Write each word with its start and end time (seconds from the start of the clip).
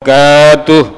wabarakatuh. 0.00 0.96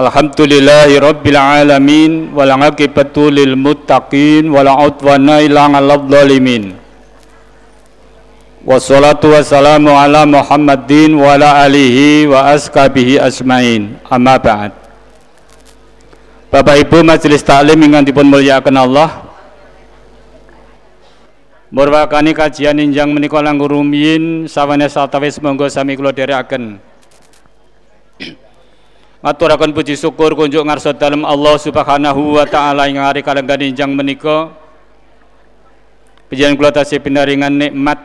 Alhamdulillahi 0.00 0.96
rabbil 0.96 1.36
alamin 1.36 2.32
wal 2.32 2.48
aqibatu 2.48 3.28
lil 3.28 3.52
muttaqin 3.52 4.48
wala 4.48 4.80
udwana 4.88 5.44
illa 5.44 5.68
'alal 5.68 6.08
zalimin. 6.08 6.72
Wassalatu 8.64 9.36
wassalamu 9.36 9.92
ala 9.92 10.24
Muhammadin 10.24 11.20
wa 11.20 11.36
ala 11.36 11.68
alihi 11.68 12.24
wa 12.24 12.48
ashabihi 12.56 13.20
asmain 13.20 14.00
amma 14.08 14.40
ba'd. 14.40 14.72
Bapak 16.48 16.80
Ibu 16.88 17.04
majelis 17.04 17.44
taklim 17.44 17.76
ingkang 17.84 18.08
dipun 18.08 18.24
mulyakaken 18.24 18.80
Allah 18.80 19.27
Murwakani 21.68 22.32
kajian 22.32 22.80
injang 22.80 23.12
menika 23.12 23.44
langkung 23.44 23.68
rumiyin 23.68 24.48
sawane 24.48 24.88
satawis 24.88 25.36
monggo 25.44 25.68
sami 25.68 26.00
kula. 26.00 26.16
Maturaken 29.24 29.76
puji 29.76 29.92
syukur 29.92 30.32
kunjuk 30.32 30.64
ngarsa 30.64 30.96
dalem 30.96 31.28
Allah 31.28 31.60
Subhanahu 31.60 32.40
wa 32.40 32.48
taala 32.48 32.88
ing 32.88 32.96
hari 32.96 33.20
kalenggan 33.20 33.60
injang 33.60 33.92
menika. 33.92 34.48
Panjenengan 36.32 36.56
kula 36.56 36.70
tasih 36.72 37.04
pinaringan 37.04 37.52
nikmat 37.52 38.00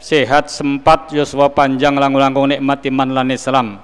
sehat 0.00 0.48
sempat 0.48 1.12
yuswa 1.12 1.52
panjang 1.52 2.00
langkung-langkung 2.00 2.48
nikmat 2.48 2.80
iman 2.88 3.12
lan 3.12 3.28
Islam. 3.28 3.76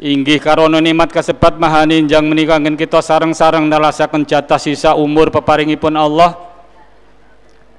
Inggih 0.00 0.40
karono 0.40 0.80
nikmat 0.80 1.12
kasebat 1.12 1.60
mahani 1.60 2.08
injang 2.08 2.24
menika 2.24 2.56
kita 2.56 3.04
sareng-sareng 3.04 3.68
nelasaken 3.68 4.24
jatah 4.24 4.56
sisa 4.56 4.96
umur 4.96 5.28
peparingipun 5.28 5.92
Allah 5.92 6.51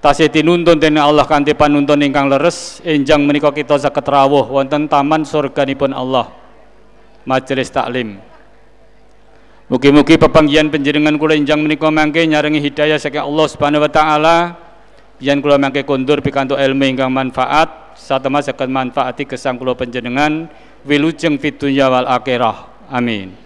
tasih 0.04 0.28
tinuntun 0.28 0.76
dening 0.76 1.00
Allah 1.00 1.24
kanthi 1.24 1.56
panuntun 1.56 2.04
ingkang 2.04 2.28
leres 2.28 2.84
enjang 2.84 3.24
menika 3.24 3.56
kita 3.56 3.80
saged 3.80 4.04
rawuh 4.04 4.52
wonten 4.52 4.92
taman 4.92 5.24
surganipun 5.24 5.96
Allah. 5.96 6.28
Majelis 7.24 7.72
taklim. 7.72 8.20
Mugi-mugi 9.72 10.20
pepanggihan 10.20 10.68
penjenengan 10.68 11.16
kula 11.16 11.40
enjang 11.40 11.64
menika 11.64 11.88
mangke 11.88 12.20
nyarengi 12.28 12.60
hidayah 12.60 13.00
saking 13.00 13.24
Allah 13.24 13.48
Subhanahu 13.48 13.88
wa 13.88 13.88
taala. 13.88 14.38
Yen 15.24 15.40
kula 15.40 15.56
mangke 15.56 15.88
kondur 15.88 16.20
pikantuk 16.20 16.60
ilmu 16.60 16.84
ingkang 16.84 17.08
manfaat 17.08 17.96
satema 17.96 18.44
saged 18.44 18.68
manfaati 18.68 19.24
gesang 19.24 19.56
kula 19.56 19.72
panjenengan 19.72 20.52
wilujeng 20.84 21.40
fid 21.40 21.56
dunya 21.56 21.88
wal 21.88 22.12
akhirah. 22.12 22.92
Amin. 22.92 23.40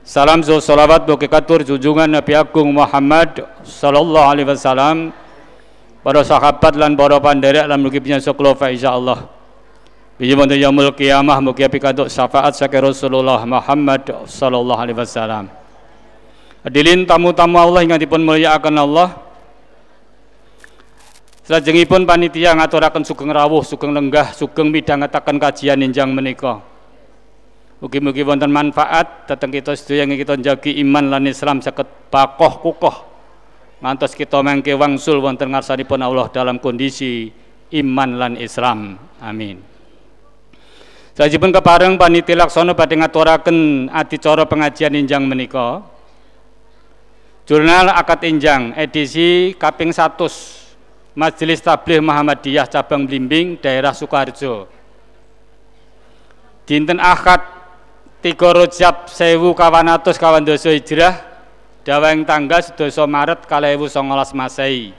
Salam 0.00 0.40
salawat 0.40 1.04
boke 1.04 1.28
katur 1.28 1.60
junjungan 1.60 2.08
Nabi 2.08 2.32
Agung 2.32 2.72
Muhammad 2.72 3.44
sallallahu 3.60 4.26
alaihi 4.32 4.48
wasallam 4.48 5.12
para 6.00 6.20
sahabat 6.24 6.76
lan 6.76 6.96
para 6.96 7.20
panderek 7.20 7.68
lan 7.68 7.78
mugi 7.80 8.00
pinyasa 8.00 8.32
kula 8.32 8.56
fa 8.56 8.72
insyaallah 8.72 9.40
Biji 10.20 10.36
mantu 10.36 10.52
yaumul 10.52 10.92
kiamah 10.92 11.40
mugi 11.40 11.64
pikantuk 11.64 12.12
syafaat 12.12 12.52
saking 12.52 12.92
Rasulullah 12.92 13.40
Muhammad 13.48 14.04
sallallahu 14.28 14.76
alaihi 14.76 15.00
wasallam. 15.00 15.48
Hadirin 16.60 17.08
tamu-tamu 17.08 17.56
Allah 17.56 17.80
ingkang 17.88 18.04
dipun 18.04 18.20
mulyakaken 18.28 18.76
Allah. 18.84 19.16
Salajengipun 21.48 22.04
panitia 22.04 22.52
ngaturaken 22.52 23.00
sugeng 23.00 23.32
rawuh, 23.32 23.64
sugeng 23.64 23.96
lenggah, 23.96 24.36
sugeng 24.36 24.68
midhangetaken 24.68 25.40
kajian 25.40 25.80
injang 25.80 26.12
menika. 26.12 26.60
Mugi-mugi 27.80 28.20
wonten 28.20 28.52
manfaat 28.52 29.24
dhateng 29.24 29.56
kita 29.56 29.72
sedaya 29.72 30.04
yang 30.04 30.20
kita 30.20 30.36
njagi 30.36 30.84
iman 30.84 31.16
lan 31.16 31.24
Islam 31.32 31.64
saged 31.64 31.88
bakoh 32.12 32.60
kukoh 32.60 33.09
ngantos 33.80 34.12
kita 34.12 34.44
mangke 34.44 34.76
wangsul 34.76 35.24
wonten 35.24 35.50
ngarsanipun 35.52 36.00
Allah 36.04 36.28
dalam 36.28 36.60
kondisi 36.60 37.32
iman 37.80 38.10
lan 38.20 38.32
Islam. 38.36 39.00
Amin. 39.20 39.60
Sajipun 41.16 41.52
kepareng 41.52 42.00
panitia 42.00 42.38
laksana 42.38 42.72
badhe 42.72 42.96
ngaturaken 42.96 43.88
adicara 43.92 44.46
pengajian 44.48 44.96
injang 44.96 45.24
menika. 45.26 45.84
Jurnal 47.44 47.90
Akad 47.90 48.22
Injang 48.30 48.78
edisi 48.78 49.58
kaping 49.58 49.90
100 49.90 51.18
Majelis 51.18 51.58
Tabligh 51.58 51.98
Muhammadiyah 51.98 52.70
cabang 52.70 53.10
Blimbing 53.10 53.58
daerah 53.58 53.90
Sukoharjo. 53.90 54.70
Dinten 56.62 57.02
Akad 57.02 57.42
3 58.22 58.38
Rajab 58.38 59.10
1400 59.10 60.14
kawan 60.14 60.46
dosa 60.46 60.70
hijrah 60.70 61.29
Daweng 61.80 62.28
tanggal 62.28 62.60
sedasa 62.60 63.08
Maret 63.08 63.48
kalewu 63.48 63.88
songolas 63.88 64.36
Masehi. 64.36 64.92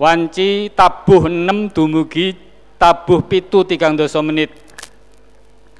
Wanci 0.00 0.72
tabuh 0.72 1.28
6 1.28 1.74
dumugi 1.76 2.32
tabuh 2.80 3.20
pitu 3.20 3.66
tigang 3.68 3.92
dosa 3.92 4.24
menit. 4.24 4.54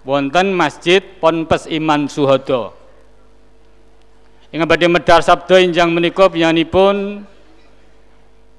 Wonten 0.04 0.52
Masjid 0.52 1.00
Ponpes 1.00 1.68
Iman 1.68 2.08
Suhodo. 2.08 2.76
Ing 4.48 4.64
badhe 4.64 4.88
medhar 4.88 5.20
sabda 5.20 5.60
injang 5.60 5.92
menika 5.92 6.32
pun 6.72 7.28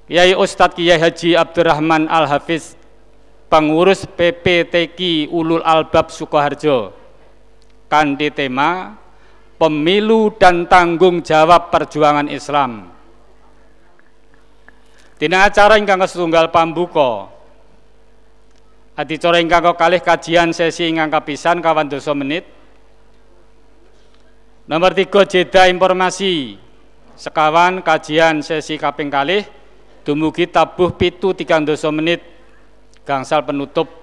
Kiai 0.06 0.34
Ustadz 0.34 0.78
Kiai 0.78 0.98
Haji 0.98 1.34
Abdurrahman 1.38 2.06
Al 2.06 2.26
Hafiz 2.30 2.78
pengurus 3.50 4.06
PPTK 4.06 5.30
Ulul 5.30 5.62
Albab 5.66 6.14
Sukoharjo 6.14 6.94
kanthi 7.90 8.30
tema 8.30 8.94
pemilu 9.60 10.32
dan 10.40 10.64
tanggung 10.64 11.20
jawab 11.20 11.68
perjuangan 11.68 12.32
Islam. 12.32 12.88
Dina 15.20 15.44
acara 15.44 15.76
ingkang 15.76 16.00
setunggal 16.08 16.48
pambuka. 16.48 17.28
Adicara 18.96 19.36
ingkang 19.36 19.76
kalih 19.76 20.00
kajian 20.00 20.56
sesi 20.56 20.88
ingkang 20.88 21.12
kapisan 21.12 21.60
kawan 21.60 21.92
dosa 21.92 22.16
menit. 22.16 22.48
Nomor 24.64 24.96
tiga 24.96 25.28
jeda 25.28 25.68
informasi 25.68 26.56
sekawan 27.20 27.84
kajian 27.84 28.40
sesi 28.40 28.80
kaping 28.80 29.12
kalih 29.12 29.44
dumugi 30.08 30.48
tabuh 30.48 30.96
pitu 30.96 31.36
tiga 31.36 31.60
dosa 31.60 31.92
menit 31.92 32.24
gangsal 33.04 33.44
penutup 33.44 33.99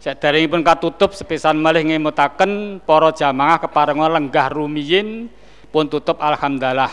pun 0.00 0.64
katutup 0.64 1.12
sepisan 1.12 1.60
malih 1.60 1.84
ngemutaken 1.84 2.80
para 2.88 3.12
jamaah 3.12 3.60
keparenga 3.60 4.08
lenggah 4.08 4.48
rumiyin 4.48 5.28
pun 5.68 5.84
tutup 5.92 6.16
alhamdulillah. 6.24 6.88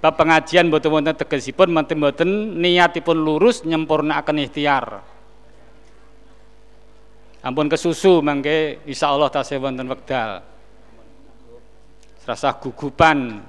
Bab 0.00 0.20
pengajian 0.20 0.68
mboten 0.68 0.92
wonten 0.92 1.16
tegesipun 1.16 1.68
mboten 1.72 2.60
niatipun 2.60 3.16
lurus 3.16 3.64
nyempurnakaken 3.64 4.40
ikhtiar. 4.40 5.04
Ampun 7.44 7.68
kesusu 7.68 8.24
mangke 8.24 8.80
insyaallah 8.88 9.28
tasih 9.28 9.60
wonten 9.60 9.84
wekdal. 9.84 10.40
Rasa 12.24 12.56
gugupan 12.56 13.44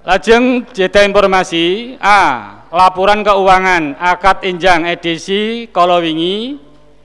Lajeng 0.00 0.64
jeda 0.72 1.04
informasi 1.04 1.98
A 2.00 2.59
laporan 2.70 3.26
keuangan 3.26 3.98
akad 3.98 4.46
injang 4.46 4.86
edisi 4.86 5.66
kala 5.74 5.98
wingi 5.98 6.54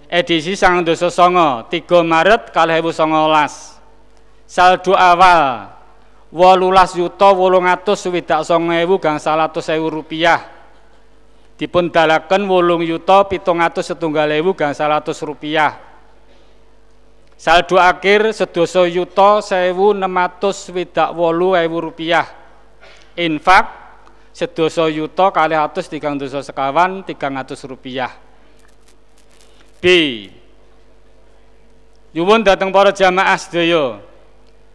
edisi 0.06 0.54
sang 0.54 0.86
dosa 0.86 1.10
songo 1.10 1.66
3 1.68 2.06
Maret 2.06 2.54
kalih 2.54 2.80
songolas. 2.94 3.82
Saldo 4.46 4.94
awal 4.94 5.74
wolulas 6.30 6.94
yuta 6.94 7.34
wolung 7.34 7.66
atus 7.66 8.06
swidak 8.06 8.46
songo 8.46 8.78
ewu 8.78 9.02
gang 9.02 9.18
salatus 9.18 9.66
ewu 9.74 9.90
rupiah. 9.90 10.54
Dipun 11.58 11.90
dalaken 11.90 12.46
wolung 12.46 12.86
yuta 12.86 13.26
pitung 13.26 13.58
atus 13.58 13.90
setunggal 13.90 14.30
ewu 14.38 14.54
gang 14.54 14.78
salatus 14.78 15.18
rupiah. 15.26 15.82
Saldo 17.36 17.82
akhir 17.82 18.32
sedoso 18.38 18.86
yuta 18.86 19.42
sewu 19.42 19.98
enam 19.98 20.14
atus 20.22 20.70
swidak 20.70 21.10
wolu 21.18 21.58
ewu 21.58 21.90
rupiah. 21.90 22.30
Infak 23.18 23.85
sedoso 24.36 24.92
yuto 24.92 25.32
kali 25.32 25.56
atus 25.56 25.88
tigang 25.88 26.20
doso 26.20 26.44
sekawan 26.44 27.08
tigang 27.08 27.40
atus 27.40 27.64
rupiah. 27.64 28.12
B. 29.80 29.86
Yuwun 32.12 32.44
datang 32.44 32.76
para 32.76 32.92
jamaah 32.92 33.40
sedaya. 33.40 34.04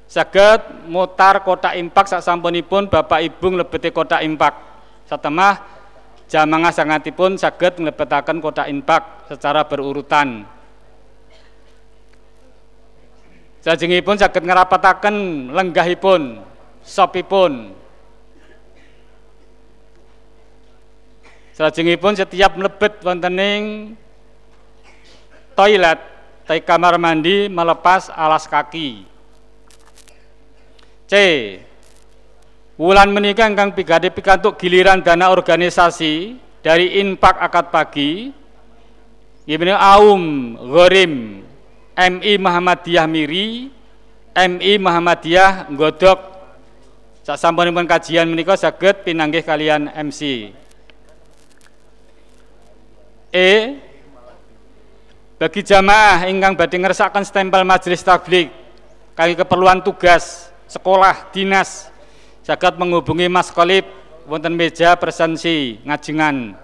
Saged 0.09 0.89
mutar 0.89 1.45
kotak 1.45 1.77
impak 1.77 2.09
sak 2.09 2.25
sampunipun 2.25 2.89
Bapak 2.89 3.21
Ibu 3.21 3.47
nglebeti 3.61 3.93
kotak 3.93 4.25
impak. 4.25 4.57
Satemah 5.05 5.61
jamaah 6.25 6.73
sangatipun 6.73 7.37
saged 7.37 7.85
nglebetaken 7.85 8.41
kotak 8.41 8.67
impak 8.73 9.29
secara 9.29 9.69
berurutan. 9.69 10.49
Sajengipun 13.61 14.17
saged 14.17 14.41
ngerapataken 14.41 15.49
lenggahipun 15.53 16.41
sopipun 16.81 17.77
Salajengipun 21.61 22.17
setiap 22.17 22.57
mlebet 22.57 23.05
wonten 23.05 23.37
ing 23.37 23.63
toilet, 25.53 26.01
tai 26.49 26.65
kamar 26.65 26.97
mandi 26.97 27.53
melepas 27.53 28.09
alas 28.17 28.49
kaki. 28.49 29.05
C. 31.05 31.13
Wulan 32.81 33.13
menikah 33.13 33.45
ingkang 33.45 33.77
pigade 33.77 34.09
pikantuk 34.09 34.57
giliran 34.57 35.05
dana 35.05 35.29
organisasi 35.29 36.41
dari 36.65 36.97
infak 36.97 37.37
akad 37.37 37.69
pagi 37.69 38.33
Ibnu 39.45 39.77
Aum 39.77 40.57
Ghorim 40.65 41.45
MI 41.93 42.33
Muhammadiyah 42.41 43.05
Miri 43.05 43.69
MI 44.33 44.73
Muhammadiyah 44.81 45.69
Godok 45.77 46.25
sasampunipun 47.21 47.85
kajian 47.85 48.33
menika 48.33 48.57
saged 48.57 49.05
pinanggih 49.05 49.45
kalian 49.45 49.93
MC 49.93 50.57
E. 53.31 53.79
Bagi 55.41 55.65
jamaah 55.65 56.29
ingkang 56.29 56.53
badhe 56.53 56.77
ngersakaken 56.77 57.25
stempel 57.25 57.65
majelis 57.65 58.05
tablik 58.05 58.53
kali 59.17 59.33
keperluan 59.33 59.81
tugas 59.81 60.53
sekolah 60.69 61.33
dinas 61.33 61.89
Jagat 62.41 62.81
menghubungi 62.81 63.31
Mas 63.31 63.53
Kolib 63.53 63.87
wonten 64.25 64.57
meja 64.57 64.97
presensi 64.97 65.79
ngajengan. 65.87 66.57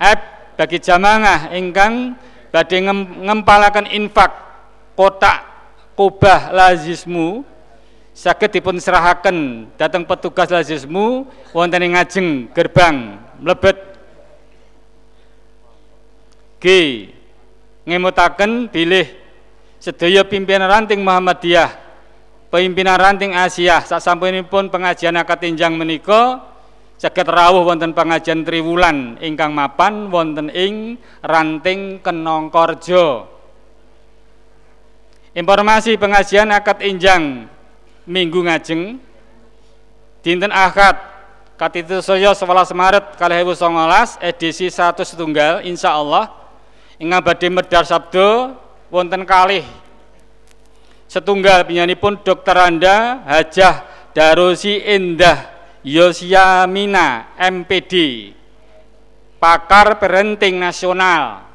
F. 0.00 0.20
Bagi 0.56 0.78
jamaah 0.80 1.52
ingkang 1.52 2.16
badhe 2.48 2.80
ngempalaken 3.20 3.90
infak 3.92 4.32
kotak 4.96 5.44
kubah 5.98 6.48
lazismu 6.48 7.44
saged 8.16 8.56
dipun 8.56 8.80
serahaken 8.80 9.68
datang 9.74 10.04
petugas 10.04 10.48
lazismu 10.48 11.28
wonten 11.52 11.92
ngajeng 11.92 12.48
gerbang 12.56 13.20
mlebet 13.40 13.89
G. 16.60 16.66
Ngemutaken 17.88 18.68
bilih 18.68 19.08
sedaya 19.80 20.22
pimpinan 20.28 20.68
ranting 20.68 21.00
Muhammadiyah 21.00 21.72
pimpinan 22.52 23.00
ranting 23.00 23.32
Asia. 23.32 23.80
Pun 24.46 24.68
pengajian 24.68 25.16
akad 25.16 25.40
tinjang 25.40 25.72
menika 25.74 26.44
saged 27.00 27.24
rawuh 27.24 27.64
wonten 27.64 27.96
pengajian 27.96 28.44
triwulan 28.44 29.16
ingkang 29.24 29.56
mapan 29.56 30.12
wonten 30.12 30.52
ing 30.52 31.00
ranting 31.24 32.04
Kenongkorjo. 32.04 33.24
Informasi 35.32 35.96
pengajian 35.96 36.52
akad 36.52 36.84
injang 36.84 37.46
minggu 38.04 38.44
ngajeng 38.44 38.98
dinten 40.20 40.52
Ahad 40.52 40.98
katitu 41.54 42.02
saya 42.02 42.34
11 42.34 42.74
Maret 42.74 43.04
2019 43.16 44.20
edisi 44.20 44.66
1 44.68 45.00
setunggal 45.06 45.62
insya 45.62 45.94
Allah 45.94 46.39
ingkang 47.00 47.24
badhe 47.24 47.48
medar 47.48 47.88
sabdo 47.88 48.54
wonten 48.92 49.24
kalih. 49.24 49.64
Setunggal 51.10 51.66
pun 51.98 52.22
Dokter 52.22 52.54
Anda 52.54 53.26
Hajah 53.26 53.82
Darusi 54.14 54.78
Indah 54.78 55.50
Yosiamina 55.82 57.34
MPD 57.34 58.30
pakar 59.42 59.98
parenting 59.98 60.60
nasional. 60.60 61.50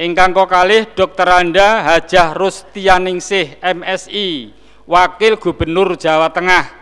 Ingkang 0.00 0.32
kalih 0.32 0.88
Dokter 0.96 1.28
Anda 1.28 1.84
Hajah 1.92 2.32
Rustianingsih 2.32 3.60
MSI 3.60 4.54
Wakil 4.86 5.36
Gubernur 5.36 5.98
Jawa 5.98 6.32
Tengah 6.32 6.72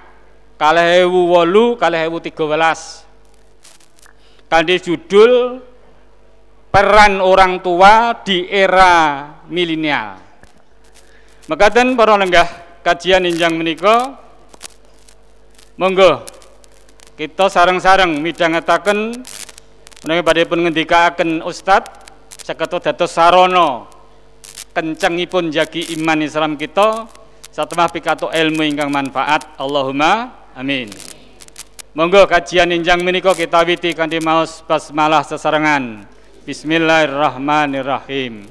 kalehewu 0.55 1.35
wolu 1.35 1.75
kalehewu 1.75 2.23
tiga 2.23 2.47
kanthi 4.47 4.79
judul 4.79 5.59
peran 6.75 7.23
orang 7.23 7.63
tua 7.63 8.19
di 8.27 8.51
era 8.51 9.31
milenial. 9.47 10.19
Mekaten 11.47 11.95
para 11.95 12.19
lenggah 12.19 12.83
kajian 12.83 13.23
injang 13.31 13.55
menika 13.55 14.19
monggo 15.79 16.27
kita 17.15 17.47
sareng-sareng 17.47 18.19
midhangetaken 18.19 19.23
menawi 20.03 20.21
badhe 20.27 20.43
pun 20.51 20.67
ngendikaaken 20.67 21.47
Ustad 21.47 21.87
saged 22.43 22.75
dados 22.83 23.15
sarana 23.15 23.87
kencengipun 24.75 25.55
jagi 25.55 25.95
iman 25.95 26.27
Islam 26.27 26.59
kita 26.59 27.07
satemah 27.55 27.87
pikato 27.95 28.35
ilmu 28.35 28.67
ingkang 28.67 28.91
manfaat. 28.91 29.47
Allahumma 29.63 30.43
amin. 30.59 30.91
Monggo 31.95 32.27
kajian 32.27 32.75
injang 32.75 32.99
menika 33.07 33.31
kita 33.31 33.63
witi 33.63 33.95
kanthi 33.95 34.19
maos 34.19 34.67
basmalah 34.67 35.23
sesarengan 35.23 36.14
Bismillahirrahmanirrahim 36.45 38.45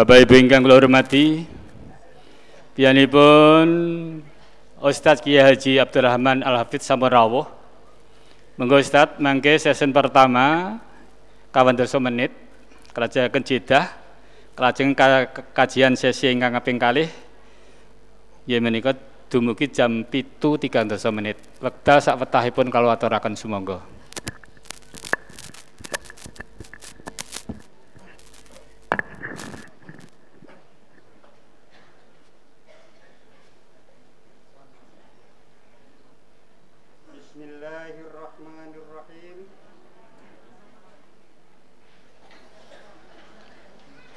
Bapak 0.00 0.16
Ibu 0.24 0.32
ingkang 0.32 0.64
kula 0.64 0.80
hormati, 0.80 1.44
pun 3.04 3.68
Ustadz 4.80 5.20
Kiai 5.20 5.44
Haji 5.44 5.76
Abdurrahman 5.76 6.40
Al 6.40 6.56
Hafidz 6.56 6.88
Samurawuh. 6.88 7.44
Monggo 8.56 8.80
Ustadz 8.80 9.20
mangke 9.20 9.60
sesi 9.60 9.84
pertama 9.92 10.80
kawan 11.52 11.76
dosa 11.76 12.00
menit 12.00 12.32
kelajengaken 12.96 13.44
jedah 13.44 13.92
kelajeng 14.56 14.96
kajian 15.52 15.92
sesi 15.92 16.32
ingkang 16.32 16.56
kaping 16.56 16.80
kalih. 16.80 17.12
Ya 18.48 18.56
menika 18.56 18.96
dumugi 19.28 19.68
jam 19.68 20.08
pitu 20.08 20.56
tiga 20.56 20.80
menit. 21.12 21.36
Wekdal 21.60 22.00
sak 22.00 22.16
wetahipun 22.24 22.72
kalau 22.72 22.88
aturaken 22.88 23.36
sumangga 23.36 23.99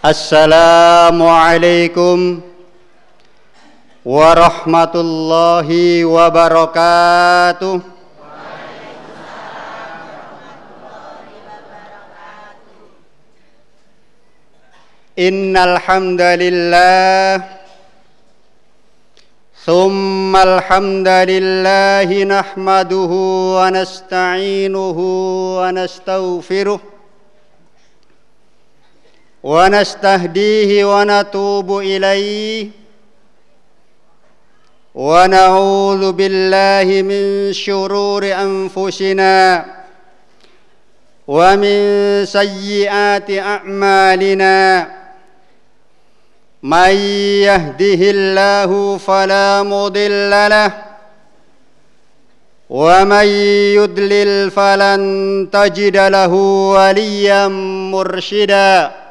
السلام 0.05 1.23
عليكم 1.23 2.41
ورحمة 4.05 4.93
الله 4.95 5.69
وبركاته 6.05 7.81
إن 15.19 15.57
الحمد 15.57 16.21
لله 16.21 17.45
ثم 19.67 20.37
الحمد 20.37 21.09
لله 21.09 22.09
نحمده 22.25 23.13
ونستعينه 23.59 24.99
ونستغفره 25.61 26.81
ونستهديه 29.44 30.86
ونتوب 30.86 31.78
إليه. 31.78 32.70
ونعوذ 34.96 36.12
بالله 36.12 37.02
من 37.02 37.54
شرور 37.54 38.24
أنفسنا 38.34 39.66
ومن 41.28 41.78
سيئات 42.26 43.32
أعمالنا. 43.32 44.88
من 46.64 46.94
يهده 47.44 48.02
الله 48.16 48.98
فلا 48.98 49.64
مضل 49.64 50.30
له 50.30 50.72
ومن 52.70 53.26
يدلل 53.78 54.52
فلن 54.52 55.02
تجد 55.52 55.98
له 55.98 56.34
وليا 56.76 57.48
مرشدا. 57.92 59.03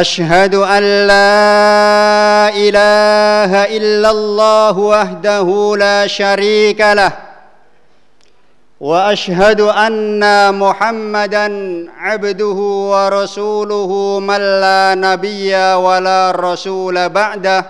أشهد 0.00 0.54
أن 0.54 0.82
لا 1.06 2.48
إله 2.48 3.52
إلا 3.76 4.10
الله 4.10 4.78
وحده 4.78 5.74
لا 5.78 6.06
شريك 6.06 6.80
له 6.80 7.12
وأشهد 8.80 9.60
أن 9.60 10.22
محمدا 10.54 11.46
عبده 11.98 12.58
ورسوله 12.92 14.20
من 14.20 14.40
لا 14.60 14.94
نبي 14.96 15.54
ولا 15.74 16.30
رسول 16.30 17.08
بعده 17.08 17.64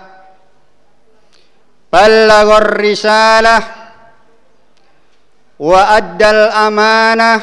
بلغ 1.93 2.57
الرسالة 2.57 3.59
وأدى 5.59 6.29
الأمانة 6.29 7.41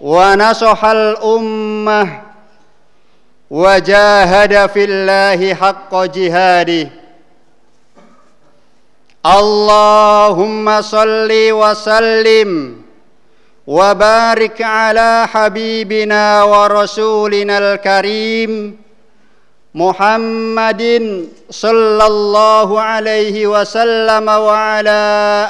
ونصح 0.00 0.84
الأمة 0.84 2.25
وجاهد 3.50 4.66
في 4.70 4.84
الله 4.84 5.54
حق 5.54 6.04
جهاده. 6.04 6.88
اللهم 9.26 10.80
صل 10.82 11.30
وسلم 11.32 12.76
وبارك 13.66 14.62
على 14.62 15.26
حبيبنا 15.32 16.42
ورسولنا 16.42 17.58
الكريم 17.58 18.76
محمد 19.74 20.82
صلى 21.50 22.06
الله 22.06 22.80
عليه 22.80 23.46
وسلم 23.46 24.28
وعلى 24.28 25.02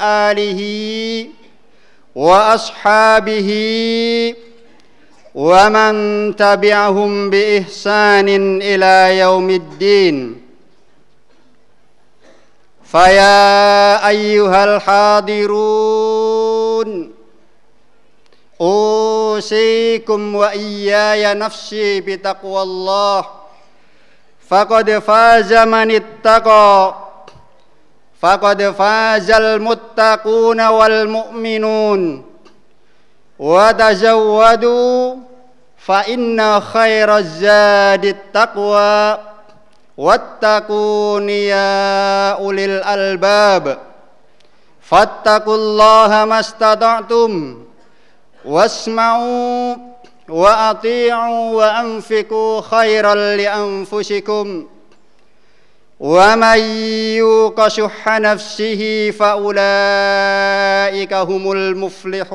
آله 0.03 0.61
وأصحابه 2.15 3.51
ومن 5.37 6.37
تبعهم 6.37 7.31
بإحسان 7.31 8.29
إلى 8.63 9.19
يوم 9.19 9.51
الدين 9.51 10.43
فيا 12.85 14.09
أيها 14.09 14.65
الحاضرون 14.77 16.11
أوصيكم 18.61 20.35
وإياي 20.35 21.35
نفسي 21.35 22.01
بتقوى 22.01 22.63
الله 22.63 23.27
فقد 24.49 24.91
فاز 24.91 25.53
من 25.53 25.91
اتقى 25.91 26.95
فقد 28.21 28.63
فاز 28.63 29.31
المتقون 29.31 30.61
والمؤمنون 30.67 32.25
وتزودوا 33.39 35.26
فإن 35.87 36.61
خير 36.61 37.17
الزاد 37.17 38.05
التقوى 38.05 39.19
واتقون 39.97 41.31
يا 41.31 42.31
أولي 42.31 42.65
الألباب. 42.65 43.79
فاتقوا 44.83 45.55
الله 45.55 46.25
ما 46.25 46.41
استطعتم 46.41 47.63
واسمعوا 48.45 49.77
وأطيعوا 50.29 51.55
وأنفقوا 51.55 52.61
خيرا 52.61 53.15
لأنفسكم. 53.15 54.67
ومن 56.01 56.59
يوق 57.17 57.69
شح 57.69 58.09
نفسه 58.09 59.11
فأولئك 59.11 61.13
هم 61.13 61.53
المفلحون. 61.53 62.33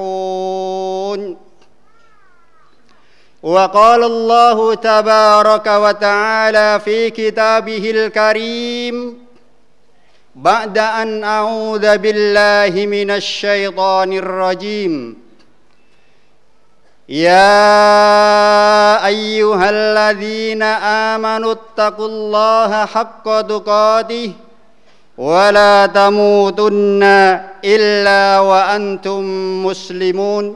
وقال 3.43 4.03
الله 4.03 4.74
تبارك 4.75 5.67
وتعالى 5.67 6.79
في 6.86 7.10
كتابه 7.10 7.91
الكريم 7.91 9.17
بعد 10.36 10.77
أن 10.77 11.24
أعوذ 11.24 11.98
بالله 11.98 12.86
من 12.86 13.12
الشيطان 13.12 14.13
الرجيم. 14.13 15.17
يا 17.10 17.67
أيها 19.05 19.69
الذين 19.69 20.63
آمنوا 21.13 21.51
اتقوا 21.51 22.07
الله 22.07 22.86
حق 22.86 23.41
تقاته 23.41 24.31
ولا 25.17 25.86
تموتن 25.86 27.03
إلا 27.65 28.39
وأنتم 28.39 29.21
مسلمون. 29.65 30.55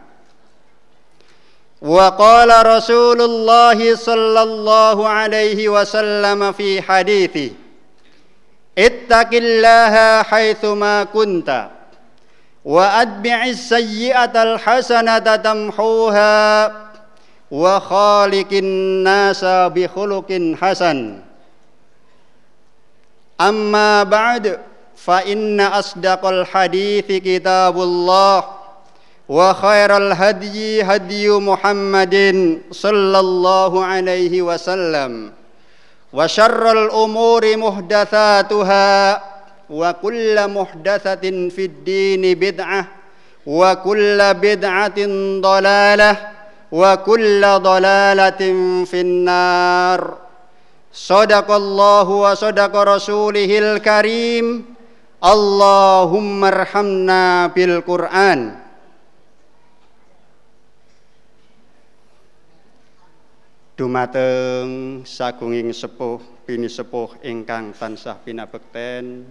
وقال 1.81 2.65
رسول 2.65 3.21
الله 3.21 3.95
صلى 3.95 4.41
الله 4.43 5.07
عليه 5.07 5.69
وسلم 5.69 6.51
في 6.51 6.81
حديثه 6.81 7.49
اتق 8.77 9.29
الله 9.33 10.23
حيثما 10.23 11.03
كنت 11.03 11.67
وأتبع 12.65 13.43
السيئة 13.45 14.43
الحسنة 14.43 15.35
تمحوها 15.35 16.71
وخالق 17.51 18.51
الناس 18.53 19.45
بخلق 19.45 20.55
حسن. 20.61 21.19
أما 23.41 24.03
بعد 24.03 24.59
فإن 24.95 25.61
أصدق 25.61 26.25
الحديث 26.25 27.05
كتاب 27.11 27.81
الله 27.81 28.60
وخير 29.31 29.97
الهدي 29.97 30.83
هدي 30.83 31.29
محمد 31.29 32.15
صلى 32.71 33.19
الله 33.19 33.85
عليه 33.85 34.41
وسلم 34.41 35.31
وشر 36.13 36.63
الأمور 36.71 37.43
محدثاتها 37.57 38.91
وكل 39.69 40.35
محدثة 40.47 41.25
في 41.55 41.63
الدين 41.65 42.23
بدعة 42.39 42.87
وكل 43.47 44.19
بدعة 44.33 44.99
ضلالة 45.41 46.13
وكل 46.71 47.41
ضلالة 47.41 48.41
في 48.83 48.99
النار. 49.01 49.99
صدق 50.93 51.51
الله 51.51 52.07
وصدق 52.09 52.73
رسوله 52.75 53.51
الكريم. 53.59 54.65
اللهم 55.23 56.39
ارحمنا 56.43 57.47
بالقرآن. 57.47 58.39
Dumateng 63.81 65.01
sagunging 65.01 65.73
sepuh 65.73 66.21
bini 66.45 66.69
sepuh 66.69 67.17
ingkang 67.25 67.73
tansah 67.73 68.13
pinabekten. 68.21 69.25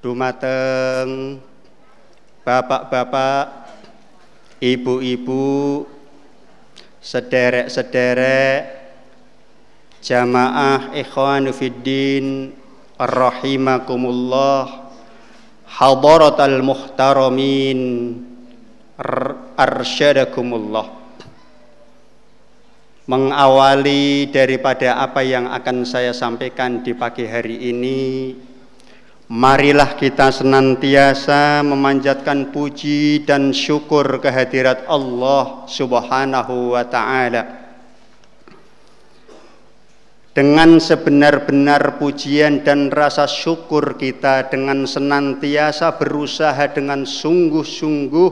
Dumateng 0.00 1.44
bapak-bapak 2.48 3.68
ibu-ibu 4.64 5.84
sederek-sederek 7.04 8.64
jamaah 10.00 10.96
ikhwanu 10.96 11.52
fiddin 11.52 12.56
rahimakumullah 12.96 14.88
hadaratal 15.68 16.64
muhtaramin 16.64 18.16
arsyadakumullah 19.52 20.97
mengawali 23.08 24.28
daripada 24.28 25.00
apa 25.00 25.24
yang 25.24 25.48
akan 25.48 25.88
saya 25.88 26.12
sampaikan 26.12 26.84
di 26.84 26.92
pagi 26.92 27.24
hari 27.24 27.72
ini 27.72 28.00
marilah 29.28 29.96
kita 29.96 30.32
senantiasa 30.32 31.60
memanjatkan 31.60 32.48
puji 32.48 33.24
dan 33.28 33.52
syukur 33.52 34.20
kehadirat 34.24 34.88
Allah 34.88 35.68
Subhanahu 35.68 36.76
wa 36.76 36.84
taala. 36.88 37.68
Dengan 40.32 40.78
sebenar-benar 40.78 41.98
pujian 41.98 42.62
dan 42.62 42.94
rasa 42.94 43.26
syukur 43.26 43.98
kita 43.98 44.48
dengan 44.48 44.86
senantiasa 44.86 45.98
berusaha 45.98 46.70
dengan 46.72 47.02
sungguh-sungguh 47.02 48.30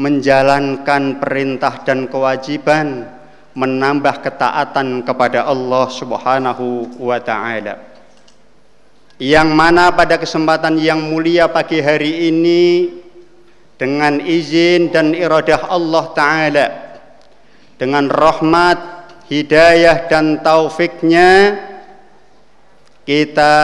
menjalankan 0.00 1.22
perintah 1.22 1.84
dan 1.84 2.08
kewajiban 2.08 3.13
menambah 3.54 4.18
ketaatan 4.20 5.06
kepada 5.06 5.46
Allah 5.46 5.86
Subhanahu 5.86 6.98
wa 6.98 7.18
taala. 7.22 7.78
Yang 9.22 9.48
mana 9.54 9.94
pada 9.94 10.18
kesempatan 10.18 10.74
yang 10.82 10.98
mulia 10.98 11.46
pagi 11.46 11.78
hari 11.78 12.34
ini 12.34 12.90
dengan 13.78 14.18
izin 14.18 14.90
dan 14.90 15.14
iradah 15.14 15.70
Allah 15.70 16.04
taala 16.18 16.66
dengan 17.78 18.10
rahmat, 18.10 18.78
hidayah 19.30 20.10
dan 20.10 20.42
taufiknya 20.42 21.62
kita 23.06 23.54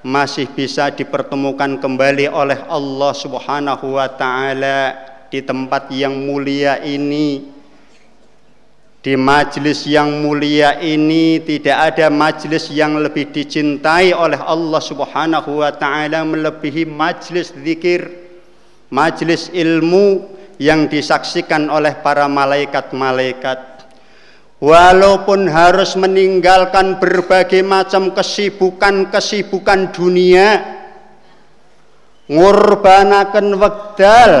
masih 0.00 0.48
bisa 0.48 0.88
dipertemukan 0.88 1.76
kembali 1.76 2.32
oleh 2.32 2.56
Allah 2.72 3.12
Subhanahu 3.12 4.00
wa 4.00 4.08
taala 4.08 4.96
di 5.28 5.44
tempat 5.44 5.92
yang 5.92 6.16
mulia 6.16 6.80
ini 6.80 7.59
di 9.00 9.16
majlis 9.16 9.88
yang 9.88 10.20
mulia 10.20 10.76
ini 10.76 11.40
tidak 11.40 11.96
ada 11.96 12.12
majlis 12.12 12.68
yang 12.68 13.00
lebih 13.00 13.32
dicintai 13.32 14.12
oleh 14.12 14.36
Allah 14.36 14.76
Subhanahu 14.76 15.64
wa 15.64 15.72
taala 15.72 16.20
melebihi 16.20 16.84
majlis 16.84 17.56
zikir, 17.56 18.12
majlis 18.92 19.48
ilmu 19.56 20.28
yang 20.60 20.84
disaksikan 20.84 21.72
oleh 21.72 21.96
para 22.04 22.28
malaikat-malaikat. 22.28 23.88
Walaupun 24.60 25.48
harus 25.48 25.96
meninggalkan 25.96 27.00
berbagai 27.00 27.64
macam 27.64 28.12
kesibukan-kesibukan 28.12 29.96
dunia, 29.96 30.60
ngurbanaken 32.28 33.56
wekdal 33.56 34.32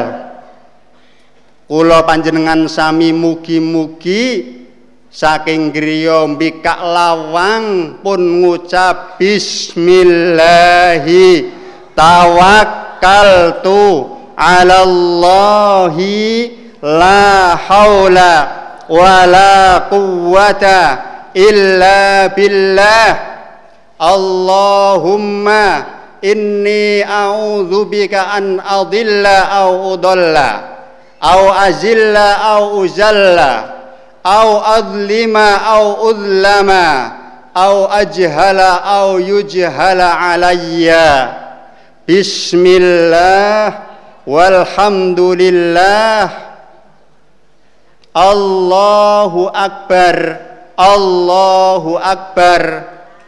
Kula 1.70 2.02
panjenengan 2.02 2.66
sami 2.66 3.14
mugi-mugi 3.14 4.58
saking 5.06 5.70
griya 5.70 6.26
mbikak 6.26 6.82
lawang 6.82 7.94
pun 8.02 8.42
ngucap 8.42 9.22
bismillahi. 9.22 10.66
Tawakkaltu 11.94 14.02
ala 14.34 14.82
Allahi 14.82 16.50
la 16.82 17.54
haula 17.54 18.34
wala 18.90 19.86
quwwata 19.86 20.78
illa 21.38 22.34
billah. 22.34 23.10
Allahumma 23.94 25.86
inni 26.18 27.06
a'udzubika 27.06 28.34
an 28.34 28.58
adilla 28.58 29.54
au 29.62 29.94
udalla 29.94 30.79
au 31.20 31.52
azilla 31.52 32.56
au 32.56 32.80
uzalla. 32.80 33.76
Au 34.24 34.60
adlima 34.60 35.56
au 35.80 36.12
udlama 36.12 37.12
au 37.56 37.88
ajhala 37.88 38.84
au 39.00 39.16
yujhala 39.20 40.12
alayya. 40.36 41.32
Bismillah 42.04 43.72
walhamdulillah. 44.28 46.28
Allahu 48.12 49.48
akbar 49.54 50.16
Allahu 50.76 51.96
akbar 51.96 52.62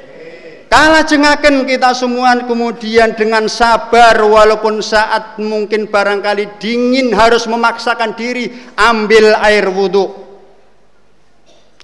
Kala 0.68 1.08
cengaken 1.08 1.64
kita 1.64 1.96
semua 1.96 2.36
kemudian 2.44 3.16
dengan 3.16 3.48
sabar 3.48 4.20
walaupun 4.20 4.84
saat 4.84 5.40
mungkin 5.40 5.88
barangkali 5.88 6.60
dingin 6.60 7.16
harus 7.16 7.48
memaksakan 7.48 8.20
diri 8.20 8.52
ambil 8.76 9.32
air 9.48 9.64
wudhu 9.72 10.27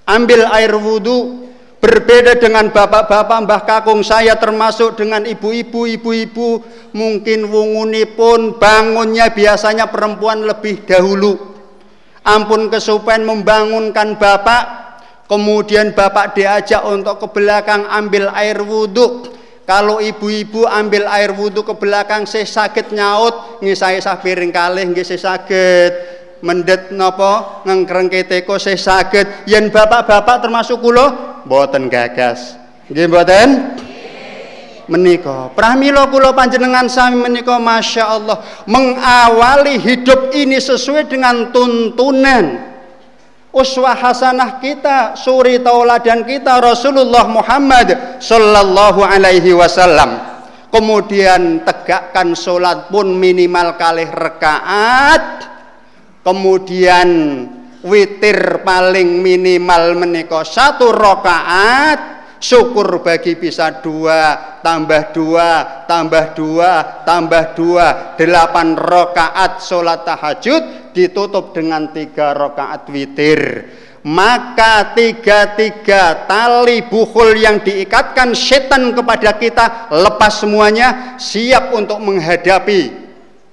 ambil 0.04 0.48
air 0.52 0.72
wudhu 0.76 1.44
berbeda 1.84 2.40
dengan 2.40 2.72
bapak-bapak 2.72 3.38
mbah 3.44 3.62
kakung 3.68 4.00
saya 4.00 4.40
termasuk 4.40 4.96
dengan 4.96 5.28
ibu-ibu 5.28 5.84
ibu-ibu. 5.84 6.64
Mungkin 6.96 7.44
wunguni 7.52 8.08
pun 8.08 8.56
bangunnya 8.56 9.28
biasanya 9.28 9.92
perempuan 9.92 10.48
lebih 10.48 10.88
dahulu. 10.88 11.36
Ampun 12.24 12.72
kesupen 12.72 13.28
membangunkan 13.28 14.16
bapak. 14.16 14.80
Kemudian 15.24 15.96
bapak 15.96 16.36
diajak 16.36 16.84
untuk 16.84 17.16
ke 17.16 17.26
belakang 17.32 17.88
ambil 17.88 18.28
air 18.36 18.60
wudhu 18.60 19.24
Kalau 19.64 19.96
ibu-ibu 19.96 20.68
ambil 20.68 21.08
air 21.08 21.32
wudhu 21.32 21.64
ke 21.64 21.72
belakang 21.72 22.28
saya 22.28 22.44
sakit 22.44 22.92
nyaut, 22.92 23.64
ngisai 23.64 23.96
sah 24.04 24.20
piring 24.20 24.52
kalih 24.52 24.84
saya 25.00 25.20
sakit. 25.32 25.92
Mendet 26.44 26.92
nopo 26.92 27.64
ngengkrengke 27.64 28.28
teko 28.28 28.60
saya 28.60 28.76
sakit. 28.76 29.48
Yen 29.48 29.72
bapak-bapak 29.72 30.44
termasuk 30.44 30.84
kula 30.84 31.40
mboten 31.48 31.88
gagas. 31.88 32.60
Nggih 32.92 33.08
mboten? 33.08 33.48
menika 34.84 35.48
pramila 35.56 36.12
kula 36.12 36.36
panjenengan 36.36 36.84
sami 36.92 37.16
menika 37.16 37.56
Masya 37.56 38.04
Allah 38.04 38.36
mengawali 38.68 39.80
hidup 39.80 40.28
ini 40.36 40.60
sesuai 40.60 41.08
dengan 41.08 41.48
tuntunan 41.48 42.74
uswah 43.54 43.94
hasanah 43.94 44.58
kita, 44.58 45.14
suri 45.14 45.62
tauladan 45.62 46.26
kita 46.26 46.58
Rasulullah 46.58 47.24
Muhammad 47.30 48.18
sallallahu 48.18 49.00
alaihi 49.06 49.54
wasallam. 49.54 50.34
Kemudian 50.74 51.62
tegakkan 51.62 52.34
sholat 52.34 52.90
pun 52.90 53.14
minimal 53.14 53.78
kali 53.78 54.10
rekaat. 54.10 55.53
Kemudian 56.24 57.08
witir 57.84 58.64
paling 58.64 59.20
minimal 59.20 59.92
menika 60.00 60.40
satu 60.40 60.88
rakaat 60.88 62.00
syukur 62.40 63.04
bagi 63.04 63.36
bisa 63.36 63.84
dua 63.84 64.56
tambah 64.64 65.12
dua 65.12 65.84
tambah 65.84 66.32
dua 66.32 67.04
tambah 67.04 67.44
dua. 67.52 68.16
Delapan 68.16 68.72
rokaat 68.72 69.60
sholat 69.60 70.08
tahajud 70.08 70.96
ditutup 70.96 71.52
dengan 71.52 71.92
tiga 71.92 72.32
rokaat 72.32 72.88
witir. 72.88 73.40
Maka 74.04 74.96
tiga-tiga 74.96 76.24
tali 76.24 76.88
buhul 76.88 77.36
yang 77.36 77.60
diikatkan 77.60 78.32
setan 78.32 78.96
kepada 78.96 79.36
kita 79.36 79.92
lepas 79.92 80.40
semuanya 80.40 81.16
siap 81.20 81.72
untuk 81.76 82.00
menghadapi 82.00 83.03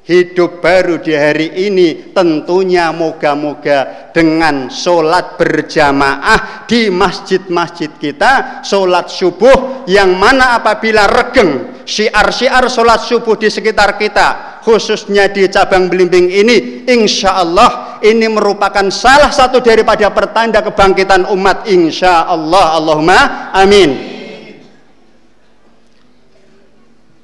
hidup 0.01 0.65
baru 0.65 0.97
di 0.97 1.13
hari 1.13 1.69
ini 1.69 2.09
tentunya 2.09 2.89
moga-moga 2.89 4.09
dengan 4.09 4.65
sholat 4.73 5.37
berjamaah 5.37 6.65
di 6.65 6.89
masjid-masjid 6.89 7.93
kita 8.01 8.65
sholat 8.65 9.13
subuh 9.13 9.85
yang 9.85 10.17
mana 10.17 10.57
apabila 10.57 11.05
regeng 11.05 11.85
syiar-syiar 11.85 12.65
sholat 12.65 13.05
subuh 13.05 13.37
di 13.37 13.53
sekitar 13.53 14.01
kita 14.01 14.57
khususnya 14.65 15.29
di 15.29 15.45
cabang 15.53 15.85
belimbing 15.85 16.33
ini 16.33 16.81
insya 16.89 17.37
Allah 17.37 18.01
ini 18.01 18.25
merupakan 18.25 18.89
salah 18.89 19.29
satu 19.29 19.61
daripada 19.61 20.09
pertanda 20.09 20.65
kebangkitan 20.65 21.29
umat 21.29 21.69
insya 21.69 22.25
Allah 22.25 22.73
Allahumma 22.73 23.53
amin. 23.53 24.09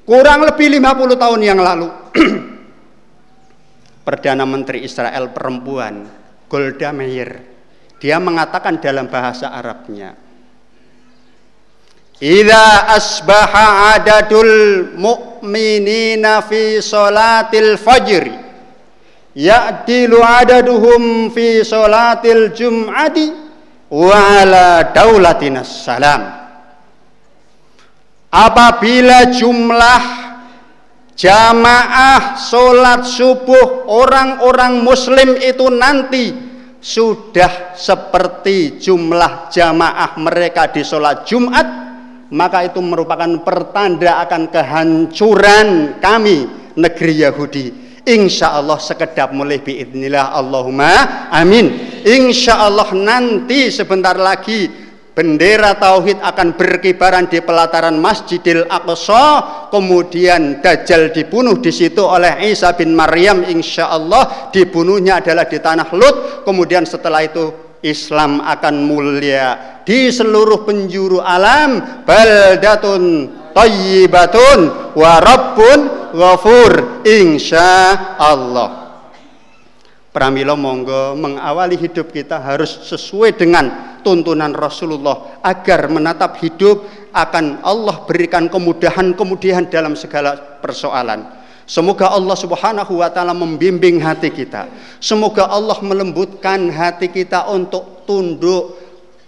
Kurang 0.08 0.40
lebih 0.40 0.72
50 0.80 1.20
tahun 1.20 1.40
yang 1.44 1.60
lalu 1.60 1.92
Perdana 4.08 4.48
Menteri 4.48 4.88
Israel 4.88 5.28
perempuan 5.36 6.08
Golda 6.48 6.96
Meir. 6.96 7.44
Dia 8.00 8.16
mengatakan 8.16 8.80
dalam 8.80 9.12
bahasa 9.12 9.52
Arabnya 9.52 10.16
Idza 12.18 12.88
asbaha 12.88 13.94
adadul 13.94 14.96
mu'minina 14.98 16.42
fi 16.42 16.82
salatil 16.82 17.78
fajr 17.78 18.26
ya'tilu 19.38 20.18
adaduhum 20.18 21.30
fi 21.30 21.62
salatil 21.62 22.50
jum'ati 22.50 23.26
wa 23.94 24.18
ala 24.40 24.90
daulatinas 24.90 25.86
salam. 25.86 26.26
Apabila 28.34 29.30
jumlah 29.30 30.27
jamaah 31.18 32.38
sholat 32.38 33.02
subuh 33.02 33.90
orang-orang 33.90 34.86
muslim 34.86 35.34
itu 35.42 35.66
nanti 35.66 36.30
sudah 36.78 37.74
seperti 37.74 38.78
jumlah 38.78 39.50
jamaah 39.50 40.14
mereka 40.22 40.70
di 40.70 40.86
sholat 40.86 41.26
Jumat 41.26 41.66
maka 42.30 42.70
itu 42.70 42.78
merupakan 42.78 43.28
pertanda 43.42 44.22
akan 44.22 44.46
kehancuran 44.52 45.98
kami 45.98 46.46
negeri 46.78 47.26
Yahudi. 47.26 47.66
Insya 48.08 48.56
Allah 48.56 48.80
sekedap 48.80 49.36
mulai 49.36 49.60
biidnillah 49.60 50.32
Allahumma 50.32 51.28
amin. 51.28 52.00
Insya 52.08 52.64
Allah 52.64 52.88
nanti 52.96 53.68
sebentar 53.68 54.16
lagi 54.16 54.87
bendera 55.18 55.74
tauhid 55.74 56.22
akan 56.22 56.54
berkibaran 56.54 57.26
di 57.26 57.42
pelataran 57.42 57.98
Masjidil 57.98 58.70
Aqsa 58.70 59.66
kemudian 59.66 60.62
Dajjal 60.62 61.10
dibunuh 61.10 61.58
di 61.58 61.74
situ 61.74 62.06
oleh 62.06 62.38
Isa 62.46 62.70
bin 62.78 62.94
Maryam 62.94 63.42
insya 63.42 63.90
Allah 63.90 64.54
dibunuhnya 64.54 65.18
adalah 65.18 65.50
di 65.50 65.58
tanah 65.58 65.90
Lut. 65.90 66.46
Kemudian 66.46 66.86
setelah 66.86 67.26
itu 67.26 67.50
Islam 67.82 68.46
akan 68.46 68.74
mulia 68.86 69.82
di 69.82 70.06
seluruh 70.06 70.62
penjuru 70.62 71.18
alam. 71.18 72.06
Baldatun 72.06 73.02
tayyibatun 73.58 74.94
wa 74.94 75.12
rabbun 75.18 75.78
ghafur 76.14 77.02
insya 77.02 78.14
Allah 78.22 78.87
Pramila 80.08 80.56
monggo 80.56 81.12
mengawali 81.20 81.76
hidup 81.76 82.08
kita 82.08 82.40
harus 82.40 82.88
sesuai 82.88 83.36
dengan 83.36 84.00
tuntunan 84.00 84.56
Rasulullah 84.56 85.36
agar 85.44 85.92
menatap 85.92 86.40
hidup 86.40 86.80
akan 87.12 87.60
Allah 87.60 88.08
berikan 88.08 88.48
kemudahan-kemudahan 88.48 89.68
dalam 89.68 89.92
segala 90.00 90.32
persoalan. 90.64 91.28
Semoga 91.68 92.08
Allah 92.08 92.32
Subhanahu 92.32 93.04
wa 93.04 93.12
taala 93.12 93.36
membimbing 93.36 94.00
hati 94.00 94.32
kita. 94.32 94.72
Semoga 94.96 95.44
Allah 95.52 95.76
melembutkan 95.84 96.72
hati 96.72 97.12
kita 97.12 97.44
untuk 97.52 98.08
tunduk, 98.08 98.80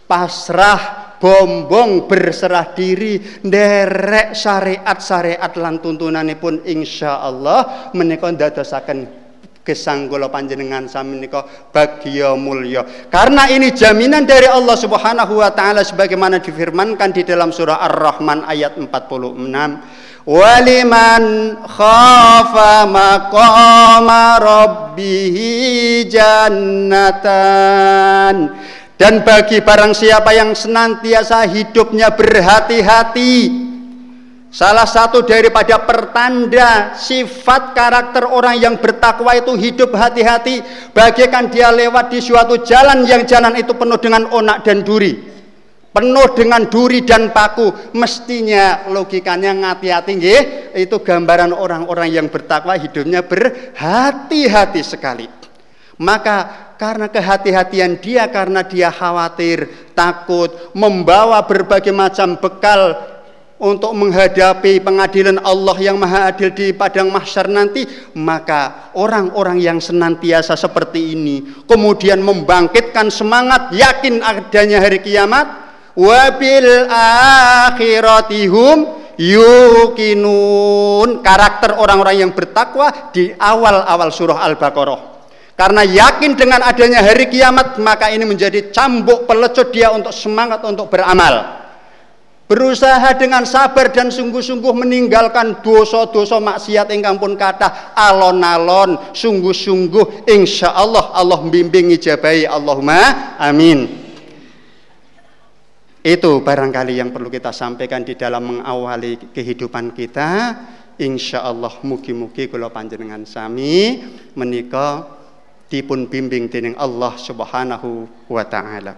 pasrah, 0.09 1.13
bombong 1.21 2.09
berserah 2.09 2.73
diri 2.73 3.21
derek 3.45 4.33
syariat-syariat 4.33 5.53
lan 5.61 5.85
tuntunanipun 5.85 6.65
insyaallah 6.65 7.93
menika 7.93 8.33
ndadosaken 8.33 9.20
gesang 9.61 10.09
kula 10.09 10.33
panjenengan 10.33 10.89
sami 10.89 11.29
bagya 11.71 12.33
mulya. 12.35 12.83
Karena 13.13 13.47
ini 13.53 13.71
jaminan 13.77 14.25
dari 14.25 14.49
Allah 14.49 14.77
Subhanahu 14.77 15.39
wa 15.39 15.51
taala 15.53 15.85
sebagaimana 15.85 16.41
difirmankan 16.41 17.13
di 17.13 17.23
dalam 17.23 17.53
surah 17.53 17.79
Ar-Rahman 17.85 18.49
ayat 18.49 18.81
46. 18.81 18.91
Waliman 20.29 21.25
khafa 21.65 22.85
maqama 22.89 24.37
rabbih 24.41 25.37
jannatan. 26.09 27.15
Dan 29.01 29.25
bagi 29.25 29.65
barang 29.65 29.97
siapa 29.97 30.37
yang 30.37 30.53
senantiasa 30.53 31.49
hidupnya 31.49 32.13
berhati-hati 32.13 33.70
Salah 34.51 34.83
satu 34.83 35.23
daripada 35.23 35.79
pertanda 35.87 36.99
sifat 36.99 37.71
karakter 37.71 38.27
orang 38.27 38.59
yang 38.59 38.75
bertakwa 38.83 39.31
itu 39.39 39.55
hidup 39.55 39.95
hati-hati 39.95 40.59
bagaikan 40.91 41.47
dia 41.47 41.71
lewat 41.71 42.11
di 42.11 42.19
suatu 42.19 42.59
jalan 42.67 43.07
yang 43.07 43.23
jalan 43.23 43.55
itu 43.55 43.71
penuh 43.79 43.95
dengan 44.03 44.27
onak 44.27 44.67
dan 44.67 44.83
duri. 44.83 45.23
Penuh 45.91 46.35
dengan 46.35 46.67
duri 46.67 47.07
dan 47.07 47.31
paku. 47.31 47.95
Mestinya 47.95 48.91
logikanya 48.91 49.55
ngati-hati 49.55 50.15
itu 50.75 50.97
gambaran 50.99 51.55
orang-orang 51.55 52.11
yang 52.11 52.27
bertakwa 52.27 52.75
hidupnya 52.75 53.23
berhati-hati 53.23 54.83
sekali. 54.83 55.31
Maka 56.01 56.71
karena 56.81 57.13
kehati-hatian 57.13 58.01
dia 58.01 58.25
karena 58.33 58.65
dia 58.65 58.89
khawatir, 58.89 59.93
takut, 59.93 60.73
membawa 60.73 61.45
berbagai 61.45 61.93
macam 61.93 62.41
bekal 62.41 63.10
untuk 63.61 63.93
menghadapi 63.93 64.81
pengadilan 64.81 65.37
Allah 65.45 65.77
yang 65.77 66.01
maha 66.01 66.33
adil 66.33 66.49
di 66.57 66.73
padang 66.73 67.13
mahsyar 67.13 67.53
nanti 67.53 67.85
maka 68.17 68.89
orang-orang 68.97 69.61
yang 69.61 69.77
senantiasa 69.77 70.57
seperti 70.57 71.13
ini 71.13 71.45
kemudian 71.69 72.25
membangkitkan 72.25 73.13
semangat 73.13 73.69
yakin 73.77 74.25
adanya 74.25 74.81
hari 74.81 75.05
kiamat 75.05 75.45
wabil 75.93 76.89
akhiratihum 77.69 78.97
yukinun 79.21 81.21
karakter 81.21 81.77
orang-orang 81.77 82.25
yang 82.25 82.33
bertakwa 82.33 83.13
di 83.13 83.29
awal-awal 83.37 84.09
surah 84.09 84.41
Al-Baqarah. 84.49 85.21
Karena 85.53 85.85
yakin 85.85 86.41
dengan 86.41 86.65
adanya 86.65 87.05
hari 87.05 87.29
kiamat 87.29 87.77
maka 87.77 88.09
ini 88.09 88.25
menjadi 88.25 88.73
cambuk 88.73 89.29
pelecut 89.29 89.69
dia 89.69 89.93
untuk 89.93 90.17
semangat 90.17 90.65
untuk 90.65 90.89
beramal 90.89 91.61
berusaha 92.51 93.15
dengan 93.15 93.47
sabar 93.47 93.95
dan 93.95 94.11
sungguh-sungguh 94.11 94.75
meninggalkan 94.75 95.63
dosa-dosa 95.63 96.43
maksiat 96.43 96.91
ingkang 96.91 97.23
pun 97.23 97.39
kata 97.39 97.95
alon-alon 97.95 99.15
sungguh-sungguh 99.15 100.27
insya 100.27 100.75
Allah 100.75 101.15
Allah 101.15 101.39
membimbing 101.47 101.95
ijabai 101.95 102.51
Allahumma 102.51 103.39
amin 103.39 104.11
Itu 106.01 106.41
barangkali 106.41 106.97
yang 106.97 107.13
perlu 107.13 107.29
kita 107.29 107.53
sampaikan 107.53 108.01
di 108.01 108.17
dalam 108.17 108.49
mengawali 108.49 109.21
kehidupan 109.37 109.93
kita. 109.93 110.57
Insya 110.97 111.45
Allah 111.45 111.77
mugi-mugi 111.85 112.49
kula 112.49 112.73
panjenengan 112.73 113.29
sami 113.29 114.01
menika 114.33 115.05
dipun 115.69 116.09
bimbing 116.09 116.49
dening 116.49 116.73
Allah 116.81 117.21
Subhanahu 117.21 118.09
wa 118.33 118.45
taala. 118.49 118.97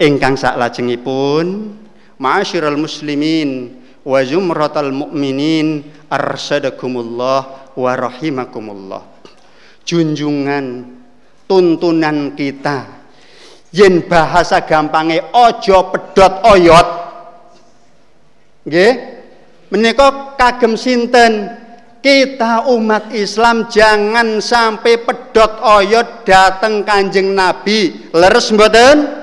Ingkang 0.00 0.40
saklajengipun 0.40 1.44
ma'asyiral 2.22 2.78
muslimin 2.78 3.82
wa 4.06 4.22
zumratal 4.22 4.94
mu'minin 4.94 5.82
arsadakumullah 6.06 7.74
wa 7.74 7.92
rahimakumullah. 7.98 9.02
Junjungan 9.82 10.86
tuntunan 11.50 12.38
kita 12.38 13.02
yen 13.74 14.06
bahasa 14.06 14.62
gampange 14.62 15.18
ojo 15.34 15.90
pedot 15.90 16.34
oyot. 16.46 16.88
Nggih? 18.70 18.92
Menika 19.74 20.38
kagem 20.38 20.78
sinten? 20.78 21.58
Kita 22.02 22.66
umat 22.66 23.14
Islam 23.14 23.70
jangan 23.70 24.42
sampai 24.42 25.06
pedot 25.06 25.62
oyot 25.62 26.26
dateng 26.26 26.82
kanjeng 26.82 27.30
Nabi. 27.30 28.10
Leres 28.10 28.50
mboten 28.50 29.21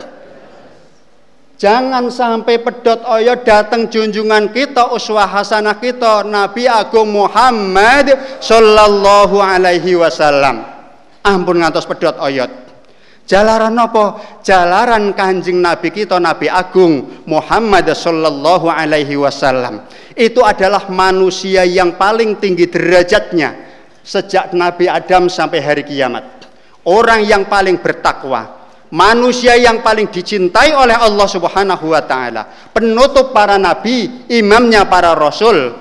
Jangan 1.60 2.08
sampai 2.08 2.64
pedot 2.64 3.04
oyot 3.04 3.44
datang 3.44 3.92
junjungan 3.92 4.48
kita 4.56 4.96
uswah 4.96 5.28
hasanah 5.28 5.76
kita 5.76 6.24
Nabi 6.24 6.72
Agung 6.72 7.12
Muhammad 7.12 8.40
sallallahu 8.40 9.44
alaihi 9.44 10.00
wasallam. 10.00 10.64
Ampun 11.20 11.60
ngantos 11.60 11.84
pedot 11.84 12.16
oyot. 12.24 12.48
Jalaran 13.28 13.76
apa? 13.76 14.40
Jalaran 14.40 15.12
Kanjeng 15.12 15.60
Nabi 15.60 15.92
kita 15.92 16.16
Nabi 16.16 16.48
Agung 16.48 17.28
Muhammad 17.28 17.92
sallallahu 17.92 18.72
alaihi 18.72 19.20
wasallam. 19.20 19.84
Itu 20.16 20.48
adalah 20.48 20.88
manusia 20.88 21.68
yang 21.68 22.00
paling 22.00 22.40
tinggi 22.40 22.72
derajatnya 22.72 23.54
sejak 24.00 24.56
Nabi 24.56 24.88
Adam 24.88 25.28
sampai 25.28 25.60
hari 25.60 25.84
kiamat. 25.84 26.24
Orang 26.88 27.28
yang 27.28 27.46
paling 27.52 27.84
bertakwa, 27.84 28.59
manusia 28.94 29.54
yang 29.58 29.82
paling 29.86 30.10
dicintai 30.10 30.74
oleh 30.74 30.98
Allah 30.98 31.28
Subhanahu 31.30 31.86
wa 31.94 32.02
taala, 32.06 32.72
penutup 32.74 33.34
para 33.34 33.58
nabi, 33.62 34.30
imamnya 34.34 34.86
para 34.90 35.14
rasul, 35.14 35.74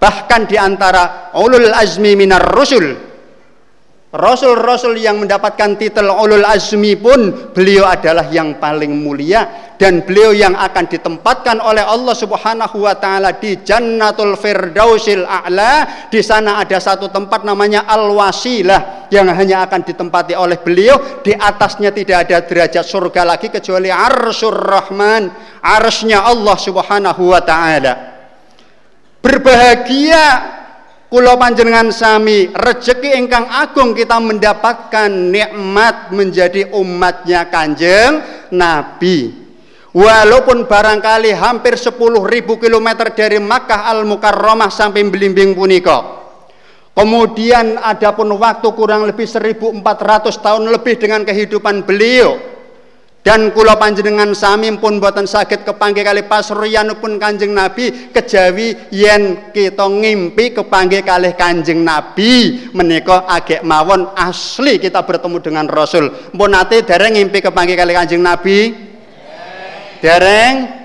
bahkan 0.00 0.44
di 0.44 0.56
antara 0.60 1.32
ulul 1.36 1.72
azmi 1.72 2.12
minar 2.16 2.44
rusul 2.52 3.13
Rasul-rasul 4.14 4.94
yang 5.02 5.18
mendapatkan 5.18 5.74
titel 5.74 6.06
ulul 6.06 6.46
azmi 6.46 6.94
pun 6.94 7.50
beliau 7.50 7.82
adalah 7.82 8.30
yang 8.30 8.62
paling 8.62 8.94
mulia 8.94 9.74
dan 9.74 10.06
beliau 10.06 10.30
yang 10.30 10.54
akan 10.54 10.86
ditempatkan 10.86 11.58
oleh 11.58 11.82
Allah 11.82 12.14
Subhanahu 12.14 12.86
wa 12.86 12.94
taala 12.94 13.34
di 13.34 13.58
Jannatul 13.66 14.38
Firdausil 14.38 15.26
A'la. 15.26 16.06
Di 16.06 16.22
sana 16.22 16.62
ada 16.62 16.78
satu 16.78 17.10
tempat 17.10 17.42
namanya 17.42 17.90
Al-Wasilah 17.90 19.10
yang 19.10 19.26
hanya 19.34 19.66
akan 19.66 19.82
ditempati 19.82 20.38
oleh 20.38 20.62
beliau. 20.62 21.18
Di 21.18 21.34
atasnya 21.34 21.90
tidak 21.90 22.30
ada 22.30 22.46
derajat 22.46 22.86
surga 22.86 23.26
lagi 23.26 23.50
kecuali 23.50 23.90
Arsyur 23.90 24.54
Rahman, 24.54 25.26
arsy 25.58 26.14
Allah 26.14 26.54
Subhanahu 26.54 27.34
wa 27.34 27.42
taala. 27.42 28.14
Berbahagia 29.18 30.22
Kula 31.14 31.38
panjenengan 31.38 31.94
sami 31.94 32.50
rejeki 32.50 33.14
ingkang 33.14 33.46
agung 33.46 33.94
kita 33.94 34.18
mendapatkan 34.18 35.06
nikmat 35.06 36.10
menjadi 36.10 36.74
umatnya 36.74 37.46
Kanjeng 37.46 38.18
Nabi. 38.50 39.30
Walaupun 39.94 40.66
barangkali 40.66 41.30
hampir 41.38 41.78
10.000 41.78 42.18
km 42.58 42.88
dari 43.14 43.38
Makkah 43.38 43.94
Al-Mukarramah 43.94 44.74
sampai 44.74 45.06
Belimbing 45.06 45.54
punika. 45.54 46.26
Kemudian 46.98 47.78
ada 47.78 48.10
pun 48.10 48.34
waktu 48.34 48.74
kurang 48.74 49.06
lebih 49.06 49.30
1400 49.30 49.70
tahun 50.34 50.66
lebih 50.66 50.98
dengan 50.98 51.22
kehidupan 51.22 51.86
beliau 51.86 52.53
dan 53.24 53.56
kula 53.56 53.80
panjenengan 53.80 54.36
sami 54.36 54.68
pun 54.76 55.00
boten 55.00 55.24
saged 55.24 55.64
kepanggih 55.64 56.04
kali 56.04 56.28
pun 56.28 57.16
Kanjeng 57.16 57.56
Nabi 57.56 58.12
kejawi 58.12 58.92
yen 58.92 59.48
kita 59.48 59.88
ngimpi 59.88 60.52
kepanggih 60.52 61.00
kali 61.00 61.32
Kanjeng 61.32 61.80
Nabi 61.80 62.68
menika 62.76 63.24
agek 63.24 63.64
mawon 63.64 64.12
asli 64.12 64.76
kita 64.76 65.00
bertemu 65.08 65.40
dengan 65.40 65.64
Rasul. 65.64 66.36
Mpun 66.36 66.52
nate 66.52 66.84
dereng 66.84 67.16
ngimpi 67.16 67.40
kepanggih 67.40 67.80
kali 67.80 67.96
Kanjeng 67.96 68.20
Nabi? 68.20 68.58
Dereng 70.04 70.84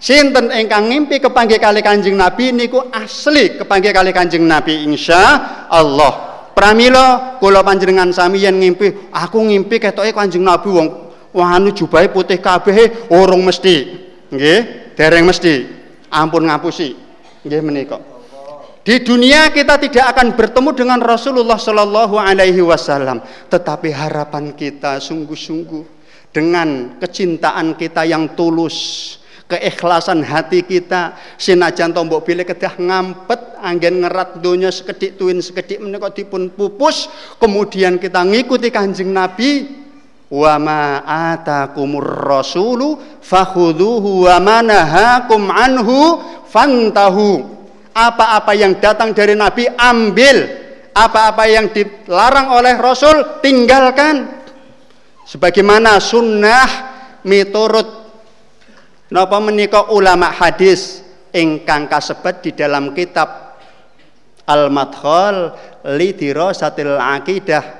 Sinten 0.00 0.48
ingkang 0.48 0.88
ngimpi 0.88 1.20
kepanggih 1.20 1.60
kali 1.60 1.84
Kanjeng 1.84 2.16
Nabi 2.16 2.56
niku 2.56 2.88
asli 2.88 3.60
kepanggih 3.60 3.92
kali 3.92 4.16
Kanjeng 4.16 4.48
Nabi 4.48 4.88
insya 4.88 5.20
Allah. 5.68 6.48
Pramila 6.56 7.36
kula 7.36 7.60
panjenengan 7.60 8.08
sami 8.16 8.40
yen 8.40 8.56
ngimpi, 8.56 9.12
aku 9.12 9.44
ngimpi 9.44 9.76
ketoke 9.76 10.16
Kanjeng 10.16 10.40
Nabi 10.40 10.68
wong 10.72 11.09
wah 11.34 11.56
anu 11.56 11.70
jubahe 11.74 12.10
putih 12.10 12.38
kabeh 12.38 13.08
urung 13.10 13.46
mesti 13.46 14.06
nggih 14.30 14.58
dereng 14.94 15.26
mesti 15.26 15.66
ampun 16.10 16.46
ngapusi. 16.46 16.94
Nggih 17.46 17.62
menika. 17.64 17.98
Di 18.80 19.04
dunia 19.04 19.52
kita 19.52 19.76
tidak 19.76 20.16
akan 20.16 20.34
bertemu 20.34 20.70
dengan 20.72 20.98
Rasulullah 21.04 21.60
Shallallahu 21.60 22.16
Alaihi 22.16 22.64
Wasallam, 22.64 23.20
tetapi 23.52 23.92
harapan 23.92 24.56
kita 24.56 24.96
sungguh-sungguh 25.04 25.84
dengan 26.32 26.96
kecintaan 26.96 27.76
kita 27.76 28.08
yang 28.08 28.32
tulus, 28.32 29.20
keikhlasan 29.52 30.24
hati 30.24 30.64
kita, 30.64 31.12
sinajan 31.36 31.92
tombok 31.92 32.24
pilih 32.24 32.48
kedah 32.48 32.80
ngampet, 32.80 33.60
angin 33.60 34.00
ngerat 34.00 34.40
dunia 34.40 34.72
sekedik 34.72 35.20
tuin 35.20 35.44
sekedik 35.44 35.76
menika 35.84 36.08
dipun 36.08 36.48
pupus, 36.48 37.12
kemudian 37.36 38.00
kita 38.00 38.24
ngikuti 38.24 38.72
kanjeng 38.72 39.12
Nabi, 39.12 39.68
wa 40.30 40.54
ma 40.62 41.02
atakumur 41.02 42.06
rasulu 42.06 43.18
fakhudhuhu 43.18 44.30
wa 44.30 44.36
ma 44.38 44.58
nahakum 44.62 45.50
anhu 45.50 46.22
fantahu. 46.46 47.58
Apa-apa 47.90 48.54
yang 48.54 48.78
datang 48.78 49.10
dari 49.10 49.34
nabi 49.34 49.66
ambil. 49.66 50.62
Apa-apa 50.94 51.46
yang 51.50 51.70
dilarang 51.74 52.54
oleh 52.54 52.78
rasul 52.78 53.42
tinggalkan. 53.42 54.42
Sebagaimana 55.26 55.98
sunnah 56.02 56.70
miturut 57.22 57.86
napa 59.10 59.38
menika 59.38 59.90
ulama 59.94 60.30
hadis 60.30 61.02
ingkang 61.30 61.86
kasebat 61.86 62.42
di 62.42 62.50
dalam 62.54 62.90
kitab 62.90 63.58
Al-Madkhal 64.50 65.54
li 65.94 66.10
dirasatil 66.10 66.98
aqidah 66.98 67.79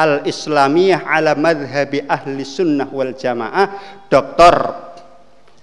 al-Islamiyah 0.00 1.04
ala 1.04 1.36
madhabi 1.36 2.00
ahli 2.08 2.40
sunnah 2.40 2.88
wal 2.88 3.12
jamaah 3.12 3.66
Dr. 4.08 4.54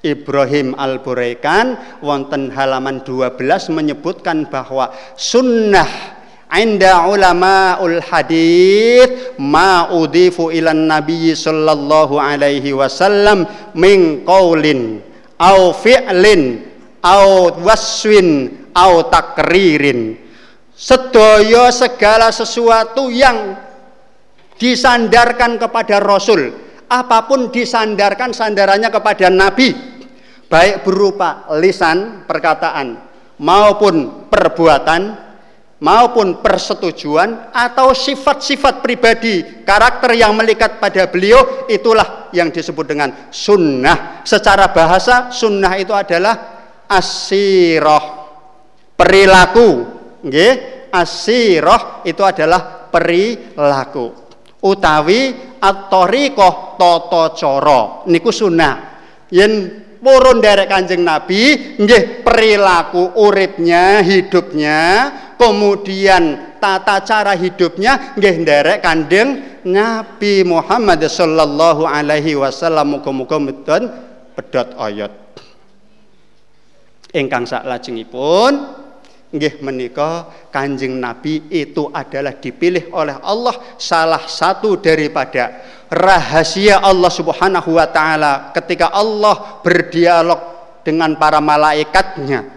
Ibrahim 0.06 0.78
Al-Buraikan 0.78 2.00
wonten 2.06 2.54
halaman 2.54 3.02
12 3.02 3.74
menyebutkan 3.74 4.46
bahwa 4.48 4.94
sunnah 5.18 5.90
inda 6.54 7.04
ul 7.12 8.00
hadith 8.08 9.36
ma 9.42 9.92
udifu 9.92 10.54
ilan 10.54 10.88
nabi 10.88 11.36
sallallahu 11.36 12.16
alaihi 12.22 12.72
wasallam 12.72 13.44
min 13.76 14.24
qaulin 14.24 15.04
au 15.42 15.76
fi'lin 15.76 16.64
au 17.04 17.52
waswin 17.60 18.54
au 18.72 19.04
takririn 19.12 20.16
sedaya 20.78 21.74
segala 21.74 22.32
sesuatu 22.32 23.12
yang 23.12 23.67
disandarkan 24.58 25.62
kepada 25.62 26.02
Rasul. 26.02 26.54
Apa 26.88 27.30
pun 27.30 27.54
disandarkan 27.54 28.34
sandarannya 28.34 28.90
kepada 28.92 29.30
Nabi. 29.30 29.74
Baik 30.48 30.88
berupa 30.88 31.44
lisan 31.60 32.24
perkataan 32.24 32.96
maupun 33.44 34.28
perbuatan 34.32 35.28
maupun 35.78 36.42
persetujuan 36.42 37.54
atau 37.54 37.94
sifat-sifat 37.94 38.82
pribadi 38.82 39.62
karakter 39.62 40.18
yang 40.18 40.34
melikat 40.34 40.82
pada 40.82 41.06
beliau 41.06 41.68
itulah 41.70 42.32
yang 42.34 42.50
disebut 42.50 42.88
dengan 42.88 43.30
sunnah. 43.30 44.24
Secara 44.24 44.72
bahasa 44.72 45.30
sunnah 45.30 45.76
itu 45.76 45.92
adalah 45.92 46.36
asiroh 46.88 48.04
perilaku. 48.96 49.70
Nggih 50.24 50.88
asiroh 50.96 52.08
itu 52.08 52.24
adalah 52.24 52.88
perilaku 52.88 54.27
utawi 54.62 55.36
at-thariqah 55.62 56.80
tata 56.80 57.24
cara. 57.38 57.82
Niku 58.10 58.30
sunnah. 58.34 58.98
Yen 59.30 59.84
purun 60.00 60.40
derek 60.40 60.72
Kanjeng 60.72 61.04
Nabi 61.04 61.76
nggih 61.76 62.24
perilaku 62.24 63.18
uripnya 63.20 64.00
hidupnya 64.06 64.80
kemudian 65.36 66.56
tata 66.62 67.04
cara 67.04 67.36
hidupnya 67.36 68.16
nggih 68.16 68.36
derek 68.48 68.80
Kanjeng 68.80 69.60
Nabi 69.68 70.48
Muhammad 70.48 71.04
sallallahu 71.04 71.84
alaihi 71.84 72.40
wasallam. 72.40 72.98
Muga-muga 72.98 73.38
mudun 73.42 73.84
pedot 74.38 74.70
ayat. 74.80 75.12
Ingkang 77.12 77.48
saklajengipun 77.48 78.86
nggih 79.28 79.60
menika 79.60 80.32
Kanjeng 80.48 81.04
Nabi 81.04 81.52
itu 81.52 81.92
adalah 81.92 82.40
dipilih 82.40 82.96
oleh 82.96 83.20
Allah 83.20 83.76
salah 83.76 84.24
satu 84.24 84.80
daripada 84.80 85.68
rahasia 85.92 86.80
Allah 86.80 87.12
Subhanahu 87.12 87.76
wa 87.76 87.88
taala 87.92 88.56
ketika 88.56 88.92
Allah 88.96 89.60
berdialog 89.60 90.40
dengan 90.88 91.20
para 91.20 91.44
malaikatnya. 91.44 92.56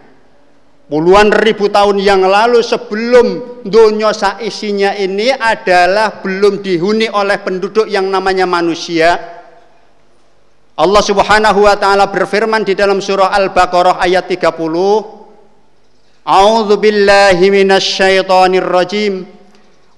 Puluhan 0.91 1.31
ribu 1.31 1.71
tahun 1.71 2.03
yang 2.03 2.27
lalu 2.27 2.67
sebelum 2.67 3.63
dunia 3.63 4.11
saisinya 4.11 4.91
ini 4.99 5.31
adalah 5.31 6.19
belum 6.19 6.63
dihuni 6.67 7.07
oleh 7.07 7.39
penduduk 7.43 7.87
yang 7.87 8.11
namanya 8.11 8.47
manusia. 8.47 9.15
Allah 10.75 11.03
Subhanahu 11.03 11.67
wa 11.67 11.75
taala 11.79 12.11
berfirman 12.11 12.67
di 12.67 12.75
dalam 12.75 12.99
surah 12.99 13.31
Al-Baqarah 13.31 14.03
ayat 14.03 14.27
30 14.27 15.20
A'udzu 16.31 16.79
billahi 16.79 17.51
minasyaitonir 17.51 18.63
rajim. 18.63 19.27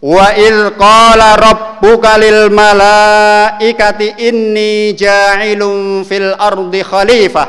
Wa 0.01 0.33
il 0.33 0.73
qala 0.81 1.37
rabbuka 1.37 2.17
lil 2.17 2.49
malaikati 2.49 4.17
inni 4.17 4.97
ja'ilun 4.97 6.09
fil 6.09 6.33
ardi 6.41 6.81
khalifah. 6.81 7.49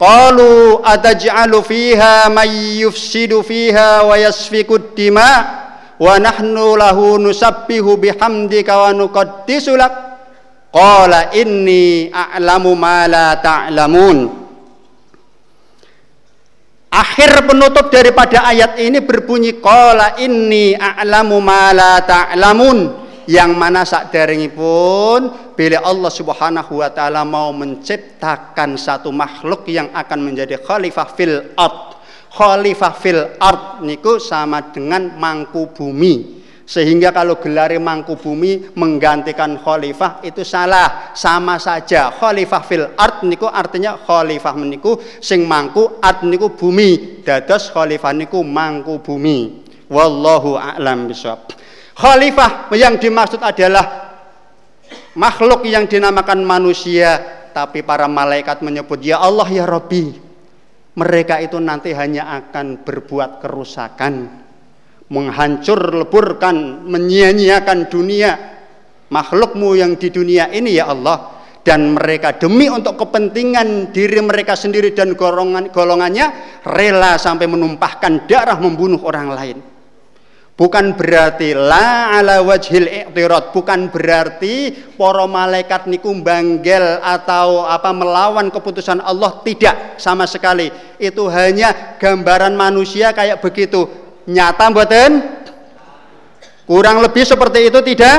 Qalu 0.00 0.80
ataj'alu 0.80 1.60
fiha 1.60 2.32
may 2.32 2.80
yufsidu 2.80 3.44
fiha 3.44 4.08
wa 4.08 4.16
yasfiku 4.16 4.80
dima 4.96 5.30
wa 6.00 6.16
nahnu 6.16 6.80
lahu 6.80 7.20
nusabbihu 7.20 8.00
bihamdika 8.00 8.80
wa 8.80 8.96
nuqaddisu 8.96 9.76
lak. 9.76 9.92
Qala 10.72 11.36
inni 11.36 12.08
a'lamu 12.08 12.72
ma 12.72 13.04
la 13.04 13.36
ta'lamun. 13.44 14.18
Ta 14.30 14.40
Akhir 16.90 17.46
penutup 17.46 17.86
daripada 17.94 18.42
ayat 18.50 18.74
ini 18.82 18.98
berbunyi 18.98 19.62
qala 19.62 20.18
inni 20.18 20.74
a'lamu 20.74 21.38
ma 21.38 21.70
la 21.70 22.02
ta'lamun 22.02 23.00
yang 23.30 23.54
mana 23.54 23.86
pun 24.50 25.54
bila 25.54 25.86
Allah 25.86 26.10
Subhanahu 26.10 26.82
wa 26.82 26.90
taala 26.90 27.22
mau 27.22 27.54
menciptakan 27.54 28.74
satu 28.74 29.14
makhluk 29.14 29.70
yang 29.70 29.94
akan 29.94 30.18
menjadi 30.18 30.58
khalifah 30.58 31.14
fil 31.14 31.54
ard. 31.54 31.94
Khalifah 32.34 32.92
fil 32.98 33.22
ard 33.38 33.86
niku 33.86 34.18
sama 34.18 34.74
dengan 34.74 35.14
mangku 35.14 35.70
bumi. 35.70 36.39
Sehingga 36.70 37.10
kalau 37.10 37.42
gelari 37.42 37.82
mangku 37.82 38.14
bumi 38.14 38.70
menggantikan 38.78 39.58
khalifah 39.58 40.22
itu 40.22 40.46
salah, 40.46 41.10
sama 41.18 41.58
saja. 41.58 42.14
Khalifah 42.14 42.62
fil 42.62 42.86
art 42.94 43.26
niku 43.26 43.50
artinya 43.50 43.98
khalifah 43.98 44.54
meniku 44.54 44.94
sing 45.18 45.50
mangku 45.50 45.98
art 45.98 46.22
niku 46.22 46.54
bumi. 46.54 47.26
Dados 47.26 47.74
khalifah 47.74 48.14
niku 48.14 48.46
mangku 48.46 49.02
bumi. 49.02 49.66
Wallahu 49.90 50.54
a'lam 50.54 51.10
bishawab. 51.10 51.50
Khalifah 51.98 52.70
yang 52.78 53.02
dimaksud 53.02 53.42
adalah 53.42 54.14
makhluk 55.18 55.66
yang 55.66 55.90
dinamakan 55.90 56.46
manusia, 56.46 57.18
tapi 57.50 57.82
para 57.82 58.06
malaikat 58.06 58.62
menyebut 58.62 59.02
ya 59.02 59.18
Allah 59.18 59.50
ya 59.50 59.66
Rabbi. 59.66 60.30
Mereka 60.94 61.42
itu 61.42 61.58
nanti 61.58 61.90
hanya 61.98 62.30
akan 62.30 62.86
berbuat 62.86 63.42
kerusakan 63.42 64.40
menghancur 65.10 66.06
leburkan 66.06 66.86
menyia-nyiakan 66.86 67.90
dunia 67.90 68.30
makhlukmu 69.10 69.74
yang 69.74 69.98
di 69.98 70.08
dunia 70.08 70.48
ini 70.48 70.78
ya 70.78 70.88
Allah. 70.88 71.42
Dan 71.60 71.92
mereka 71.92 72.40
demi 72.40 72.72
untuk 72.72 72.96
kepentingan 72.96 73.92
diri 73.92 74.16
mereka 74.24 74.56
sendiri 74.56 74.96
dan 74.96 75.12
golongan 75.12 75.68
golongannya 75.68 76.32
rela 76.64 77.20
sampai 77.20 77.44
menumpahkan 77.44 78.24
darah 78.24 78.56
membunuh 78.56 79.04
orang 79.04 79.28
lain. 79.28 79.58
Bukan 80.56 80.96
berarti 80.96 81.52
la 81.52 82.16
ala 82.16 82.40
wajhil 82.40 82.88
i'tirad 82.88 83.52
bukan 83.52 83.92
berarti 83.92 84.72
para 84.96 85.24
malaikat 85.28 85.84
niku 85.84 86.16
banggel 86.20 87.00
atau 87.04 87.68
apa 87.68 87.92
melawan 87.92 88.48
keputusan 88.48 89.04
Allah. 89.04 89.44
Tidak 89.44 90.00
sama 90.00 90.24
sekali. 90.24 90.72
Itu 90.96 91.28
hanya 91.28 91.96
gambaran 92.00 92.56
manusia 92.56 93.12
kayak 93.12 93.44
begitu 93.44 94.09
Nyata 94.30 94.70
mboten? 94.70 95.10
Kurang 96.70 97.02
lebih 97.02 97.26
seperti 97.26 97.66
itu 97.66 97.82
tidak? 97.82 98.18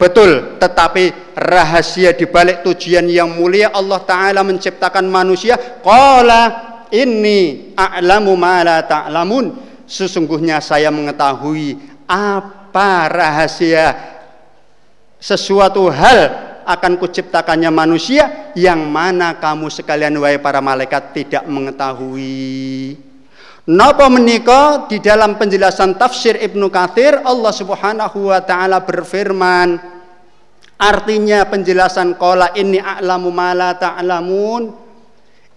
Betul, 0.00 0.56
tetapi 0.56 1.36
rahasia 1.36 2.16
di 2.16 2.24
balik 2.24 2.64
tujuan 2.64 3.04
yang 3.04 3.36
mulia 3.36 3.68
Allah 3.68 4.00
taala 4.00 4.40
menciptakan 4.40 5.04
manusia 5.04 5.60
qala 5.84 6.42
inni 6.88 7.76
a'lamu 7.76 8.32
ma 8.40 8.64
la 8.64 8.80
ta'lamun. 8.80 9.68
Sesungguhnya 9.84 10.64
saya 10.64 10.88
mengetahui 10.88 11.76
apa 12.08 13.12
rahasia 13.12 13.92
sesuatu 15.20 15.92
hal 15.92 16.48
akan 16.64 16.96
kuciptakannya 16.96 17.68
manusia 17.68 18.54
yang 18.56 18.88
mana 18.88 19.36
kamu 19.36 19.68
sekalian 19.68 20.16
wahai 20.16 20.40
para 20.40 20.64
malaikat 20.64 21.12
tidak 21.12 21.44
mengetahui. 21.44 23.09
Napa 23.70 24.10
menika 24.10 24.90
di 24.90 24.98
dalam 24.98 25.38
penjelasan 25.38 25.94
tafsir 25.94 26.34
Ibnu 26.34 26.74
Katsir 26.74 27.22
Allah 27.22 27.54
Subhanahu 27.54 28.26
wa 28.34 28.42
taala 28.42 28.82
berfirman 28.82 29.78
artinya 30.74 31.46
penjelasan 31.46 32.18
qala 32.18 32.50
inni 32.58 32.82
a'lamu 32.82 33.30
ma 33.30 33.54
la 33.54 33.70
ta'lamun 33.78 34.74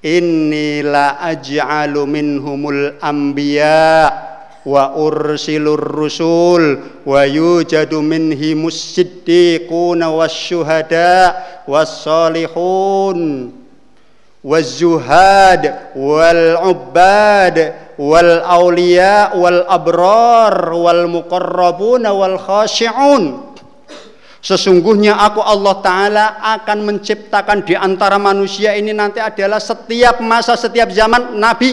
inni 0.06 0.86
la 0.86 1.18
aj'alu 1.26 2.06
minhumul 2.06 3.02
anbiya 3.02 4.14
wa 4.62 4.94
ursilur 4.94 5.82
rusul 5.82 6.86
wa 7.10 7.26
yujadu 7.26 7.98
minhimus 8.06 8.94
siddiquna 8.94 10.14
wasyuhada 10.14 11.34
was-salihun 11.66 13.50
wal-ubbad 15.98 17.56
wal 17.98 18.42
aulia 18.46 19.34
wal 19.38 19.66
abrar 19.70 20.74
wal 20.74 21.06
muqarrabuna 21.10 22.14
wal 22.14 22.38
khashi'un 22.42 23.54
Sesungguhnya 24.44 25.16
aku 25.24 25.40
Allah 25.40 25.80
Ta'ala 25.80 26.26
akan 26.60 26.84
menciptakan 26.84 27.64
di 27.64 27.80
antara 27.80 28.20
manusia 28.20 28.76
ini 28.76 28.92
nanti 28.92 29.24
adalah 29.24 29.56
setiap 29.56 30.20
masa, 30.20 30.60
setiap 30.60 30.92
zaman 30.92 31.40
Nabi. 31.40 31.72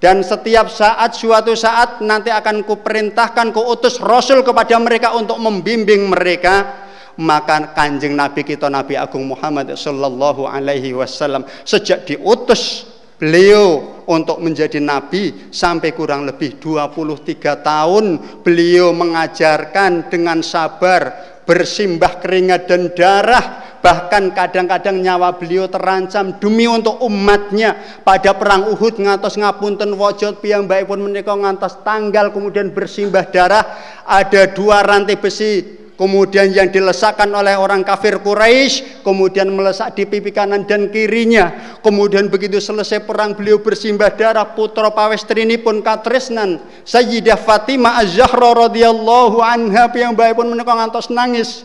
Dan 0.00 0.24
setiap 0.24 0.72
saat, 0.72 1.12
suatu 1.12 1.52
saat 1.52 2.00
nanti 2.00 2.32
akan 2.32 2.64
kuperintahkan, 2.64 3.52
kuutus 3.52 4.00
Rasul 4.00 4.40
kepada 4.40 4.80
mereka 4.80 5.12
untuk 5.12 5.36
membimbing 5.36 6.08
mereka. 6.08 6.88
Maka 7.20 7.76
kanjeng 7.76 8.16
Nabi 8.16 8.44
kita 8.44 8.72
Nabi 8.72 8.96
Agung 8.96 9.24
Muhammad 9.28 9.72
Sallallahu 9.76 10.48
Alaihi 10.48 10.92
Wasallam 10.92 11.48
sejak 11.64 12.04
diutus 12.04 12.84
beliau 13.16 13.95
untuk 14.06 14.38
menjadi 14.38 14.78
nabi 14.78 15.50
sampai 15.50 15.90
kurang 15.94 16.26
lebih 16.26 16.58
23 16.62 17.62
tahun 17.62 18.04
beliau 18.42 18.94
mengajarkan 18.94 20.10
dengan 20.10 20.40
sabar 20.42 21.34
bersimbah 21.46 22.18
keringat 22.18 22.66
dan 22.66 22.90
darah. 22.92 23.46
Bahkan 23.78 24.34
kadang-kadang 24.34 24.98
nyawa 24.98 25.38
beliau 25.38 25.70
terancam 25.70 26.42
demi 26.42 26.66
untuk 26.66 26.98
umatnya. 27.06 28.02
Pada 28.02 28.34
perang 28.34 28.66
Uhud 28.74 28.98
ngatos 28.98 29.38
ngapunten 29.38 29.94
wajot 29.94 30.42
pun 30.42 30.98
menika 30.98 31.30
ngantos 31.30 31.86
tanggal 31.86 32.34
kemudian 32.34 32.74
bersimbah 32.74 33.30
darah. 33.30 33.62
Ada 34.02 34.50
dua 34.50 34.82
rantai 34.82 35.14
besi 35.14 35.85
kemudian 35.96 36.52
yang 36.52 36.68
dilesakkan 36.68 37.26
oleh 37.32 37.56
orang 37.56 37.82
kafir 37.82 38.20
Quraisy, 38.20 39.02
kemudian 39.02 39.48
melesak 39.50 39.96
di 39.96 40.04
pipi 40.04 40.30
kanan 40.30 40.68
dan 40.68 40.92
kirinya. 40.92 41.76
Kemudian 41.80 42.28
begitu 42.28 42.60
selesai 42.60 43.02
perang 43.02 43.32
beliau 43.32 43.58
bersimbah 43.58 44.12
darah 44.12 44.46
putra 44.52 44.92
pawestrini 44.92 45.58
pun 45.58 45.80
katresnan 45.80 46.60
Sayyidah 46.84 47.40
Fatimah 47.40 48.04
Az-Zahra 48.04 48.68
radhiyallahu 48.68 49.40
anha 49.40 49.88
yang 49.96 50.12
baik 50.12 50.36
pun 50.36 50.52
menika 50.52 50.76
ngantos 50.76 51.08
nangis. 51.08 51.64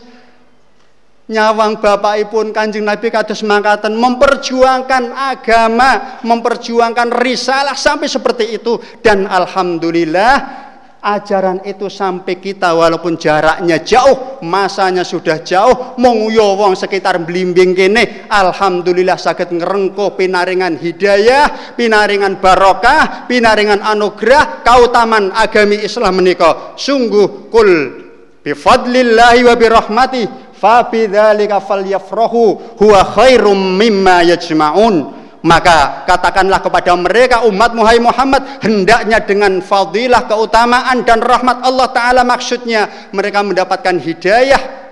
Nyawang 1.30 1.78
bapakipun 1.78 2.50
Kanjeng 2.50 2.82
Nabi 2.82 3.08
kados 3.08 3.46
mangkatan 3.46 3.94
memperjuangkan 3.94 5.14
agama, 5.14 6.18
memperjuangkan 6.26 7.14
risalah 7.22 7.78
sampai 7.78 8.10
seperti 8.10 8.58
itu 8.58 8.82
dan 9.00 9.30
alhamdulillah 9.30 10.71
ajaran 11.02 11.66
itu 11.66 11.90
sampai 11.90 12.38
kita 12.38 12.70
walaupun 12.78 13.18
jaraknya 13.18 13.82
jauh 13.82 14.38
masanya 14.46 15.02
sudah 15.02 15.42
jauh 15.42 15.98
menguyo 15.98 16.54
wong 16.54 16.78
sekitar 16.78 17.18
blimbing 17.26 17.74
kene 17.74 18.30
alhamdulillah 18.30 19.18
sakit 19.18 19.50
ngerengko 19.50 20.14
pinaringan 20.14 20.78
hidayah 20.78 21.74
pinaringan 21.74 22.38
barokah 22.38 23.26
pinaringan 23.26 23.82
anugerah 23.82 24.62
kautaman 24.62 25.34
agami 25.34 25.82
Islam 25.82 26.22
menika. 26.22 26.78
Sungguh 26.78 27.50
kul 27.50 27.70
bifadlillahi 28.46 29.42
wa 29.42 29.54
birahmati 29.58 30.22
fa 30.54 30.86
bidzalika 30.86 31.58
falyafrahu 31.58 32.78
huwa 32.78 33.00
khairum 33.02 33.58
mimma 33.74 34.22
yajma'un 34.22 35.21
maka 35.42 36.06
katakanlah 36.06 36.62
kepada 36.62 36.94
mereka 36.94 37.42
umat 37.50 37.74
Muhammad 37.74 38.62
hendaknya 38.62 39.18
dengan 39.26 39.58
fadilah 39.58 40.30
keutamaan 40.30 41.02
dan 41.02 41.18
rahmat 41.18 41.66
Allah 41.66 41.90
taala 41.90 42.22
maksudnya 42.22 43.10
mereka 43.10 43.42
mendapatkan 43.42 43.98
hidayah 43.98 44.82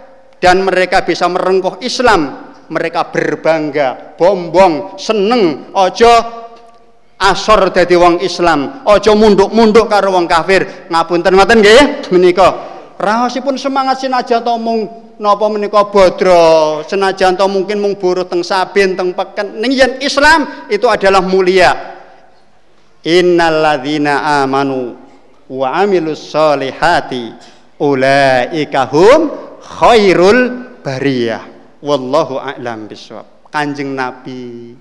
dan 0.41 0.65
mereka 0.65 1.05
bisa 1.05 1.29
merengkuh 1.29 1.79
Islam. 1.85 2.51
Mereka 2.71 3.11
berbangga 3.13 4.17
bombong 4.17 4.95
seneng. 4.97 5.75
Ojo 5.75 6.13
asor 7.21 7.71
dadi 7.75 7.95
wong 7.95 8.23
Islam. 8.25 8.87
Ojo 8.89 9.13
munduk-munduk 9.15 9.87
karo 9.87 10.15
wong 10.17 10.25
kafir. 10.31 10.89
Ngapunten 10.89 11.35
ngoten 11.37 11.59
nggih 11.61 11.83
menika. 12.15 12.49
Raosipun 12.97 13.59
semangat 13.59 14.07
sinajan 14.07 14.45
to 14.45 14.55
napa 15.21 15.47
menika 15.53 15.85
bodro 15.93 16.81
senajan 16.89 17.37
to 17.37 17.45
mungkin 17.45 17.77
mung 17.77 18.01
buruh 18.01 18.25
teng 18.25 18.41
sabin 18.41 18.97
teng 18.97 19.13
peken. 19.13 19.61
Ning 19.61 19.77
yen 19.77 20.01
Islam 20.01 20.67
itu 20.73 20.89
adalah 20.89 21.21
mulia. 21.21 22.01
Innalladzina 23.05 24.43
amanu 24.43 24.97
wa 25.53 25.69
amilus 25.77 26.33
solihati 26.33 27.37
ulaika 27.77 28.89
hum 28.89 29.21
khairul 29.61 30.41
bariyah. 30.81 31.45
Wallahu 31.81 32.37
a'lam 32.37 32.89
bisawab 32.89 33.49
kanjeng 33.49 33.97
nabi 33.97 34.77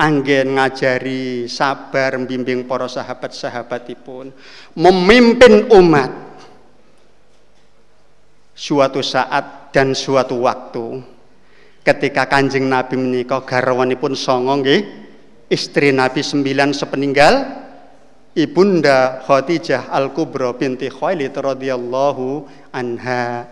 anggen 0.00 0.56
ngajari 0.56 1.44
sabar 1.44 2.16
membimbing 2.16 2.64
para 2.64 2.88
sahabat-sahabatipun 2.88 4.32
memimpin 4.80 5.68
umat 5.76 6.29
suatu 8.60 9.00
saat 9.00 9.72
dan 9.72 9.96
suatu 9.96 10.44
waktu 10.44 11.00
ketika 11.80 12.28
kanjeng 12.28 12.68
Nabi 12.68 13.00
menikah 13.00 13.40
garwanipun 13.40 14.12
songo 14.12 14.60
nggih 14.60 14.84
istri 15.48 15.96
Nabi 15.96 16.20
sembilan 16.20 16.76
sepeninggal 16.76 17.34
ibunda 18.36 19.24
Khadijah 19.24 19.88
Al 19.88 20.12
Kubra 20.12 20.52
binti 20.52 20.92
Khalid 20.92 21.40
radhiyallahu 21.40 22.44
anha 22.76 23.48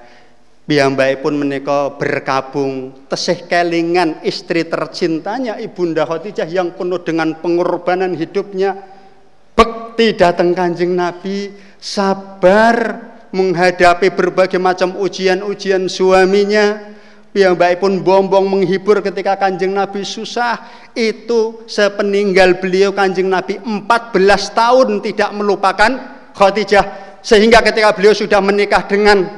pun 1.25 1.33
menika 1.41 1.97
berkabung 1.97 2.93
tesih 3.09 3.49
kelingan 3.49 4.21
istri 4.21 4.69
tercintanya 4.69 5.57
ibunda 5.57 6.05
Khadijah 6.05 6.45
yang 6.45 6.77
penuh 6.77 7.01
dengan 7.01 7.33
pengorbanan 7.41 8.13
hidupnya. 8.13 8.77
Bekti 9.57 10.13
datang 10.13 10.53
kanjeng 10.53 10.93
Nabi 10.93 11.57
sabar 11.81 13.01
menghadapi 13.33 14.13
berbagai 14.13 14.61
macam 14.61 14.97
ujian-ujian 14.97 15.87
suaminya. 15.89 16.97
Yang 17.37 17.55
baik 17.61 17.79
pun 17.85 18.01
bombong 18.01 18.49
menghibur 18.49 19.05
ketika 19.05 19.37
kanjeng 19.37 19.77
Nabi 19.77 20.03
susah. 20.03 20.59
Itu 20.97 21.63
sepeninggal 21.69 22.59
beliau 22.59 22.97
kanjeng 22.97 23.29
Nabi 23.29 23.61
14 23.61 23.85
tahun 24.57 24.89
tidak 25.05 25.31
melupakan 25.37 25.91
Khadijah. 26.33 27.21
Sehingga 27.21 27.61
ketika 27.61 27.93
beliau 27.93 28.17
sudah 28.17 28.41
menikah 28.41 28.89
dengan 28.89 29.29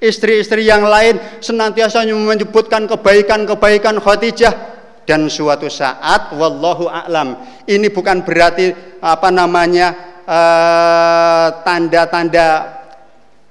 istri-istri 0.00 0.64
yang 0.64 0.88
lain 0.88 1.20
senantiasa 1.40 2.08
menyebutkan 2.08 2.88
kebaikan-kebaikan 2.88 4.00
Khadijah. 4.00 4.76
Dan 5.06 5.30
suatu 5.30 5.70
saat 5.70 6.34
wallahu 6.34 6.90
a'lam 6.90 7.38
ini 7.70 7.86
bukan 7.94 8.26
berarti 8.26 8.98
apa 8.98 9.30
namanya 9.30 9.94
eh, 10.26 11.46
tanda-tanda 11.62 12.46
uh, 12.50 12.75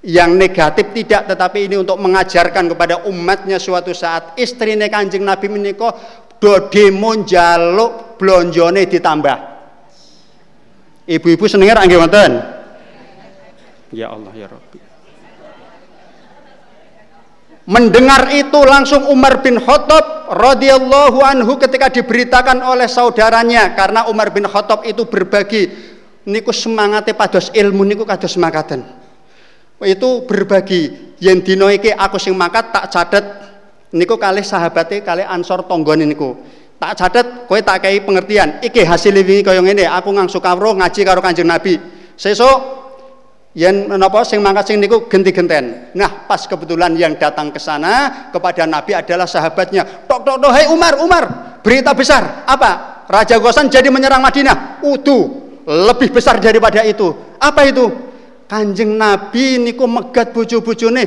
yang 0.06 0.38
negatif 0.38 0.94
tidak 0.94 1.26
tetapi 1.26 1.66
ini 1.66 1.82
untuk 1.82 1.98
mengajarkan 1.98 2.70
kepada 2.70 3.10
umatnya 3.10 3.58
suatu 3.58 3.90
saat. 3.90 4.38
Istrinya 4.38 4.86
kanjeng 4.86 5.26
Nabi 5.26 5.50
meniko 5.50 5.90
do 6.38 6.70
demo 6.70 7.26
jaluk 7.26 8.22
blonjone 8.22 8.86
ditambah. 8.86 9.38
Ibu-ibu 11.10 11.46
senengnya 11.50 11.82
nggih 11.82 12.00
wonten? 12.02 12.32
Ya 13.94 14.14
Allah 14.14 14.34
ya 14.38 14.46
Rabbi. 14.50 14.80
Mendengar 17.66 18.30
itu 18.30 18.62
langsung 18.62 19.10
Umar 19.10 19.42
bin 19.42 19.58
Khattab 19.58 20.30
radhiyallahu 20.30 21.18
anhu 21.26 21.58
ketika 21.58 21.90
diberitakan 21.90 22.62
oleh 22.62 22.86
saudaranya 22.86 23.74
karena 23.74 24.06
Umar 24.06 24.30
bin 24.30 24.46
Khattab 24.46 24.86
itu 24.86 25.10
berbagi 25.10 25.74
niku 26.30 26.54
semangatnya 26.54 27.18
pados 27.18 27.50
ilmu 27.58 27.82
niku 27.82 28.06
kados 28.06 28.38
semangatan 28.38 29.05
itu 29.84 30.24
berbagi. 30.24 31.16
Yen 31.20 31.44
iki 31.44 31.92
aku 31.92 32.16
sing 32.16 32.36
mangkat 32.38 32.72
tak 32.72 32.88
cadet. 32.92 33.26
Niku 33.96 34.20
kali 34.20 34.44
sahabate 34.44 35.04
kali 35.04 35.24
ansor 35.24 35.68
tonggone 35.68 36.08
niku. 36.08 36.36
Tak 36.76 36.94
cadet 37.00 37.28
kowe 37.48 37.60
tak 37.60 37.88
kei 37.88 38.00
pengertian. 38.04 38.60
Iki 38.64 38.84
hasil 38.84 39.16
wingi 39.16 39.44
kaya 39.44 39.60
ngene 39.60 39.88
aku 39.88 40.12
ngangsu 40.12 40.40
kawruh 40.44 40.76
ngaji 40.76 41.02
karo 41.04 41.20
Kanjeng 41.24 41.48
Nabi. 41.48 41.80
Sesuk 42.16 42.60
yen 43.56 43.88
menapa 43.88 44.24
sing 44.28 44.44
mangkat 44.44 44.72
sing 44.72 44.84
niku 44.84 45.08
genti-genten. 45.08 45.96
Nah 45.96 46.28
pas 46.28 46.44
kebetulan 46.44 46.96
yang 47.00 47.16
datang 47.16 47.52
ke 47.52 47.60
sana 47.60 48.28
kepada 48.32 48.68
Nabi 48.68 48.96
adalah 48.96 49.28
sahabatnya. 49.28 50.08
Tok 50.08 50.28
tok 50.28 50.38
tok 50.44 50.52
hei 50.52 50.68
Umar 50.68 51.00
Umar 51.00 51.24
berita 51.64 51.96
besar. 51.96 52.44
Apa? 52.44 53.04
Raja 53.08 53.40
Gosan 53.40 53.72
jadi 53.72 53.88
menyerang 53.88 54.20
Madinah. 54.20 54.84
Utuh 54.84 55.56
lebih 55.64 56.12
besar 56.12 56.44
daripada 56.44 56.84
itu. 56.84 57.16
Apa 57.40 57.64
itu 57.72 58.15
Kanjeng 58.46 58.94
Nabi 58.94 59.58
niku 59.58 59.90
megat 59.90 60.30
bojo-bojone. 60.30 61.04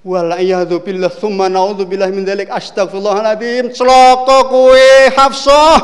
Wal 0.00 0.32
iyadu 0.40 0.80
billah 0.80 1.12
thumma 1.12 1.52
naudzubillah 1.52 2.08
min 2.08 2.24
dzalik 2.24 2.48
astagfirullahaladzim 2.48 3.68
celaka 3.76 4.48
kowe 4.48 4.88
Hafsah. 5.12 5.78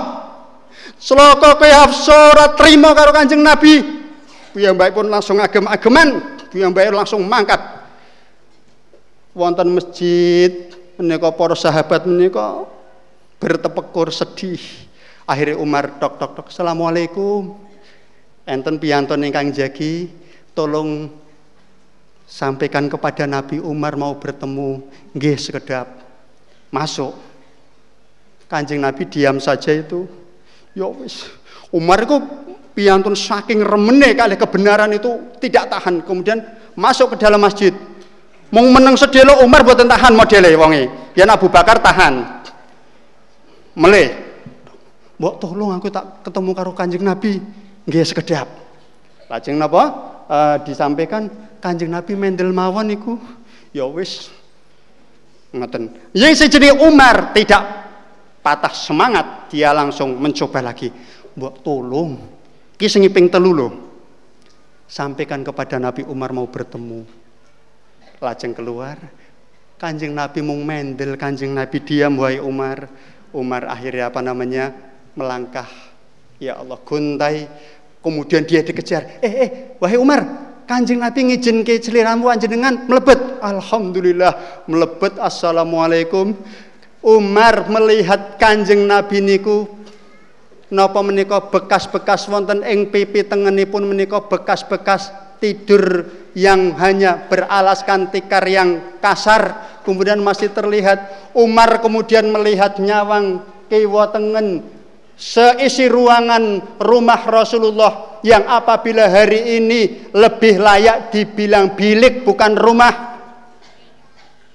Celaka 0.97 1.61
kowe 1.61 1.69
Hafsah. 1.69 2.33
Ora 2.33 2.47
trima 2.57 2.97
karo 2.97 3.13
Kanjeng 3.13 3.45
Nabi. 3.45 3.85
Piyambake 4.57 4.97
pun 4.97 5.13
langsung 5.13 5.37
agem-ageman. 5.37 6.41
Piyambake 6.49 6.89
langsung 6.89 7.21
mangkat. 7.29 7.61
Wonten 9.37 9.77
masjid 9.77 10.73
menika 10.97 11.29
para 11.29 11.53
sahabat 11.53 12.09
menika 12.09 12.65
bertepekur 13.37 14.09
sedih. 14.09 14.65
Akhirnya 15.29 15.61
Umar 15.61 16.01
tok 16.01 16.17
tok 16.17 16.33
tok. 16.41 16.47
Assalamualaikum 16.49 17.66
enten 18.47 18.79
piyanton 18.79 19.27
ingkang 19.27 19.51
jagi 19.51 20.09
tolong 20.55 21.11
sampaikan 22.25 22.87
kepada 22.87 23.27
Nabi 23.27 23.59
Umar 23.59 23.99
mau 23.99 24.15
bertemu 24.17 24.87
nggih 25.13 25.37
sekedap. 25.37 25.87
Masuk. 26.71 27.15
Kanjeng 28.47 28.79
Nabi 28.79 29.07
diam 29.11 29.43
saja 29.43 29.75
itu. 29.75 30.07
Ya 30.73 30.87
wis 30.87 31.27
Umar 31.75 32.07
itu 32.07 32.23
piantun 32.79 33.19
saking 33.19 33.67
remene 33.67 34.15
kali 34.15 34.39
kebenaran 34.39 34.95
itu 34.95 35.35
tidak 35.43 35.67
tahan. 35.67 36.07
Kemudian 36.07 36.39
masuk 36.79 37.19
ke 37.19 37.27
dalam 37.27 37.43
masjid. 37.43 37.75
Mau 38.55 38.63
menang 38.71 38.95
sedelo 38.95 39.43
Umar 39.43 39.67
buatan 39.67 39.91
tahan 39.91 40.15
modelnya 40.15 40.55
wonge. 40.55 40.87
Ya 41.19 41.27
Abu 41.27 41.51
Bakar 41.51 41.83
tahan. 41.83 42.47
Meleh 43.77 44.27
Mbok 45.17 45.41
tolong 45.41 45.73
aku 45.73 45.89
tak 45.89 46.21
ketemu 46.29 46.51
karo 46.53 46.77
Kanjeng 46.77 47.01
Nabi 47.01 47.41
nggih 47.87 48.05
sekedap. 48.05 48.47
Lajeng 49.31 49.59
napa? 49.59 50.15
Uh, 50.27 50.57
disampaikan 50.67 51.31
Kanjeng 51.63 51.91
Nabi 51.95 52.19
mendel 52.19 52.51
mawon 52.51 52.91
niku. 52.91 53.15
Ya 53.71 53.87
wis 53.87 54.31
ngoten. 55.55 55.95
Yang 56.13 56.47
sejene 56.47 56.75
Umar 56.75 57.31
tidak 57.33 57.63
patah 58.43 58.75
semangat, 58.75 59.51
dia 59.51 59.71
langsung 59.75 60.19
mencoba 60.19 60.63
lagi. 60.63 60.91
Mbok 61.37 61.55
tolong, 61.63 62.17
ki 62.79 62.87
sing 62.87 63.07
ping 63.11 63.31
telu 63.31 63.51
lho. 63.55 63.69
Sampaikan 64.87 65.43
kepada 65.43 65.83
Nabi 65.83 66.07
Umar 66.07 66.31
mau 66.31 66.47
bertemu. 66.47 67.03
Lajeng 68.23 68.55
keluar, 68.55 68.97
Kanjeng 69.77 70.15
Nabi 70.15 70.41
mung 70.41 70.63
mendel, 70.63 71.19
Kanjeng 71.19 71.53
Nabi 71.53 71.83
diam 71.83 72.17
wahai 72.23 72.41
Umar. 72.41 72.89
Umar 73.35 73.69
akhirnya 73.69 74.09
apa 74.09 74.23
namanya? 74.25 74.73
melangkah 75.17 75.65
ya 76.37 76.61
Allah 76.61 76.77
guntai 76.85 77.49
Kemudian 78.07 78.47
dia 78.47 78.63
dikejar. 78.63 79.19
Eh, 79.19 79.35
eh, 79.35 79.51
wahai 79.83 79.99
Umar, 79.99 80.23
Kanjeng 80.63 81.03
Nabi 81.03 81.27
ngizin 81.27 81.67
ke 81.67 81.83
celiramu 81.83 82.31
anjenengan 82.31 82.87
melebet. 82.87 83.43
Alhamdulillah 83.43 84.63
melebet. 84.71 85.19
Assalamualaikum. 85.19 86.39
Umar 87.03 87.67
melihat 87.67 88.39
Kanjeng 88.39 88.87
Nabi 88.87 89.19
niku 89.19 89.67
napa 90.71 91.03
menika 91.03 91.39
bekas-bekas 91.51 92.31
wonten 92.31 92.63
ing 92.67 92.95
pipi 92.95 93.27
tengenipun 93.27 93.87
menika 93.87 94.23
bekas-bekas 94.23 95.11
tidur 95.39 96.07
yang 96.35 96.75
hanya 96.79 97.27
beralaskan 97.31 98.11
tikar 98.11 98.43
yang 98.47 98.99
kasar 98.99 99.63
kemudian 99.87 100.19
masih 100.19 100.51
terlihat 100.51 101.31
Umar 101.39 101.79
kemudian 101.79 102.27
melihat 102.35 102.83
nyawang 102.83 103.47
kiwa 103.71 104.11
tengen 104.11 104.76
seisi 105.17 105.89
ruangan 105.89 106.77
rumah 106.77 107.25
Rasulullah 107.25 108.21
yang 108.21 108.45
apabila 108.45 109.09
hari 109.09 109.59
ini 109.59 110.13
lebih 110.13 110.61
layak 110.61 111.11
dibilang 111.11 111.73
bilik 111.73 112.23
bukan 112.23 112.53
rumah. 112.55 112.95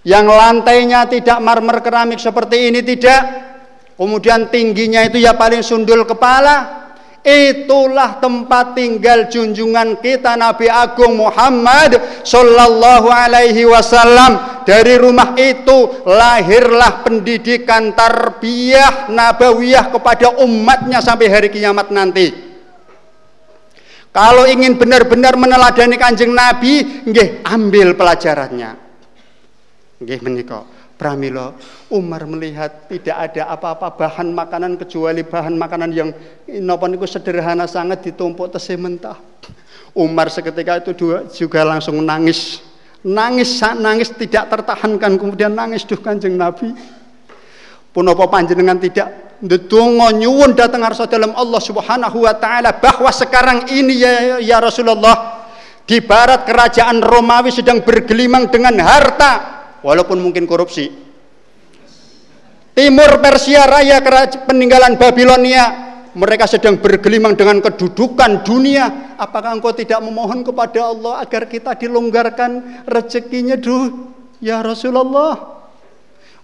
Yang 0.01 0.25
lantainya 0.33 1.05
tidak 1.05 1.37
marmer 1.41 1.77
keramik 1.81 2.17
seperti 2.17 2.73
ini 2.73 2.81
tidak. 2.81 3.21
Kemudian 3.97 4.49
tingginya 4.49 5.05
itu 5.05 5.21
ya 5.21 5.37
paling 5.37 5.61
sundul 5.61 6.09
kepala 6.09 6.80
itulah 7.21 8.17
tempat 8.17 8.73
tinggal 8.73 9.29
junjungan 9.29 10.01
kita 10.01 10.33
Nabi 10.33 10.65
Agung 10.67 11.17
Muhammad 11.21 12.23
Sallallahu 12.25 13.07
Alaihi 13.09 13.65
Wasallam. 13.69 14.65
Dari 14.65 14.97
rumah 14.97 15.33
itu 15.37 16.05
lahirlah 16.05 17.01
pendidikan 17.01 17.93
tarbiyah 17.97 19.09
nabawiyah 19.09 19.89
kepada 19.89 20.37
umatnya 20.41 21.01
sampai 21.01 21.27
hari 21.29 21.49
kiamat 21.49 21.89
nanti. 21.89 22.51
Kalau 24.11 24.43
ingin 24.43 24.75
benar-benar 24.75 25.39
meneladani 25.39 25.95
kanjeng 25.95 26.35
Nabi 26.35 27.05
nggih 27.07 27.47
ambil 27.47 27.95
pelajarannya. 27.95 28.75
Nggih 30.03 30.19
menika. 30.19 30.67
Pramila 31.01 31.57
Umar 31.89 32.29
melihat 32.29 32.85
tidak 32.85 33.33
ada 33.33 33.49
apa-apa 33.49 33.97
bahan 33.97 34.29
makanan 34.37 34.77
kecuali 34.77 35.25
bahan 35.25 35.57
makanan 35.57 35.89
yang 35.89 36.13
napa 36.61 36.85
niku 36.85 37.09
sederhana 37.09 37.65
sangat 37.65 38.05
ditumpuk 38.05 38.53
tesih 38.53 38.77
mentah. 38.77 39.17
Umar 39.97 40.29
seketika 40.29 40.77
itu 40.77 40.93
juga 41.33 41.65
langsung 41.65 41.97
nangis. 42.05 42.61
Nangis 43.01 43.57
nangis 43.81 44.13
tidak 44.13 44.53
tertahankan 44.53 45.17
kemudian 45.17 45.49
nangis 45.57 45.89
duh 45.89 45.97
Kanjeng 45.97 46.37
Nabi. 46.37 46.69
Punapa 47.89 48.29
panjenengan 48.29 48.77
tidak 48.77 49.41
ndedonga 49.41 50.13
nyuwun 50.13 50.53
datang 50.53 50.85
arsa 50.85 51.09
dalam 51.09 51.33
Allah 51.33 51.59
Subhanahu 51.65 52.29
wa 52.29 52.33
taala 52.37 52.77
bahwa 52.77 53.09
sekarang 53.09 53.73
ini 53.73 54.05
ya, 54.05 54.37
ya 54.37 54.61
Rasulullah 54.61 55.49
di 55.81 55.97
barat 55.97 56.45
kerajaan 56.45 57.01
Romawi 57.01 57.49
sedang 57.49 57.81
bergelimang 57.81 58.53
dengan 58.53 58.77
harta 58.85 59.60
walaupun 59.81 60.17
mungkin 60.21 60.45
korupsi. 60.49 60.89
Timur 62.71 63.19
Persia 63.19 63.67
Raya 63.67 63.99
peninggalan 64.47 64.95
Babilonia 64.95 65.91
mereka 66.11 66.47
sedang 66.47 66.79
bergelimang 66.79 67.35
dengan 67.35 67.59
kedudukan 67.59 68.43
dunia. 68.43 69.15
Apakah 69.15 69.55
engkau 69.55 69.71
tidak 69.75 69.99
memohon 70.03 70.43
kepada 70.43 70.91
Allah 70.91 71.23
agar 71.23 71.47
kita 71.47 71.75
dilonggarkan 71.75 72.83
rezekinya 72.87 73.55
dulu? 73.55 74.11
Ya 74.43 74.59
Rasulullah. 74.59 75.61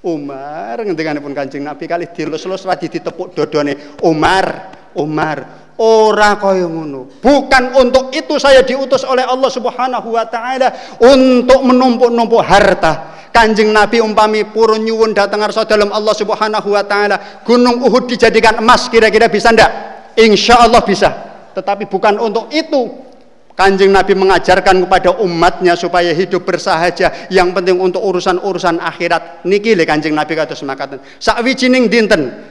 Umar 0.05 0.85
pun 0.85 1.33
Kanjeng 1.33 1.65
Nabi 1.65 1.89
kali 1.89 2.05
dilus-lus 2.13 2.63
lagi 2.63 2.87
ditepuk 2.87 3.33
dodone. 3.33 3.97
Umar, 4.05 4.71
Umar, 4.95 5.37
ora 5.81 6.37
kaya 6.37 6.69
ngono. 6.69 7.19
Bukan 7.19 7.75
untuk 7.75 8.13
itu 8.13 8.39
saya 8.39 8.61
diutus 8.63 9.03
oleh 9.03 9.25
Allah 9.25 9.49
Subhanahu 9.51 10.15
wa 10.15 10.25
taala 10.29 10.69
untuk 11.01 11.59
menumpuk-numpuk 11.65 12.43
harta. 12.45 13.16
Kanjeng 13.37 13.69
Nabi 13.69 14.01
umpami 14.01 14.49
purun 14.49 14.81
nyuwun 14.81 15.13
datang 15.13 15.45
arsa 15.45 15.61
dalam 15.61 15.93
Allah 15.93 16.17
Subhanahu 16.17 16.73
wa 16.73 16.81
taala, 16.81 17.45
gunung 17.45 17.85
Uhud 17.85 18.09
dijadikan 18.09 18.57
emas 18.57 18.89
kira-kira 18.89 19.29
bisa 19.29 19.53
ndak? 19.53 19.69
Insya 20.17 20.65
Allah 20.65 20.81
bisa. 20.81 21.13
Tetapi 21.53 21.85
bukan 21.85 22.17
untuk 22.17 22.49
itu 22.49 23.05
Kanjeng 23.53 23.93
Nabi 23.93 24.17
mengajarkan 24.17 24.89
kepada 24.89 25.21
umatnya 25.21 25.77
supaya 25.77 26.17
hidup 26.17 26.49
bersahaja. 26.49 27.29
Yang 27.29 27.49
penting 27.53 27.77
untuk 27.77 28.01
urusan-urusan 28.01 28.81
akhirat. 28.81 29.45
Niki 29.45 29.77
le 29.77 29.85
Kanjeng 29.85 30.17
Nabi 30.17 30.33
kata 30.33 30.57
semakatan. 30.57 30.97
Sakwijining 31.21 31.93
dinten 31.93 32.41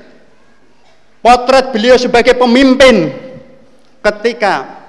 potret 1.19 1.75
beliau 1.75 1.99
sebagai 1.99 2.39
pemimpin 2.39 3.11
ketika 4.07 4.87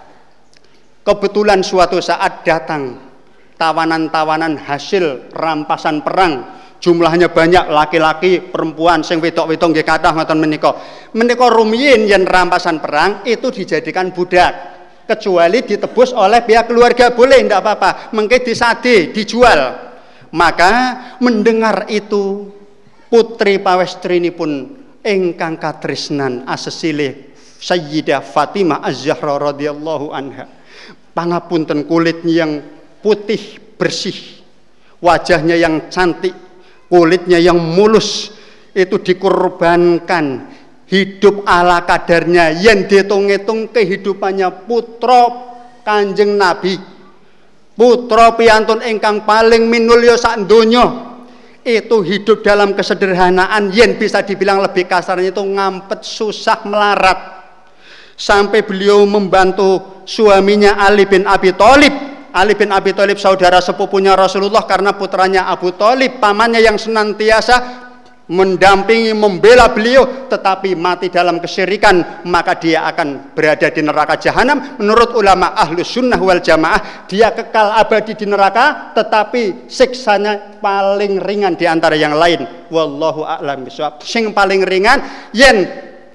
kebetulan 1.02 1.66
suatu 1.66 1.98
saat 1.98 2.46
datang 2.46 3.07
tawanan-tawanan 3.58 4.62
hasil 4.62 5.34
rampasan 5.34 6.06
perang. 6.06 6.56
Jumlahnya 6.78 7.34
banyak 7.34 7.74
laki-laki 7.74 8.54
perempuan 8.54 9.02
sing 9.02 9.18
wedok-wedok 9.18 9.74
nggih 9.74 9.86
kathah 9.86 10.14
ngoten 10.14 10.38
menika. 10.38 10.78
Menika 11.18 11.50
rumiyin 11.50 12.06
yen 12.06 12.24
rampasan 12.24 12.78
perang 12.78 13.26
itu 13.26 13.50
dijadikan 13.50 14.14
budak 14.14 14.78
kecuali 15.10 15.66
ditebus 15.66 16.14
oleh 16.14 16.46
pihak 16.46 16.70
keluarga. 16.70 17.10
Boleh 17.18 17.42
tidak 17.42 17.66
apa-apa. 17.66 18.14
Mengke 18.14 18.46
disade 18.46 19.10
dijual. 19.10 19.90
Maka 20.38 20.74
mendengar 21.18 21.90
itu 21.90 22.54
putri 23.10 23.58
pawestrini 23.58 24.30
pun 24.30 24.78
engkang 25.02 25.58
katrisnan 25.58 26.46
asesile 26.46 27.34
Sayyidah 27.58 28.22
Fatimah 28.22 28.86
Az-Zahra 28.86 29.50
radhiyallahu 29.50 30.14
anha. 30.14 30.46
Pangapunten 31.18 31.90
kulitnya 31.90 32.46
yang 32.46 32.52
putih 33.00 33.62
bersih, 33.78 34.16
wajahnya 35.00 35.56
yang 35.56 35.88
cantik, 35.88 36.34
kulitnya 36.90 37.38
yang 37.38 37.58
mulus, 37.58 38.34
itu 38.78 39.02
dikorbankan 39.02 40.54
hidup 40.86 41.44
ala 41.50 41.84
kadarnya. 41.84 42.54
Yang 42.54 42.94
dihitung-hitung 42.94 43.74
kehidupannya 43.74 44.70
putra 44.70 45.24
kanjeng 45.82 46.38
Nabi. 46.38 46.78
Putra 47.78 48.34
piantun 48.34 48.82
ingkang 48.82 49.22
paling 49.22 49.70
minulya 49.70 50.18
sak 50.18 50.50
itu 51.68 51.98
hidup 52.02 52.42
dalam 52.42 52.74
kesederhanaan. 52.74 53.70
Yang 53.70 54.08
bisa 54.08 54.24
dibilang 54.24 54.64
lebih 54.64 54.90
kasarnya 54.90 55.30
itu 55.36 55.44
ngampet 55.44 56.02
susah 56.02 56.66
melarat. 56.66 57.20
Sampai 58.18 58.66
beliau 58.66 59.06
membantu 59.06 60.02
suaminya 60.10 60.82
Ali 60.82 61.06
bin 61.06 61.30
Abi 61.30 61.54
Thalib 61.54 62.17
Ali 62.38 62.54
bin 62.54 62.70
Abi 62.70 62.94
Thalib 62.94 63.18
saudara 63.18 63.58
sepupunya 63.58 64.14
Rasulullah 64.14 64.62
karena 64.70 64.94
putranya 64.94 65.50
Abu 65.50 65.74
Thalib 65.74 66.22
pamannya 66.22 66.62
yang 66.62 66.78
senantiasa 66.78 67.90
mendampingi 68.28 69.16
membela 69.16 69.72
beliau 69.72 70.28
tetapi 70.28 70.76
mati 70.76 71.08
dalam 71.08 71.40
kesyirikan 71.40 72.28
maka 72.28 72.60
dia 72.60 72.84
akan 72.86 73.34
berada 73.34 73.74
di 73.74 73.82
neraka 73.82 74.22
jahanam. 74.22 74.78
Menurut 74.78 75.18
ulama 75.18 75.56
ahlu 75.58 75.82
sunnah 75.82 76.20
wal 76.20 76.44
jamaah 76.44 77.08
dia 77.10 77.34
kekal 77.34 77.74
abadi 77.74 78.14
di 78.14 78.30
neraka 78.30 78.94
tetapi 78.94 79.66
siksanya 79.72 80.62
paling 80.62 81.18
ringan 81.24 81.58
di 81.58 81.66
antara 81.66 81.98
yang 81.98 82.14
lain. 82.14 82.70
Wallahu 82.70 83.26
a'lam 83.26 83.66
bisawab 83.66 84.04
sing 84.06 84.30
paling 84.36 84.62
ringan 84.62 85.32
yen 85.34 85.66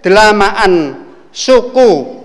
delamaan 0.04 1.02
suku. 1.32 2.22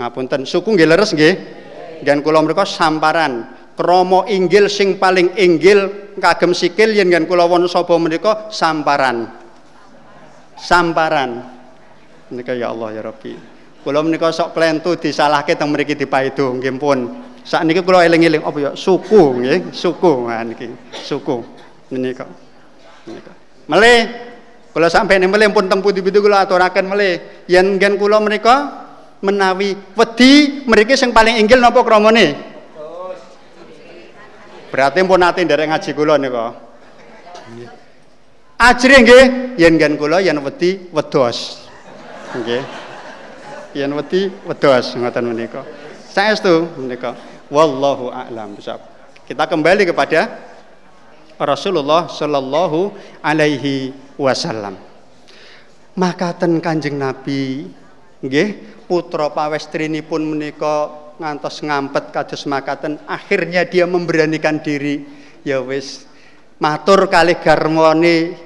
Ngapunten 0.00 0.48
suku 0.48 0.68
nggih 0.72 0.88
leres 0.88 1.12
nggih 1.12 1.59
dan 2.04 2.24
kula 2.24 2.40
mereka 2.44 2.64
samparan 2.64 3.60
kromo 3.80 4.28
inggil 4.28 4.68
sing 4.68 5.00
paling 5.00 5.32
inggil 5.40 6.12
kagem 6.20 6.52
sikil 6.52 6.92
yen 6.92 7.08
kan 7.08 7.24
kula 7.24 7.48
won 7.48 7.64
sapa 7.64 7.96
menika 7.96 8.52
samparan. 8.52 9.24
Samparan. 10.60 11.40
Menika 12.28 12.52
ya 12.52 12.76
Allah 12.76 13.00
ya 13.00 13.02
Rabbi. 13.08 13.32
Kula 13.80 14.04
menika 14.04 14.28
sok 14.28 14.52
plentu 14.52 15.00
disalahke 15.00 15.56
teng 15.56 15.72
mriki 15.72 15.96
dipaido 15.96 16.52
nggih 16.60 16.76
pun 16.76 16.98
sakniki 17.40 17.80
kula 17.80 18.04
eling-eling 18.04 18.44
apa 18.44 18.58
ya 18.60 18.70
suku 18.76 19.40
nggih 19.40 19.72
suku. 19.72 20.28
Nah 20.28 20.44
niki 20.44 20.68
suku. 20.92 21.40
Menika 21.88 22.28
menika. 23.08 23.32
Melih. 23.64 24.00
Kula 24.70 24.92
sampeyan 24.92 25.24
melih 25.26 25.50
pun 25.50 25.66
teng 25.66 25.80
pundi-pundi 25.80 26.20
kula 26.20 26.44
aturaken 26.44 26.84
melih. 26.84 27.16
Yen 27.48 27.80
gen 27.80 27.96
kula 27.96 28.20
menika 28.20 28.89
menawi 29.20 29.76
wedi 29.96 30.64
mriki 30.64 30.96
sing 30.96 31.12
paling 31.12 31.36
inggil 31.36 31.60
napa 31.60 31.84
kramane? 31.84 32.36
Berarti 34.70 35.02
pun 35.02 35.18
nate 35.20 35.42
nderek 35.42 35.66
ngaji 35.66 35.90
kula 35.92 36.14
nika. 36.16 36.54
Ajre 38.60 38.96
nggih, 39.02 39.24
yen 39.56 39.74
gen 39.80 39.96
kula 39.96 40.20
yen 40.20 40.38
wedi 40.44 40.88
wedos. 40.94 41.66
Nggih. 42.36 42.62
Yen 43.74 43.90
wedi 43.96 44.30
wedos 44.46 44.94
ngoten 44.94 45.24
menika. 45.26 45.66
Saestu 46.10 46.70
menika. 46.78 47.16
Wallahu 47.50 48.14
a'lam. 48.14 48.54
Kita 49.26 49.44
kembali 49.50 49.90
kepada 49.90 50.38
Rasulullah 51.34 52.06
Shallallahu 52.06 52.94
alaihi 53.24 53.90
wasallam. 54.20 54.78
Maka 55.98 56.30
ten 56.38 56.62
Kanjeng 56.62 56.94
Nabi 56.94 57.66
nggih 58.20 58.48
putra 58.84 59.32
pun 60.04 60.22
menika 60.24 60.92
ngantos 61.20 61.60
ngampet 61.60 62.12
kados 62.12 62.48
makaten 62.48 62.96
akhirnya 63.04 63.68
dia 63.68 63.84
memberanikan 63.84 64.60
diri. 64.60 65.04
Ya 65.40 65.60
wis 65.60 66.04
matur 66.60 67.08
kali 67.08 67.40
garmone 67.40 68.36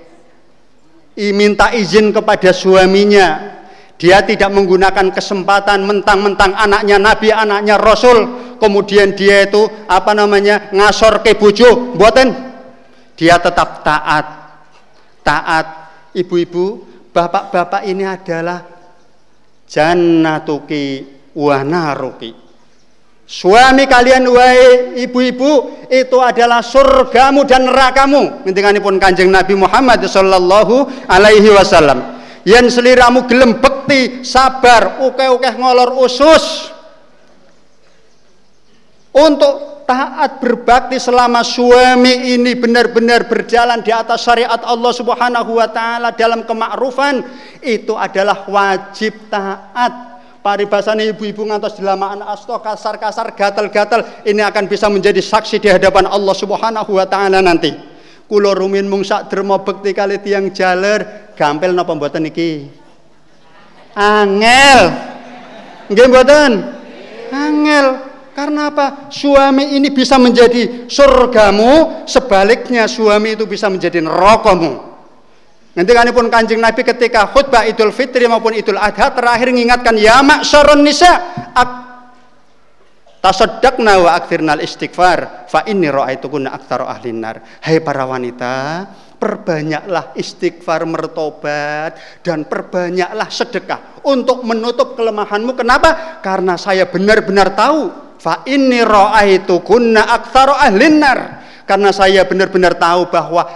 minta 1.35 1.71
izin 1.71 2.11
kepada 2.11 2.51
suaminya. 2.51 3.55
Dia 3.95 4.27
tidak 4.27 4.51
menggunakan 4.51 5.15
kesempatan 5.15 5.87
mentang-mentang 5.87 6.51
anaknya 6.59 6.99
nabi 6.99 7.31
anaknya 7.31 7.79
rasul. 7.79 8.43
Kemudian 8.59 9.15
dia 9.15 9.47
itu 9.47 9.71
apa 9.87 10.11
namanya 10.19 10.75
ngasor 10.75 11.23
ke 11.23 11.39
bojo. 11.39 11.95
Buatan 11.95 12.35
dia 13.15 13.39
tetap 13.39 13.87
taat. 13.87 14.27
Taat. 15.23 15.67
Ibu-ibu 16.15 16.83
bapak-bapak 17.15 17.87
ini 17.87 18.03
adalah 18.07 18.74
jannatuki 19.67 21.05
wa 21.35 21.65
naruki 21.65 22.45
Suami 23.25 23.89
kalian 23.89 24.29
wahai 24.29 25.01
ibu-ibu 25.01 25.73
itu 25.89 26.21
adalah 26.21 26.61
surgamu 26.61 27.49
dan 27.49 27.65
nerakamu. 27.65 28.45
pun 28.85 29.01
Kanjeng 29.01 29.33
Nabi 29.33 29.57
Muhammad 29.57 30.05
sallallahu 30.05 31.09
alaihi 31.09 31.49
wasallam. 31.49 32.21
Yen 32.45 32.69
seliramu 32.69 33.25
gelem 33.25 33.57
bekti, 33.57 34.21
sabar, 34.21 35.01
uke-uke 35.01 35.57
ngolor 35.57 35.97
usus. 36.05 36.69
Untuk 39.17 39.74
taat 39.85 40.41
berbakti 40.41 40.97
selama 40.97 41.45
suami 41.45 42.35
ini 42.37 42.57
benar-benar 42.57 43.29
berjalan 43.29 43.85
di 43.85 43.93
atas 43.93 44.25
syariat 44.25 44.61
Allah 44.65 44.93
Subhanahu 44.93 45.61
wa 45.61 45.69
taala 45.69 46.13
dalam 46.13 46.45
kemakrufan 46.45 47.23
itu 47.61 47.95
adalah 47.95 48.49
wajib 48.49 49.17
taat 49.29 50.15
Paribasane 50.45 51.09
ibu-ibu 51.09 51.41
ngantos 51.49 51.81
dilamaan 51.81 52.21
asto 52.21 52.53
kasar-kasar 52.61 53.33
gatal-gatal 53.33 54.29
ini 54.29 54.45
akan 54.45 54.69
bisa 54.69 54.93
menjadi 54.93 55.17
saksi 55.25 55.57
di 55.57 55.73
hadapan 55.73 56.05
Allah 56.05 56.37
Subhanahu 56.37 57.01
wa 57.01 57.09
taala 57.09 57.41
nanti. 57.41 57.73
Kula 58.29 58.53
rumin 58.53 58.85
mung 58.85 59.01
sak 59.01 59.33
derma 59.33 59.65
bekti 59.65 59.97
kali 59.97 60.21
tiang 60.21 60.53
jaler, 60.53 61.33
gampil 61.33 61.73
napa 61.73 61.97
mboten 61.97 62.29
iki? 62.29 62.69
Angel. 63.97 64.81
Nggih 65.89 66.07
mboten? 66.13 66.53
Angel. 67.33 67.87
Karena 68.35 68.75
apa? 68.75 69.09
Suami 69.15 69.79
ini 69.79 69.95
bisa 69.95 70.19
menjadi 70.19 70.91
surgamu, 70.91 72.03
sebaliknya 72.03 72.91
suami 72.91 73.39
itu 73.39 73.47
bisa 73.47 73.71
menjadi 73.71 74.03
nerakamu. 74.03 74.95
Nanti 75.75 75.91
pun 76.15 76.31
Kanjeng 76.31 76.63
Nabi 76.63 76.87
ketika 76.87 77.31
khutbah 77.31 77.67
Idul 77.67 77.91
Fitri 77.91 78.27
maupun 78.31 78.55
Idul 78.55 78.79
Adha 78.79 79.11
terakhir 79.11 79.51
mengingatkan 79.51 79.99
ya 79.99 80.23
ma'syarun 80.23 80.87
nisa 80.87 81.19
tasaddaqna 83.19 83.99
wa 83.99 84.15
akthirnal 84.15 84.63
istighfar 84.63 85.49
fa 85.51 85.67
inni 85.67 85.91
ra'aitukunna 85.91 86.55
aktsaru 86.55 86.85
ahlin 86.87 87.19
nar. 87.25 87.43
Hai 87.59 87.83
para 87.83 88.07
wanita, 88.07 88.87
perbanyaklah 89.17 90.13
istighfar 90.15 90.85
mertobat 90.85 91.97
dan 92.21 92.45
perbanyaklah 92.45 93.27
sedekah 93.33 94.05
untuk 94.05 94.45
menutup 94.45 94.93
kelemahanmu. 94.95 95.57
Kenapa? 95.57 96.21
Karena 96.21 96.61
saya 96.61 96.85
benar-benar 96.87 97.57
tahu 97.57 98.04
fa 98.19 98.47
inni 98.49 98.81
ra'aitukunna 98.81 100.03
aktsaru 100.09 100.55
ahlin 100.55 100.97
nar. 101.01 101.21
Karena 101.65 101.91
saya 101.97 102.29
benar-benar 102.29 102.77
tahu 102.77 103.09
bahwa 103.09 103.49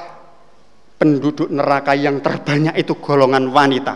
penduduk 0.97 1.53
neraka 1.53 1.93
yang 1.93 2.19
terbanyak 2.25 2.75
itu 2.81 2.97
golongan 2.99 3.53
wanita. 3.53 3.95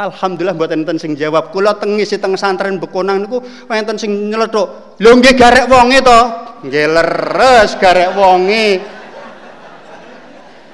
Alhamdulillah 0.00 0.56
buat 0.56 0.72
enten 0.72 0.96
sing 0.96 1.12
jawab. 1.12 1.52
Kula 1.52 1.76
tengi 1.76 2.08
si 2.08 2.16
teng 2.16 2.32
santren 2.32 2.80
bekonang 2.80 3.28
niku 3.28 3.44
enten 3.68 4.00
sing 4.00 4.32
nyeletuk. 4.32 4.96
Lho 4.96 5.10
nggih 5.12 5.36
garek 5.36 5.68
wonge 5.68 6.00
to. 6.00 6.20
Nggih 6.64 6.86
leres 6.88 7.70
garek 7.76 8.16
wonge. 8.16 8.80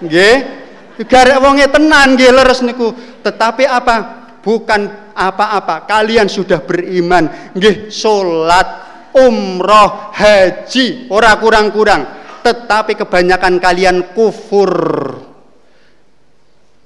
Nggih. 0.06 0.36
Garek 1.10 1.38
wonge 1.42 1.66
tenan 1.66 2.14
nggih 2.14 2.30
leres 2.30 2.62
niku. 2.62 2.94
Tetapi 3.26 3.66
apa? 3.66 4.25
Bukan 4.46 5.10
apa-apa. 5.10 5.90
Kalian 5.90 6.30
sudah 6.30 6.62
beriman. 6.62 7.50
Nggih 7.58 7.90
salat, 7.90 8.86
umroh, 9.10 10.14
haji, 10.14 11.10
ora 11.10 11.34
kurang-kurang 11.42 12.16
tetapi 12.46 12.94
kebanyakan 12.94 13.58
kalian 13.58 14.14
kufur. 14.14 14.70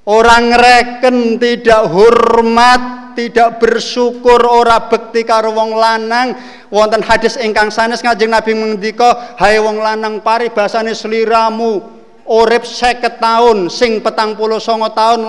Orang 0.08 0.56
reken 0.56 1.36
tidak 1.36 1.92
hormat, 1.92 3.12
tidak 3.12 3.60
bersyukur 3.60 4.40
ora 4.40 4.88
bekti 4.88 5.28
karo 5.28 5.52
wong 5.52 5.76
lanang. 5.76 6.32
Wonten 6.72 7.04
hadis 7.04 7.36
ingkang 7.36 7.68
sanes 7.68 8.00
Kanjeng 8.00 8.32
Nabi 8.32 8.56
ngendika, 8.56 9.36
"Hai 9.36 9.60
wong 9.60 9.84
lanang 9.84 10.24
paribasane 10.24 10.96
sliramu 10.96 11.99
urip 12.30 12.62
seket 12.62 13.18
tahun 13.18 13.66
sing 13.66 13.98
petang 13.98 14.38
puluh 14.38 14.62
songo 14.62 14.94
tahun 14.94 15.26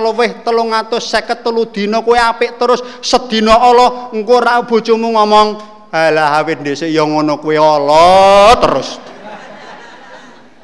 seket 1.02 1.41
telu 1.41 1.66
dino 1.74 2.06
kue 2.06 2.22
apik 2.22 2.62
terus 2.62 2.86
sedina 3.02 3.58
Allah 3.58 4.14
engko 4.14 4.38
ora 4.38 4.62
bojomu 4.62 5.18
ngomong 5.18 5.47
alah 5.89 6.39
awit 6.39 6.62
dhisik 6.62 6.93
ya 6.93 7.02
ngono 7.02 7.41
kuwi 7.41 7.58
Allah 7.58 8.54
terus. 8.62 9.02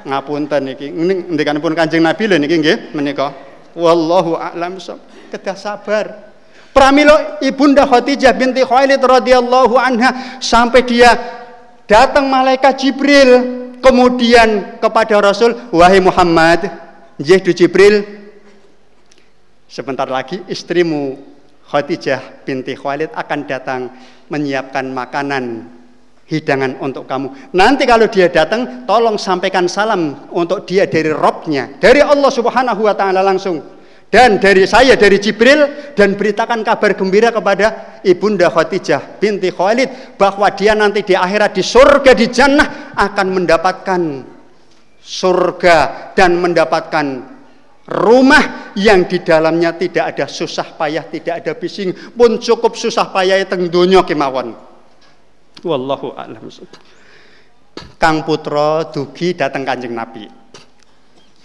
Ngapunten 0.08 0.72
niki 0.72 0.88
ngendikanipun 0.88 1.76
Kanjeng 1.76 2.06
Nabi 2.06 2.24
lho 2.32 2.38
niki 2.40 2.56
nggih 2.64 2.78
menika. 2.96 3.34
Wallahu 3.76 4.40
a'lam 4.40 4.80
kedah 5.34 5.58
sabar. 5.58 6.32
Pramilo 6.72 7.42
Ibunda 7.42 7.90
Khadijah 7.90 8.38
binti 8.38 8.62
Khalid 8.62 9.02
radhiyallahu 9.02 9.76
anha 9.76 10.38
sampai 10.38 10.86
dia 10.86 11.12
datang 11.90 12.30
malaikat 12.30 12.78
Jibril 12.78 13.67
kemudian 13.84 14.80
kepada 14.82 15.20
Rasul 15.22 15.56
wahai 15.74 16.02
Muhammad 16.02 16.70
nggih 17.18 17.54
Jibril 17.54 18.06
sebentar 19.68 20.08
lagi 20.08 20.42
istrimu 20.48 21.18
Khadijah 21.68 22.48
binti 22.48 22.74
Khalid 22.80 23.12
akan 23.12 23.40
datang 23.44 23.92
menyiapkan 24.32 24.88
makanan 24.88 25.78
hidangan 26.28 26.80
untuk 26.84 27.08
kamu. 27.08 27.56
Nanti 27.56 27.88
kalau 27.88 28.08
dia 28.12 28.28
datang, 28.28 28.84
tolong 28.84 29.16
sampaikan 29.16 29.68
salam 29.72 30.28
untuk 30.36 30.68
dia 30.68 30.84
dari 30.88 31.12
Robnya, 31.12 31.80
dari 31.80 32.04
Allah 32.04 32.32
Subhanahu 32.32 32.84
Wa 32.84 32.96
Taala 32.96 33.24
langsung. 33.24 33.77
Dan 34.08 34.40
dari 34.40 34.64
saya, 34.64 34.96
dari 34.96 35.20
Jibril, 35.20 35.92
dan 35.92 36.16
beritakan 36.16 36.64
kabar 36.64 36.96
gembira 36.96 37.28
kepada 37.28 38.00
Ibunda 38.08 38.48
Khadijah 38.48 39.20
binti 39.20 39.52
Khalid 39.52 40.16
bahwa 40.16 40.48
dia 40.56 40.72
nanti 40.72 41.04
di 41.04 41.12
akhirat 41.12 41.52
di 41.52 41.60
surga 41.60 42.16
di 42.16 42.32
jannah 42.32 42.96
akan 42.96 43.28
mendapatkan 43.36 44.02
surga 45.04 45.78
dan 46.16 46.40
mendapatkan 46.40 47.06
rumah 47.88 48.76
yang 48.76 49.08
di 49.08 49.24
dalamnya 49.24 49.76
tidak 49.76 50.16
ada 50.16 50.26
susah 50.28 50.76
payah, 50.76 51.08
tidak 51.08 51.44
ada 51.44 51.52
bising, 51.56 51.92
pun 52.16 52.40
cukup 52.40 52.76
susah 52.80 53.12
payah 53.12 53.44
teng 53.44 53.68
dunia 53.68 54.04
kemawon. 54.08 54.56
Wallahu 55.64 56.16
a'lam. 56.16 56.48
Kang 57.98 58.24
Putra 58.28 58.88
dugi 58.92 59.34
datang 59.34 59.68
Kanjeng 59.68 59.96
Nabi. 59.96 60.47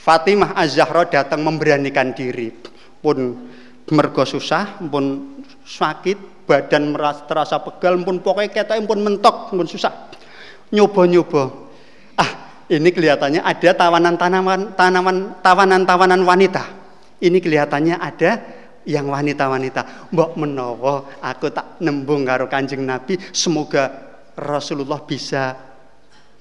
Fatimah 0.02 0.58
Az-Zahra 0.58 1.06
datang 1.06 1.46
memberanikan 1.46 2.10
diri. 2.10 2.50
Pun 2.98 3.38
mergo 3.94 4.26
susah, 4.26 4.82
pun 4.82 5.38
sakit, 5.62 6.46
badan 6.46 6.90
merasa 6.90 7.22
terasa 7.30 7.62
pegal, 7.62 8.02
pun 8.02 8.18
pokoknya 8.18 8.66
kata 8.66 8.82
pun 8.82 8.98
mentok, 8.98 9.54
pun 9.54 9.62
susah. 9.62 10.10
Nyoba-nyoba. 10.74 11.54
Ah, 12.18 12.30
ini 12.66 12.90
kelihatannya 12.90 13.46
ada 13.46 13.70
tawanan 13.78 14.18
tanaman 14.18 14.60
tanaman 14.74 15.16
tawanan-tawanan 15.38 16.22
wanita. 16.26 16.64
Ini 17.22 17.38
kelihatannya 17.38 18.02
ada 18.02 18.30
yang 18.82 19.06
wanita-wanita 19.06 20.10
mbok 20.10 20.34
menawa 20.34 21.22
aku 21.22 21.54
tak 21.54 21.78
nembung 21.78 22.26
karo 22.26 22.50
Kanjeng 22.50 22.82
Nabi 22.82 23.14
semoga 23.30 24.10
Rasulullah 24.34 24.98
bisa 25.06 25.54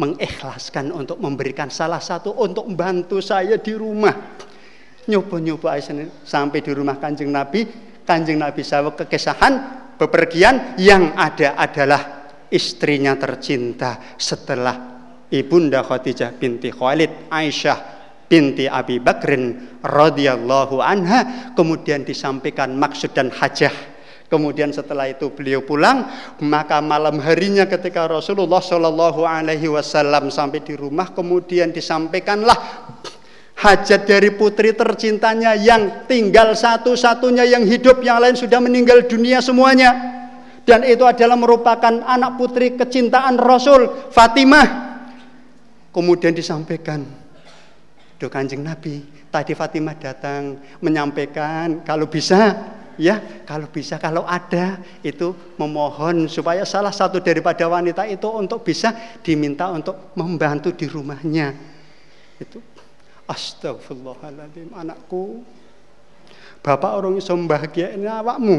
mengikhlaskan 0.01 0.89
untuk 0.89 1.21
memberikan 1.21 1.69
salah 1.69 2.01
satu 2.01 2.33
untuk 2.41 2.65
membantu 2.65 3.21
saya 3.21 3.61
di 3.61 3.77
rumah. 3.77 4.41
Nyoba-nyoba 5.05 5.77
sampai 6.25 6.65
di 6.65 6.71
rumah 6.73 6.97
Kanjeng 6.97 7.29
Nabi. 7.29 7.69
Kanjeng 8.01 8.41
Nabi 8.41 8.65
sawek 8.65 9.05
kekesahan 9.05 9.53
bepergian. 10.01 10.73
Yang 10.81 11.03
ada 11.13 11.49
adalah 11.53 12.01
istrinya 12.49 13.13
tercinta 13.13 14.17
setelah 14.17 15.05
Ibunda 15.29 15.85
Khadijah 15.85 16.33
binti 16.35 16.73
Khalid 16.73 17.29
Aisyah 17.29 17.79
binti 18.25 18.65
Abi 18.65 18.97
Bakrin 18.97 19.77
radhiyallahu 19.85 20.81
anha. 20.81 21.53
Kemudian 21.53 22.01
disampaikan 22.01 22.73
maksud 22.73 23.13
dan 23.13 23.29
hajah 23.29 23.90
Kemudian 24.31 24.71
setelah 24.71 25.11
itu 25.11 25.27
beliau 25.27 25.59
pulang, 25.59 26.07
maka 26.39 26.79
malam 26.79 27.19
harinya 27.19 27.67
ketika 27.67 28.07
Rasulullah 28.07 28.63
Shallallahu 28.63 29.27
Alaihi 29.27 29.67
Wasallam 29.67 30.31
sampai 30.31 30.63
di 30.63 30.71
rumah, 30.79 31.11
kemudian 31.11 31.75
disampaikanlah 31.75 32.55
hajat 33.59 34.07
dari 34.07 34.31
putri 34.31 34.71
tercintanya 34.71 35.51
yang 35.59 36.07
tinggal 36.07 36.55
satu-satunya 36.55 37.43
yang 37.43 37.67
hidup, 37.67 37.99
yang 38.07 38.23
lain 38.23 38.39
sudah 38.39 38.63
meninggal 38.63 39.03
dunia 39.03 39.43
semuanya. 39.43 40.23
Dan 40.63 40.87
itu 40.87 41.03
adalah 41.03 41.35
merupakan 41.35 41.91
anak 41.91 42.39
putri 42.39 42.79
kecintaan 42.79 43.35
Rasul 43.35 44.15
Fatimah. 44.15 44.95
Kemudian 45.91 46.31
disampaikan, 46.31 47.03
Duh 48.15 48.31
kanjeng 48.31 48.63
Nabi, 48.63 49.03
tadi 49.27 49.51
Fatimah 49.51 49.99
datang 49.99 50.55
menyampaikan 50.79 51.83
kalau 51.83 52.07
bisa 52.07 52.79
ya 52.99 53.43
kalau 53.47 53.67
bisa 53.69 53.95
kalau 54.01 54.23
ada 54.27 54.79
itu 55.05 55.35
memohon 55.55 56.27
supaya 56.27 56.65
salah 56.65 56.91
satu 56.91 57.19
daripada 57.23 57.67
wanita 57.67 58.07
itu 58.07 58.27
untuk 58.27 58.63
bisa 58.65 58.91
diminta 59.21 59.69
untuk 59.71 60.15
membantu 60.17 60.73
di 60.75 60.87
rumahnya. 60.89 61.53
Itu 62.39 62.59
astagfirullahaladzim 63.29 64.75
anakku. 64.75 65.45
Bapak 66.61 66.91
orang 66.99 67.17
iso 67.17 67.33
ini 67.33 68.05
awakmu. 68.05 68.57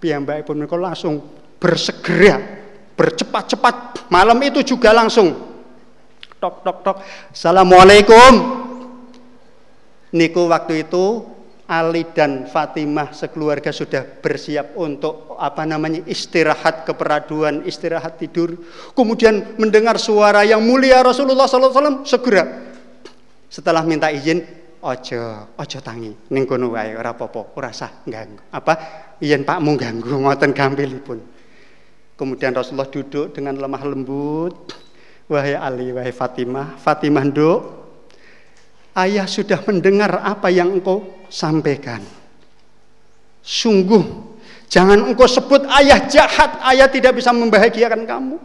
Piyambak 0.00 0.44
pun 0.44 0.60
mereka 0.60 0.76
langsung 0.76 1.20
bersegera 1.60 2.64
bercepat-cepat 2.94 4.06
malam 4.08 4.38
itu 4.42 4.62
juga 4.62 4.94
langsung. 4.94 5.34
Tok 6.38 6.60
tok 6.62 6.78
tok. 6.84 6.96
Assalamualaikum. 7.32 8.32
Niku 10.14 10.46
waktu 10.46 10.86
itu 10.86 11.33
Ali 11.64 12.04
dan 12.12 12.44
Fatimah 12.44 13.16
sekeluarga 13.16 13.72
sudah 13.72 14.04
bersiap 14.04 14.76
untuk 14.76 15.32
apa 15.40 15.64
namanya 15.64 16.04
istirahat 16.04 16.84
keperaduan, 16.84 17.64
istirahat 17.64 18.20
tidur. 18.20 18.52
Kemudian 18.92 19.56
mendengar 19.56 19.96
suara 19.96 20.44
yang 20.44 20.60
mulia 20.60 21.00
Rasulullah 21.00 21.48
SAW 21.48 22.04
segera. 22.04 22.44
Setelah 23.48 23.80
minta 23.88 24.12
izin 24.12 24.44
ojo 24.84 25.20
ojo 25.56 25.78
tangi. 25.80 26.12
Ning 26.36 26.44
kono 26.44 26.76
wae 26.76 26.92
ora 26.92 27.16
apa-apa 27.16 27.56
ora 27.56 27.72
sah 27.72 28.04
ganggu 28.04 28.44
apa? 28.52 28.72
Yen 29.24 29.48
pakmu 29.48 29.72
ganggu 29.80 30.20
ngoten 30.20 30.52
gampilipun. 30.52 31.18
Kemudian 32.14 32.52
Rasulullah 32.52 32.92
duduk 32.92 33.32
dengan 33.32 33.56
lemah 33.56 33.82
lembut. 33.88 34.76
Wahai 35.32 35.56
Ali 35.56 35.96
wahai 35.96 36.12
Fatimah 36.12 36.76
Fatimah 36.76 37.24
nduk. 37.24 37.60
Ayah 38.94 39.24
sudah 39.24 39.58
mendengar 39.64 40.20
apa 40.20 40.52
yang 40.52 40.70
engkau 40.70 41.23
sampaikan 41.34 41.98
sungguh 43.42 44.06
jangan 44.70 45.10
engkau 45.10 45.26
sebut 45.26 45.66
ayah 45.82 46.06
jahat 46.06 46.62
ayah 46.70 46.86
tidak 46.86 47.18
bisa 47.18 47.34
membahagiakan 47.34 48.06
kamu 48.06 48.38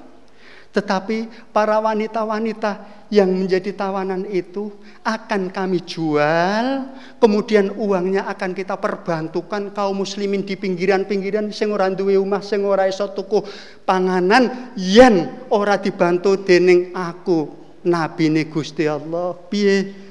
tetapi 0.70 1.50
para 1.50 1.82
wanita-wanita 1.82 3.02
yang 3.10 3.34
menjadi 3.34 3.74
tawanan 3.74 4.22
itu 4.30 4.70
akan 5.02 5.50
kami 5.50 5.82
jual, 5.82 6.94
kemudian 7.18 7.74
uangnya 7.74 8.30
akan 8.30 8.54
kita 8.54 8.78
perbantukan 8.78 9.74
kaum 9.74 10.06
muslimin 10.06 10.46
di 10.46 10.54
pinggiran-pinggiran 10.54 11.50
sing 11.50 11.74
ora 11.74 11.90
duwe 11.90 12.22
omah, 12.22 12.46
sing 12.46 12.62
ora 12.62 12.86
iso 12.86 13.10
tuku 13.10 13.42
panganan 13.82 14.70
yen 14.78 15.50
ora 15.50 15.82
dibantu 15.82 16.38
dening 16.38 16.94
aku 16.94 17.50
nabine 17.82 18.46
Gusti 18.46 18.86
Allah. 18.86 19.34
Piye? 19.50 20.09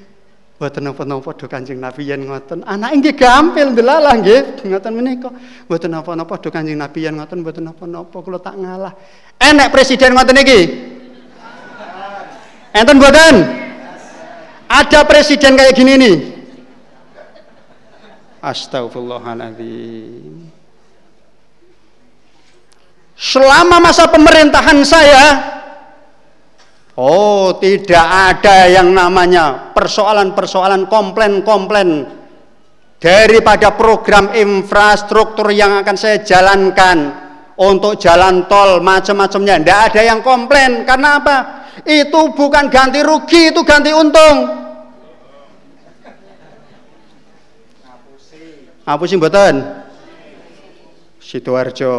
Mboten 0.59 0.91
napa-napa 0.91 1.31
do 1.39 1.47
Kanjeng 1.47 1.79
Nabi 1.79 2.11
yen 2.11 2.27
ngoten. 2.27 2.67
Anake 2.67 2.99
nggih 2.99 3.15
gampil 3.15 3.71
ndelalah 3.71 4.19
nggih, 4.19 4.67
ngoten 4.67 4.91
menika. 4.91 5.31
Mboten 5.71 5.87
napa-napa 5.87 6.35
do 6.35 6.51
Kanjeng 6.51 6.75
Nabi 6.75 7.07
yen 7.07 7.15
ngoten 7.15 7.39
mboten 7.39 7.63
napa-napa 7.63 8.17
kula 8.19 8.43
tak 8.43 8.59
ngalah. 8.59 8.91
Enek 9.39 9.71
presiden 9.71 10.19
ngoten 10.19 10.35
iki. 10.43 10.59
Enten 12.75 12.99
mboten? 12.99 13.35
Ada 14.67 15.07
presiden 15.07 15.55
kayak 15.55 15.79
gini 15.79 15.95
nih. 15.95 16.15
Astagfirullahaladzim. 18.43 20.43
Selama 23.15 23.79
masa 23.79 24.11
pemerintahan 24.11 24.83
saya, 24.83 25.23
oh 26.99 27.55
tidak 27.63 28.03
ada 28.35 28.67
yang 28.67 28.91
namanya 28.91 29.71
persoalan-persoalan 29.71 30.91
komplain-komplain 30.91 32.19
daripada 32.99 33.71
program 33.79 34.35
infrastruktur 34.35 35.55
yang 35.55 35.79
akan 35.79 35.95
saya 35.95 36.19
jalankan 36.19 37.15
untuk 37.55 37.95
jalan 37.95 38.47
tol 38.51 38.83
macam-macamnya. 38.83 39.63
Tidak 39.63 39.79
ada 39.91 40.01
yang 40.03 40.19
komplain 40.19 40.83
karena 40.83 41.23
apa? 41.23 41.37
Itu 41.87 42.35
bukan 42.35 42.67
ganti 42.67 42.99
rugi, 42.99 43.55
itu 43.55 43.63
ganti 43.63 43.95
untung. 43.95 44.67
Ngapusi 48.83 49.15
mboten? 49.15 49.55
Sidoarjo, 51.21 51.93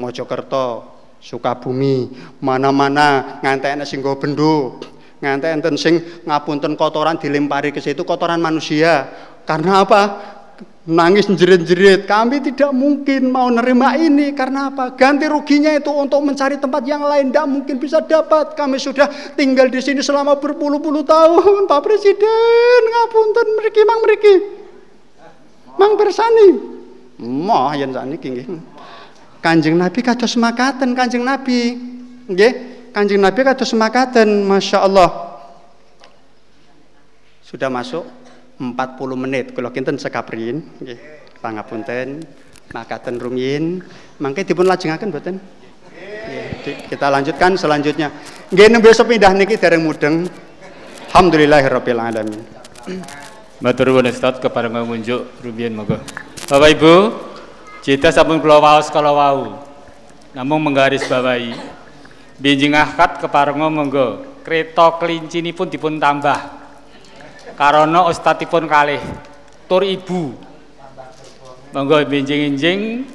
Mojokerto, 0.00 0.93
Sukabumi, 1.24 2.12
mana-mana 2.44 3.40
ngantek 3.40 3.80
sing 3.88 4.04
nggo 4.04 4.20
bendo, 4.20 4.76
ngantek 5.24 5.56
enten 5.56 5.80
sing 5.80 6.04
ngapunten 6.28 6.76
kotoran 6.76 7.16
dilempari 7.16 7.72
ke 7.72 7.80
situ 7.80 8.04
kotoran 8.04 8.44
manusia. 8.44 9.08
Karena 9.48 9.88
apa? 9.88 10.02
Nangis 10.84 11.24
jerit-jerit. 11.24 12.04
Kami 12.04 12.44
tidak 12.44 12.68
mungkin 12.76 13.32
mau 13.32 13.48
nerima 13.48 13.96
ini 13.96 14.36
karena 14.36 14.68
apa? 14.68 14.92
Ganti 14.92 15.24
ruginya 15.24 15.72
itu 15.72 15.88
untuk 15.88 16.20
mencari 16.20 16.60
tempat 16.60 16.84
yang 16.84 17.00
lain 17.00 17.32
tidak 17.32 17.48
mungkin 17.48 17.80
bisa 17.80 18.04
dapat. 18.04 18.52
Kami 18.52 18.76
sudah 18.76 19.08
tinggal 19.32 19.72
di 19.72 19.80
sini 19.80 20.04
selama 20.04 20.36
berpuluh-puluh 20.36 21.08
tahun, 21.08 21.64
Pak 21.64 21.80
Presiden. 21.80 22.80
Ngapunten 22.84 23.46
meriki 23.56 23.80
mang 23.88 24.00
meriki. 24.04 24.34
Mang 25.80 25.92
bersani. 25.96 26.48
Moh 27.16 27.72
yen 27.72 27.96
sakniki 27.96 28.28
nggih. 28.28 28.73
Kanjeng 29.44 29.76
Nabi 29.76 30.00
kados 30.00 30.40
makaten 30.40 30.96
Kanjeng 30.96 31.20
Nabi. 31.20 31.76
Nggih, 32.32 32.52
Kanjeng 32.96 33.20
Nabi 33.20 33.44
kados 33.44 33.76
makaten, 33.76 34.48
Masya 34.48 34.80
Allah. 34.80 35.36
Sudah 37.44 37.68
masuk 37.68 38.08
40 38.56 38.72
menit 39.20 39.52
kula 39.52 39.68
kinten 39.68 40.00
sekaprin 40.00 40.64
nggih. 40.80 40.96
Pangapunten. 41.44 42.24
Makaten 42.72 43.20
rumiyin. 43.20 43.84
Mangke 44.16 44.48
dipun 44.48 44.64
lajengaken 44.64 45.12
mboten? 45.12 45.36
Kita 46.64 47.12
lanjutkan 47.12 47.60
selanjutnya. 47.60 48.08
Nggih 48.48 48.72
nembe 48.72 48.96
pindah 48.96 49.32
niki 49.36 49.60
dereng 49.60 49.84
mudeng. 49.84 50.24
Alhamdulillahirabbil 51.12 52.00
alamin. 52.00 52.40
Matur 53.60 53.92
nuwun 53.92 54.08
Ustaz 54.08 54.40
kepareng 54.40 54.72
ngunjuk 54.72 55.44
rumiyin 55.44 55.76
monggo. 55.76 56.00
Bapak 56.48 56.68
Ibu, 56.80 56.94
cita 57.84 58.08
sampun 58.08 58.40
kula 58.40 58.64
waos 58.64 58.88
kala 58.88 59.12
wau. 59.12 59.60
Namung 60.32 60.66
menggaris 60.66 61.06
bawahi 61.06 61.54
Binjing 62.40 62.74
akad 62.74 63.22
kepareng 63.22 63.60
monggo. 63.70 64.40
Kereta 64.42 64.98
pun 64.98 65.68
dipun 65.70 66.02
tambah. 66.02 66.40
Karana 67.54 68.10
ustadipun 68.10 68.66
kalih 68.66 68.98
tur 69.70 69.86
ibu. 69.86 70.34
Monggo 71.70 72.02
binjing-injing 72.02 73.06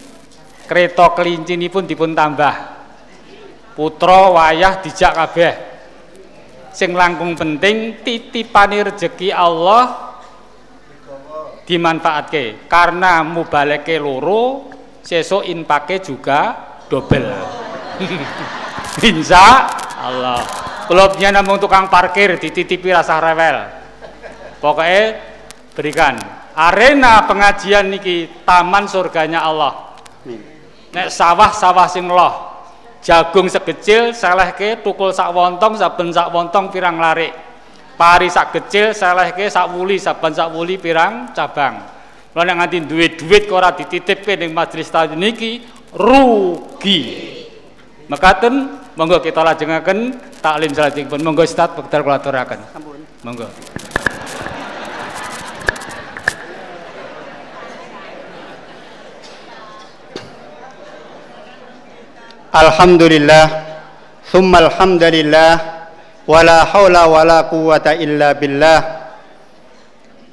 kereta 0.70 1.11
pun 1.11 1.84
dipun 1.84 2.15
tambah. 2.15 2.55
Putra 3.76 4.32
wayah 4.32 4.80
dijak 4.80 5.11
kabeh. 5.17 5.53
Sing 6.72 6.95
langkung 6.95 7.36
penting 7.36 7.99
titipane 8.05 8.88
rejeki 8.88 9.34
Allah 9.36 10.09
dimanfaatke. 11.70 12.65
Karena 12.65 13.22
mubaleke 13.22 14.01
loro 14.01 14.74
sesuk 15.05 15.45
infake 15.45 16.01
juga 16.01 16.57
double 16.89 17.30
insya 19.09 19.70
Allah. 20.01 20.41
Klubnya 20.89 21.30
namun 21.30 21.61
tukang 21.61 21.86
parkir 21.86 22.41
dititipi 22.41 22.89
rasa 22.89 23.22
rewel. 23.22 23.70
Pokoknya 24.57 25.22
berikan. 25.78 26.17
Arena 26.57 27.24
pengajian 27.30 27.93
niki 27.93 28.41
taman 28.41 28.89
surganya 28.89 29.45
Allah. 29.45 29.93
Nek 30.89 31.13
sawah-sawah 31.13 31.86
sing 31.86 32.09
loh 32.09 32.49
jagung 32.99 33.47
sekecil 33.47 34.11
selehke 34.11 34.84
tukul 34.84 35.15
sak 35.15 35.32
wontong 35.32 35.80
saben 35.80 36.11
sak 36.11 36.32
wontong 36.36 36.67
pirang 36.67 36.99
larik 36.99 37.32
pari 37.99 38.31
sak 38.31 38.55
kecil 38.55 38.95
selehke 38.95 39.51
sak 39.51 39.75
wuli 39.75 39.99
saben 39.99 40.31
sak 40.31 40.55
wuli 40.55 40.79
pirang? 40.79 41.35
Cabang. 41.35 41.83
Lan 42.31 42.55
nganti 42.55 42.87
duit 42.87 43.19
duit 43.19 43.51
kok 43.51 43.59
ora 43.59 43.75
dititipke 43.75 44.39
ning 44.39 44.55
majelis 44.55 44.87
tahun 44.87 45.19
niki 45.19 45.67
rugi. 45.91 46.99
Mekaten 48.07 48.79
monggo 48.95 49.19
kita 49.19 49.43
lajengaken 49.43 50.15
taklim 50.39 50.71
salajengipun 50.71 51.19
monggo 51.19 51.43
Ustaz 51.43 51.75
bektar 51.75 51.99
kula 51.99 52.23
aturaken. 52.23 52.63
Monggo. 53.27 53.51
Alhamdulillah 62.49 63.45
Thumma 64.29 64.61
alhamdulillah 64.61 65.78
wala 66.30 66.61
haula 66.69 67.09
wala 67.09 67.49
quwata 67.49 67.97
illa 67.97 68.38
billah. 68.38 69.09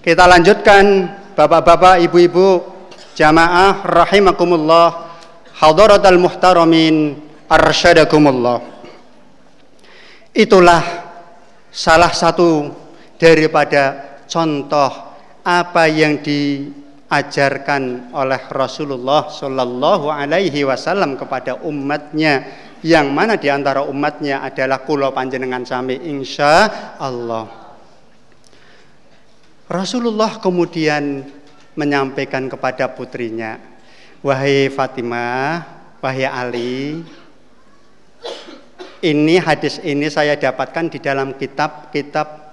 Kita 0.04 0.28
lanjutkan 0.28 1.08
bapak-bapak 1.32 2.04
ibu-ibu 2.04 2.60
jamaah 3.16 3.80
rahimakumullah 3.80 5.16
hadaratul 5.56 6.20
muhtaramin 6.20 7.16
arsyadakumullah. 7.48 8.60
Itulah 10.36 10.84
salah 11.72 12.12
satu 12.12 12.68
daripada 13.16 14.20
contoh 14.28 14.92
apa 15.40 15.88
yang 15.88 16.20
diajarkan 16.20 18.12
oleh 18.12 18.42
Rasulullah 18.52 19.32
Shallallahu 19.32 20.12
Alaihi 20.12 20.68
Wasallam 20.68 21.16
kepada 21.16 21.56
umatnya 21.64 22.44
yang 22.84 23.12
mana 23.14 23.40
di 23.40 23.48
antara 23.48 23.84
umatnya 23.84 24.44
adalah 24.44 24.84
kulo 24.84 25.12
panjenengan 25.14 25.64
sami 25.64 25.96
insya 25.96 26.96
Allah. 27.00 27.48
Rasulullah 29.66 30.38
kemudian 30.38 31.26
menyampaikan 31.74 32.46
kepada 32.46 32.92
putrinya, 32.92 33.58
wahai 34.22 34.70
Fatimah, 34.70 35.66
wahai 36.00 36.24
Ali, 36.24 37.02
Ini 38.96 39.38
hadis 39.44 39.78
ini 39.84 40.08
saya 40.08 40.40
dapatkan 40.40 40.88
di 40.88 40.98
dalam 40.98 41.36
kitab-kitab 41.36 42.48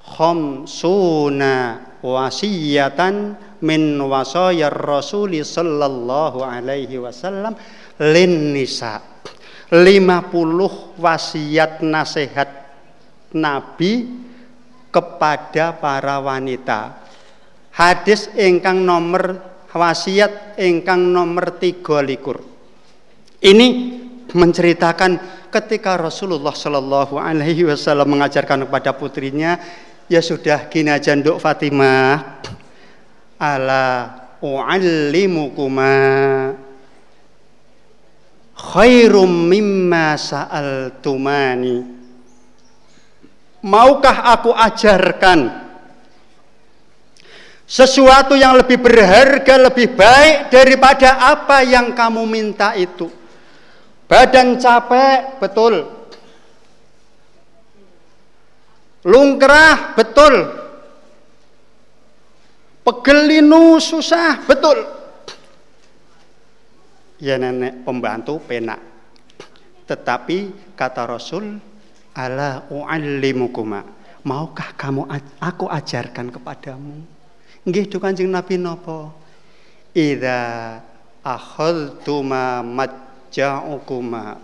Khomsuna 0.00 1.82
wasiyatan 2.00 3.36
min 3.60 4.00
wasayar 4.00 4.72
Rasuli 4.72 5.44
sallallahu 5.44 6.40
alaihi 6.40 6.96
wasallam 6.96 7.52
lin 8.00 8.54
nisa. 8.56 9.19
50 9.70 10.98
wasiat 10.98 11.78
nasihat 11.86 12.50
Nabi 13.38 14.10
kepada 14.90 15.78
para 15.78 16.18
wanita. 16.18 16.98
Hadis 17.70 18.26
ingkang 18.34 18.82
nomor 18.82 19.38
wasiat 19.70 20.58
ingkang 20.58 21.14
nomor 21.14 21.54
tiga 21.62 22.02
likur. 22.02 22.42
Ini 23.38 23.68
menceritakan 24.34 25.46
ketika 25.54 25.94
Rasulullah 25.94 26.50
Shallallahu 26.50 27.22
Alaihi 27.22 27.70
Wasallam 27.70 28.10
mengajarkan 28.18 28.66
kepada 28.66 28.90
putrinya, 28.98 29.54
ya 30.10 30.18
sudah 30.18 30.66
gini 30.66 30.90
aja 30.90 31.14
nduk 31.14 31.38
Fatimah, 31.38 32.42
ala 33.38 33.86
u'allimukuma 34.42 35.94
khairum 38.60 39.48
mimma 39.48 40.20
sa'altumani 40.20 42.00
Maukah 43.60 44.32
aku 44.32 44.56
ajarkan 44.56 45.68
sesuatu 47.68 48.32
yang 48.32 48.56
lebih 48.56 48.80
berharga, 48.80 49.68
lebih 49.68 49.92
baik 49.92 50.48
daripada 50.48 51.28
apa 51.28 51.60
yang 51.60 51.92
kamu 51.92 52.24
minta 52.24 52.72
itu? 52.72 53.12
Badan 54.08 54.56
capek, 54.56 55.36
betul. 55.38 55.86
Lungkrah, 59.04 59.92
betul. 59.92 60.34
Pegelinu 62.80 63.76
susah, 63.76 64.40
betul. 64.48 64.99
Ya 67.20 67.36
nenek 67.36 67.84
pembantu 67.84 68.40
penak. 68.40 68.80
Tetapi 69.84 70.72
kata 70.72 71.04
Rasul, 71.04 71.60
ala 72.16 72.64
u'allimukuma 72.72 73.84
maukah 74.24 74.72
kamu 74.76 75.08
aku 75.40 75.68
ajarkan 75.68 76.32
kepadamu? 76.32 77.04
Nggih 77.64 77.84
do 77.92 78.00
Kanjeng 78.00 78.32
Nabi 78.32 78.56
napa? 78.56 79.12
Idza 79.92 80.80
akhadtuma 81.20 82.64
majja'ukuma 82.64 84.38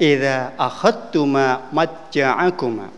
idza 0.00 0.56
akhadtuma 0.58 1.70
majja'akuma 1.70 2.88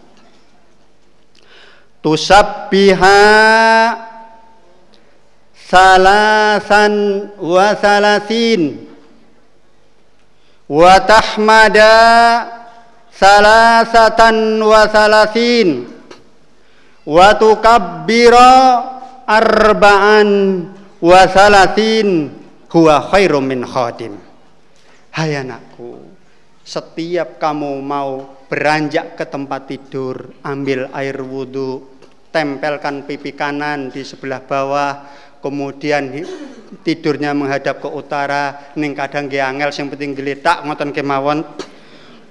tusabbiha 2.00 3.18
salasan 5.58 6.94
wa 7.36 7.74
salasin 7.74 8.85
wa 10.70 10.94
tahmada 11.02 11.94
salasatan 13.10 14.62
wa 14.62 14.82
salasin. 14.90 15.68
Wa 17.06 17.38
tukabbira 17.38 18.50
arba'an 19.26 20.28
wa 21.02 21.20
salasin 21.26 22.34
huwa 22.70 23.02
khairum 23.10 23.46
min 23.46 23.62
khadim 23.66 24.14
hai 25.16 25.38
anakku 25.38 26.02
setiap 26.62 27.38
kamu 27.40 27.78
mau 27.82 28.36
beranjak 28.46 29.18
ke 29.18 29.24
tempat 29.26 29.70
tidur 29.70 30.34
ambil 30.46 30.90
air 30.94 31.18
wudhu 31.24 31.98
tempelkan 32.30 33.08
pipi 33.08 33.32
kanan 33.32 33.88
di 33.88 34.04
sebelah 34.04 34.44
bawah 34.44 35.08
kemudian 35.40 36.10
tidurnya 36.82 37.36
menghadap 37.36 37.78
ke 37.78 37.88
utara 37.88 38.74
ning 38.74 38.96
kadang 38.96 39.30
ge 39.30 39.40
angel 39.40 39.70
penting 39.70 40.16
geletak 40.16 40.66
ngoten 40.66 40.90
kemawon 40.90 41.46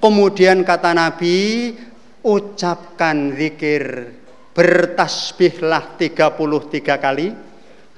Kemudian 0.06 0.62
kata 0.62 0.94
Nabi, 0.94 1.74
ucapkan 2.22 3.34
zikir, 3.34 4.14
bertasbihlah 4.54 5.98
33 5.98 7.02
kali, 7.02 7.34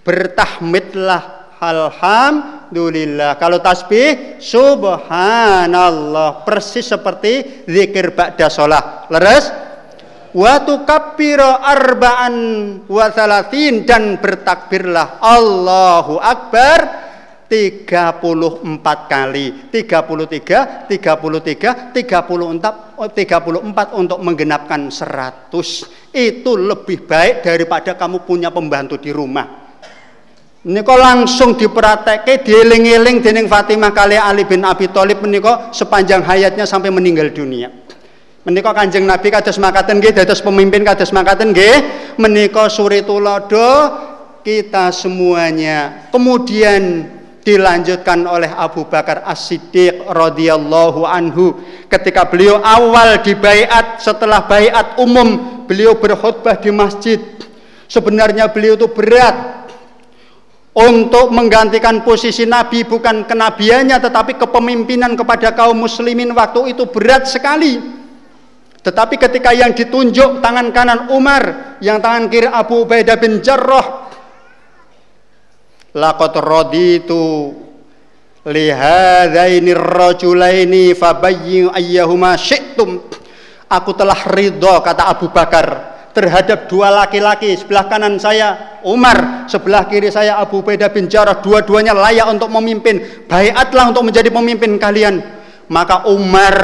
bertahmidlah 0.08 1.52
alhamdulillah. 1.60 3.36
Kalau 3.36 3.60
tasbih, 3.60 4.40
subhanallah. 4.40 6.48
Persis 6.48 6.88
seperti 6.88 7.68
zikir 7.68 8.16
ba'da 8.16 8.48
sholat. 8.48 9.12
Leres? 9.12 9.67
Wa 10.38 10.62
tukabbiro 10.62 11.50
arba'an 11.50 12.36
wa 12.86 13.06
salatin 13.10 13.90
dan 13.90 14.22
bertakbirlah 14.22 15.18
Allahu 15.18 16.22
Akbar 16.22 17.10
34 17.50 18.22
kali. 19.10 19.74
33 19.74 20.86
33 20.94 21.90
34 21.90 23.18
34 23.18 23.98
untuk 23.98 24.20
menggenapkan 24.22 24.94
100 24.94 25.50
itu 26.14 26.52
lebih 26.54 27.10
baik 27.10 27.42
daripada 27.42 27.98
kamu 27.98 28.22
punya 28.22 28.54
pembantu 28.54 29.02
di 29.02 29.10
rumah. 29.10 29.66
Ini 30.62 30.86
kok 30.86 31.00
langsung 31.02 31.58
dipraktekke 31.58 32.46
dieling-eling 32.46 33.26
dening 33.26 33.50
Fatimah 33.50 33.90
kali 33.90 34.22
Ali 34.22 34.46
bin 34.46 34.62
Abi 34.62 34.86
Thalib 34.86 35.18
menika 35.18 35.74
sepanjang 35.74 36.22
hayatnya 36.22 36.70
sampai 36.70 36.94
meninggal 36.94 37.34
dunia 37.34 37.87
menika 38.48 38.72
Kanjeng 38.72 39.04
Nabi 39.04 39.28
kados 39.28 39.60
makaten 39.60 40.00
nggih 40.00 40.16
dados 40.16 40.40
pemimpin 40.40 40.88
kados 40.88 41.12
makaten 41.12 41.52
nggih. 41.52 41.76
Menika 42.16 42.72
suri 42.72 43.04
tulodo 43.04 43.92
kita 44.40 44.96
semuanya. 44.96 46.08
Kemudian 46.16 47.12
dilanjutkan 47.44 48.24
oleh 48.24 48.48
Abu 48.48 48.88
Bakar 48.88 49.28
As-Siddiq 49.28 50.08
radhiyallahu 50.08 51.04
anhu. 51.04 51.60
Ketika 51.92 52.24
beliau 52.32 52.64
awal 52.64 53.20
di 53.20 53.36
baiat 53.36 54.00
setelah 54.00 54.48
baiat 54.48 54.96
umum 54.96 55.60
beliau 55.68 56.00
berkhutbah 56.00 56.56
di 56.56 56.72
masjid. 56.72 57.20
Sebenarnya 57.92 58.48
beliau 58.48 58.80
itu 58.80 58.88
berat. 58.88 59.68
Untuk 60.78 61.34
menggantikan 61.34 62.06
posisi 62.06 62.46
nabi 62.46 62.86
bukan 62.86 63.26
kenabiannya 63.26 63.98
tetapi 63.98 64.38
kepemimpinan 64.38 65.18
kepada 65.18 65.50
kaum 65.50 65.74
muslimin 65.74 66.30
waktu 66.38 66.78
itu 66.78 66.86
berat 66.86 67.26
sekali 67.26 67.98
tetapi 68.88 69.20
ketika 69.20 69.52
yang 69.52 69.76
ditunjuk 69.76 70.40
tangan 70.40 70.72
kanan 70.72 71.12
Umar 71.12 71.76
yang 71.84 72.00
tangan 72.00 72.32
kiri 72.32 72.48
Abu 72.48 72.88
Ubaidah 72.88 73.20
bin 73.20 73.44
Jarrah 73.44 74.08
laqad 75.92 76.40
raditu 76.40 77.52
lihadaini 78.48 79.76
rajulaini 79.76 80.96
fabayyin 80.96 81.68
ayyahuma 81.76 82.40
syi'tum. 82.40 83.04
Aku 83.68 83.92
telah 83.92 84.24
ridho 84.32 84.80
kata 84.80 85.12
Abu 85.12 85.28
Bakar 85.36 86.00
terhadap 86.16 86.72
dua 86.72 86.88
laki-laki 86.88 87.60
sebelah 87.60 87.92
kanan 87.92 88.16
saya 88.16 88.80
Umar 88.88 89.52
sebelah 89.52 89.84
kiri 89.92 90.08
saya 90.08 90.40
Abu 90.40 90.64
Beda 90.64 90.88
bin 90.88 91.12
Jarrah. 91.12 91.44
Dua-duanya 91.44 91.92
layak 91.92 92.32
untuk 92.32 92.48
memimpin 92.56 93.28
bayatlah 93.28 93.92
untuk 93.92 94.08
menjadi 94.08 94.32
pemimpin 94.32 94.80
kalian. 94.80 95.20
Maka 95.68 96.08
Umar 96.08 96.56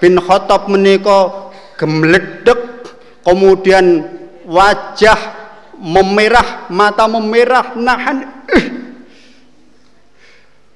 bin 0.00 0.16
Khattab 0.16 0.72
menika 0.72 1.49
gemledek 1.80 2.84
kemudian 3.24 4.04
wajah 4.44 5.16
memerah 5.80 6.68
mata 6.68 7.08
memerah 7.08 7.72
nahan 7.80 8.28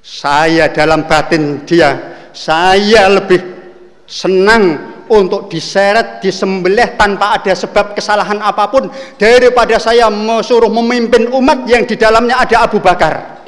saya 0.04 0.68
dalam 0.68 1.08
batin 1.08 1.64
dia, 1.64 1.96
saya 2.36 3.08
lebih 3.08 3.40
senang 4.04 4.92
untuk 5.08 5.48
diseret, 5.48 6.20
disembelih 6.20 6.92
tanpa 7.00 7.40
ada 7.40 7.56
sebab 7.56 7.96
kesalahan 7.96 8.36
apa 8.44 8.68
pun 8.68 8.92
daripada 9.16 9.80
saya 9.80 10.12
suruh 10.44 10.68
memimpin 10.68 11.32
umat 11.32 11.64
yang 11.64 11.88
di 11.88 11.96
dalamnya 11.96 12.36
ada 12.36 12.68
Abu 12.68 12.84
Bakar. 12.84 13.43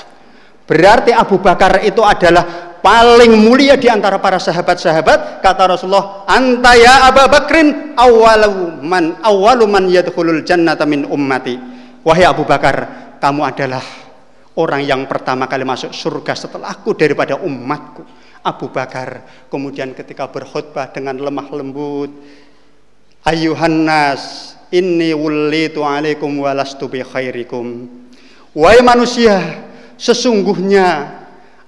Berarti 0.67 1.15
Abu 1.15 1.39
Bakar 1.39 1.87
itu 1.87 2.03
adalah 2.03 2.75
paling 2.83 3.39
mulia 3.39 3.79
di 3.79 3.87
antara 3.87 4.19
para 4.19 4.39
sahabat-sahabat. 4.43 5.39
Kata 5.39 5.63
Rasulullah 5.71 6.27
anta 6.27 6.75
ya 6.75 7.07
Abu 7.07 7.23
Bakrin 7.31 7.95
awwalu 7.95 8.83
man 8.83 9.19
awwalu 9.23 9.65
man 9.71 9.87
yadkhulul 9.87 10.43
jannata 10.43 10.83
min 10.83 11.07
ummati. 11.07 11.55
Wahai 12.03 12.27
Abu 12.27 12.43
Bakar 12.43 12.75
kamu 13.23 13.43
adalah 13.47 13.83
orang 14.59 14.83
yang 14.83 15.03
pertama 15.07 15.47
kali 15.51 15.63
masuk 15.63 15.91
surga 15.95 16.35
setelahku 16.35 16.95
daripada 16.99 17.39
umatku. 17.39 18.03
Abu 18.47 18.71
Bakar 18.71 19.27
kemudian 19.51 19.91
ketika 19.95 20.31
berkhutbah 20.31 20.95
dengan 20.95 21.19
lemah 21.19 21.51
lembut 21.51 22.11
ayuhan 23.27 23.83
nas 23.83 24.55
inni 24.71 25.11
wulitu 25.11 25.83
alaikum 25.83 26.31
walastu 26.39 26.87
bi 26.87 27.03
khairikum. 27.03 27.91
Wahai 28.55 28.87
manusia 28.87 29.66
sesungguhnya 29.97 31.11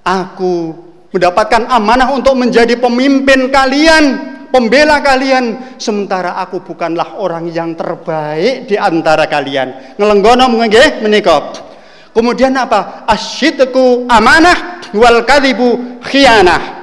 aku 0.05 0.73
mendapatkan 1.13 1.69
amanah 1.69 2.13
untuk 2.13 2.37
menjadi 2.37 2.77
pemimpin 2.77 3.49
kalian, 3.49 4.05
pembela 4.53 5.01
kalian, 5.01 5.77
sementara 5.81 6.37
aku 6.41 6.61
bukanlah 6.65 7.17
orang 7.21 7.49
yang 7.49 7.73
terbaik 7.73 8.69
di 8.69 8.77
antara 8.77 9.25
kalian. 9.29 9.97
Ngelenggono 9.97 10.49
nggih 10.49 11.05
menika. 11.05 11.69
Kemudian 12.13 12.57
apa? 12.57 13.05
Asyidku 13.09 14.09
amanah 14.09 14.85
wal 14.97 15.25
kadhibu 15.25 16.01
khianah. 16.05 16.77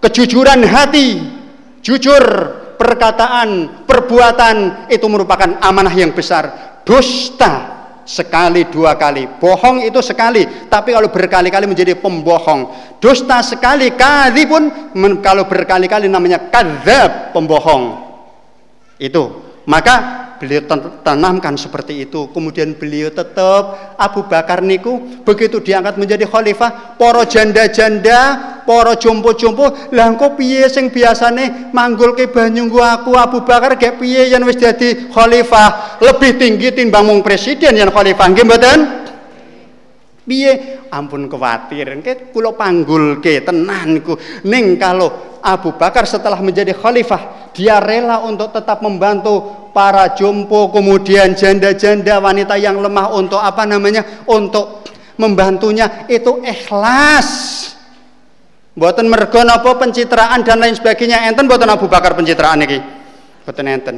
Kejujuran 0.00 0.64
hati, 0.64 1.20
jujur 1.84 2.24
perkataan, 2.80 3.84
perbuatan 3.84 4.88
itu 4.88 5.04
merupakan 5.04 5.60
amanah 5.60 5.92
yang 5.92 6.16
besar. 6.16 6.80
Dusta 6.88 7.79
sekali 8.06 8.68
dua 8.68 8.96
kali. 8.96 9.26
Bohong 9.40 9.84
itu 9.84 9.98
sekali 10.00 10.46
tapi 10.68 10.94
kalau 10.94 11.08
berkali-kali 11.10 11.66
menjadi 11.66 11.98
pembohong. 11.98 12.94
Dusta 13.00 13.40
sekali 13.40 13.92
kali 13.96 14.44
pun 14.46 14.92
kalau 15.20 15.48
berkali-kali 15.48 16.06
namanya 16.06 16.50
kadzab 16.52 17.34
pembohong. 17.34 18.12
Itu. 19.00 19.48
Maka 19.64 20.29
beliau 20.40 20.64
tanamkan 21.04 21.60
seperti 21.60 22.08
itu. 22.08 22.32
Kemudian 22.32 22.72
beliau 22.80 23.12
tetap 23.12 23.94
Abu 24.00 24.24
Bakar 24.24 24.64
niku 24.64 25.20
begitu 25.20 25.60
diangkat 25.60 26.00
menjadi 26.00 26.24
khalifah 26.24 26.96
poro 26.96 27.28
janda-janda 27.28 28.20
poro 28.64 28.96
jompo-jompo 28.96 29.92
lah 29.92 30.08
kok 30.16 30.40
piye 30.40 30.64
sing 30.72 30.88
biasane 30.88 31.70
manggul 31.76 32.16
ke 32.16 32.32
banyu 32.32 32.72
aku 32.80 33.12
Abu 33.12 33.44
Bakar 33.44 33.76
gak 33.76 34.00
piye 34.00 34.32
yang 34.32 34.48
wis 34.48 34.56
jadi 34.56 35.12
khalifah? 35.12 36.00
Lebih 36.00 36.40
tinggi 36.40 36.72
timbang 36.72 37.04
mung 37.04 37.20
presiden 37.20 37.76
yang 37.76 37.92
khalifah. 37.92 38.26
Nggih 38.32 38.48
piye? 40.24 40.80
Ampun 40.90 41.30
khawatir 41.30 41.86
kula 42.34 42.50
panggul 42.54 43.22
ke 43.22 43.46
tenanku 43.46 44.18
ning 44.46 44.74
kalau 44.74 45.38
Abu 45.38 45.74
Bakar 45.78 46.02
setelah 46.02 46.38
menjadi 46.42 46.74
khalifah 46.74 47.50
dia 47.54 47.78
rela 47.78 48.22
untuk 48.22 48.54
tetap 48.54 48.82
membantu 48.82 49.59
para 49.70 50.12
jompo, 50.14 50.70
kemudian 50.70 51.34
janda-janda 51.34 52.18
wanita 52.18 52.54
yang 52.58 52.78
lemah 52.78 53.14
untuk 53.14 53.38
apa 53.38 53.66
namanya? 53.66 54.24
Untuk 54.26 54.84
membantunya 55.20 56.08
itu 56.08 56.40
ikhlas. 56.40 57.28
Buatan 58.72 59.10
mergo 59.12 59.44
napa 59.44 59.76
pencitraan 59.76 60.40
dan 60.40 60.62
lain 60.62 60.72
sebagainya 60.72 61.28
enten 61.28 61.44
buatan 61.44 61.68
Abu 61.68 61.90
Bakar 61.90 62.16
pencitraan 62.16 62.64
ini. 62.64 62.78
Buatan 63.44 63.66
enten. 63.68 63.96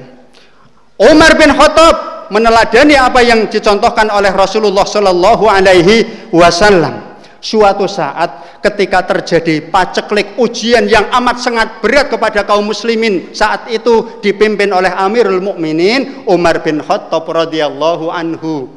Umar 0.99 1.39
bin 1.39 1.55
Khattab 1.55 2.29
meneladani 2.33 2.97
apa 2.97 3.21
yang 3.21 3.47
dicontohkan 3.47 4.09
oleh 4.09 4.33
Rasulullah 4.33 4.89
Shallallahu 4.89 5.45
alaihi 5.47 6.31
wasallam 6.33 7.19
suatu 7.43 7.85
saat 7.91 8.42
ketika 8.63 9.03
terjadi 9.03 9.69
paceklik 9.69 10.39
ujian 10.39 10.87
yang 10.87 11.11
amat 11.11 11.43
sangat 11.43 11.83
berat 11.83 12.07
kepada 12.07 12.47
kaum 12.47 12.71
muslimin 12.71 13.35
saat 13.35 13.67
itu 13.69 14.23
dipimpin 14.23 14.71
oleh 14.71 14.95
Amirul 14.95 15.43
Mukminin 15.43 16.23
Umar 16.31 16.63
bin 16.63 16.79
Khattab 16.79 17.27
radhiyallahu 17.27 18.07
anhu. 18.09 18.71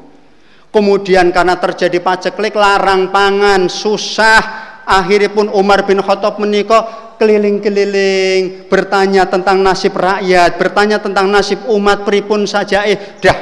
Kemudian 0.73 1.31
karena 1.31 1.55
terjadi 1.55 2.03
paceklik 2.03 2.57
larang 2.57 3.13
pangan 3.13 3.71
susah. 3.71 4.67
Akhirnya 4.85 5.33
pun 5.33 5.49
Umar 5.49 5.81
bin 5.87 5.97
Khattab 5.97 6.37
menikah 6.37 7.15
keliling-keliling 7.17 8.69
bertanya 8.69 9.25
tentang 9.25 9.63
nasib 9.63 9.97
rakyat, 9.97 10.61
bertanya 10.61 11.01
tentang 11.01 11.31
nasib 11.31 11.63
umat 11.71 12.05
pripun 12.05 12.45
saja 12.45 12.85
eh 12.85 13.17
dah. 13.17 13.37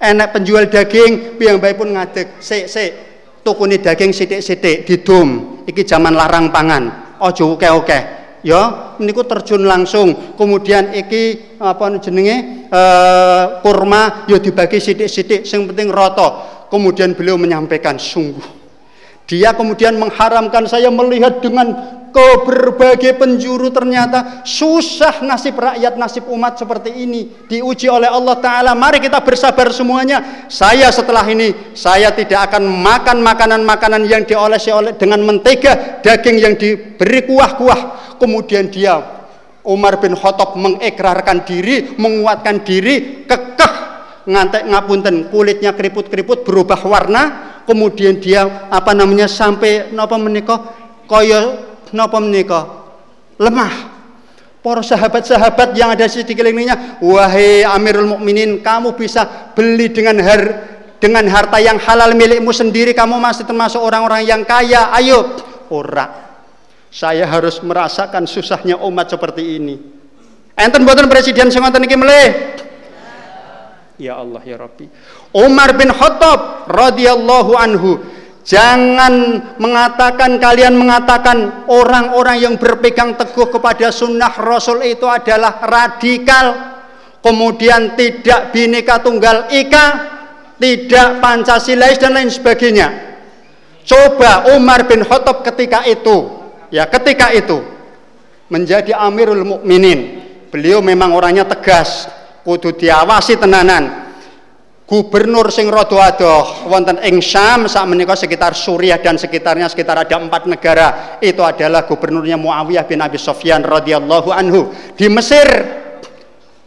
Enak 0.00 0.36
penjual 0.36 0.68
daging 0.68 1.36
piang 1.36 1.60
baik 1.60 1.80
pun 1.80 1.92
ngadeg 1.92 2.40
se 2.40 2.64
se 2.68 3.13
tukune 3.44 3.78
daging 3.78 4.10
sithik-sithik 4.10 4.88
didum 4.88 5.60
iki 5.68 5.84
zaman 5.84 6.16
larang 6.16 6.48
pangan. 6.48 7.14
Ojo 7.20 7.54
oke-oke 7.54 7.98
ya 8.42 8.96
niku 8.98 9.22
terjun 9.28 9.68
langsung. 9.68 10.34
Kemudian 10.34 10.96
iki 10.96 11.54
apa 11.60 12.00
jenenge 12.00 12.66
e, 12.72 12.82
kurma 13.60 14.24
ya 14.26 14.40
dibagi 14.40 14.80
sithik-sithik 14.80 15.44
sing 15.44 15.68
penting 15.68 15.92
roto 15.92 16.42
kemudian 16.72 17.14
beliau 17.14 17.38
menyampaikan 17.38 18.00
sungguh 18.00 18.63
dia 19.24 19.56
kemudian 19.56 19.96
mengharamkan 19.96 20.68
saya 20.68 20.92
melihat 20.92 21.40
dengan 21.40 21.72
ke 22.14 22.28
berbagai 22.46 23.18
penjuru 23.18 23.74
ternyata 23.74 24.46
susah 24.46 25.18
nasib 25.26 25.58
rakyat, 25.58 25.98
nasib 25.98 26.30
umat 26.30 26.54
seperti 26.54 26.94
ini 26.94 27.26
diuji 27.50 27.90
oleh 27.90 28.06
Allah 28.06 28.38
Ta'ala. 28.38 28.70
Mari 28.78 29.02
kita 29.02 29.18
bersabar 29.18 29.74
semuanya. 29.74 30.46
Saya 30.46 30.94
setelah 30.94 31.26
ini, 31.26 31.74
saya 31.74 32.14
tidak 32.14 32.54
akan 32.54 32.70
makan 32.70 33.18
makanan-makanan 33.18 34.06
yang 34.06 34.22
diolesi 34.22 34.70
oleh 34.70 34.94
dengan 34.94 35.26
mentega, 35.26 35.98
daging 36.06 36.38
yang 36.38 36.54
diberi 36.54 37.26
kuah-kuah. 37.26 38.14
Kemudian 38.22 38.70
dia, 38.70 39.02
Umar 39.66 39.98
bin 39.98 40.14
Khattab 40.14 40.54
mengikrarkan 40.54 41.42
diri, 41.42 41.98
menguatkan 41.98 42.62
diri, 42.62 43.26
kekeh 43.26 43.74
ngantek 44.24 44.70
ngapunten 44.70 45.28
kulitnya 45.28 45.76
keriput-keriput 45.76 46.48
berubah 46.48 46.80
warna 46.80 47.53
kemudian 47.64 48.20
dia 48.20 48.68
apa 48.68 48.92
namanya 48.92 49.28
sampai 49.28 49.92
napa 49.92 50.16
menikah 50.16 50.72
kaya 51.04 51.74
napa 51.94 52.18
menika? 52.18 52.60
Lemah. 53.38 53.94
Para 54.64 54.80
sahabat-sahabat 54.80 55.76
yang 55.76 55.92
ada 55.92 56.08
di 56.08 56.24
sekelilingnya, 56.24 56.96
wahai 57.04 57.68
Amirul 57.68 58.16
Mukminin, 58.16 58.64
kamu 58.64 58.96
bisa 58.96 59.52
beli 59.52 59.92
dengan 59.92 60.16
har 60.24 60.72
dengan 60.96 61.28
harta 61.28 61.60
yang 61.60 61.76
halal 61.76 62.16
milikmu 62.16 62.48
sendiri, 62.48 62.96
kamu 62.96 63.20
masih 63.20 63.44
termasuk 63.44 63.76
orang-orang 63.76 64.24
yang 64.24 64.40
kaya. 64.40 64.88
Ayo, 64.96 65.36
ora. 65.68 66.32
Saya 66.88 67.28
harus 67.28 67.60
merasakan 67.60 68.24
susahnya 68.24 68.80
umat 68.80 69.12
seperti 69.12 69.60
ini. 69.60 69.76
Enten 70.56 70.86
buatan 70.86 71.12
presiden 71.12 71.52
sing 71.52 71.60
ngoten 71.60 71.84
iki 71.84 71.98
melih. 71.98 72.56
Ya 74.00 74.16
Allah 74.16 74.40
ya 74.48 74.56
Rabbi. 74.56 74.88
Umar 75.34 75.74
bin 75.74 75.90
Khattab 75.90 76.70
radhiyallahu 76.70 77.52
anhu 77.58 77.98
Jangan 78.44 79.40
mengatakan 79.56 80.36
kalian 80.36 80.76
mengatakan 80.76 81.64
orang-orang 81.64 82.44
yang 82.44 82.54
berpegang 82.60 83.16
teguh 83.16 83.48
kepada 83.48 83.88
sunnah 83.88 84.36
Rasul 84.36 84.84
itu 84.84 85.08
adalah 85.08 85.64
radikal, 85.64 86.76
kemudian 87.24 87.96
tidak 87.96 88.52
bineka 88.52 89.00
tunggal 89.00 89.48
ika, 89.48 89.86
tidak 90.60 91.24
pancasilais 91.24 91.96
dan 91.96 92.12
lain 92.12 92.28
sebagainya. 92.28 93.16
Coba 93.88 94.52
Umar 94.52 94.84
bin 94.84 95.00
Khattab 95.00 95.40
ketika 95.40 95.80
itu, 95.88 96.28
ya 96.68 96.84
ketika 96.84 97.32
itu 97.32 97.64
menjadi 98.52 98.92
Amirul 98.92 99.40
Mukminin. 99.40 100.20
Beliau 100.52 100.84
memang 100.84 101.16
orangnya 101.16 101.48
tegas, 101.48 102.12
kudu 102.44 102.76
diawasi 102.76 103.40
tenanan 103.40 104.03
gubernur 104.84 105.48
sing 105.48 105.72
rada 105.72 105.96
adoh 105.96 106.68
wonten 106.68 107.00
ing 107.00 107.24
Syam 107.24 107.64
saat 107.64 107.88
menika 107.88 108.12
sekitar 108.12 108.52
Suriah 108.52 109.00
dan 109.00 109.16
sekitarnya 109.16 109.68
sekitar 109.72 109.96
ada 109.96 110.20
empat 110.20 110.44
negara. 110.44 111.18
Itu 111.24 111.40
adalah 111.40 111.88
gubernurnya 111.88 112.36
Muawiyah 112.36 112.84
bin 112.84 113.00
Abi 113.00 113.16
Sofyan 113.16 113.64
radhiyallahu 113.64 114.28
anhu. 114.28 114.72
Di 114.92 115.08
Mesir 115.08 115.48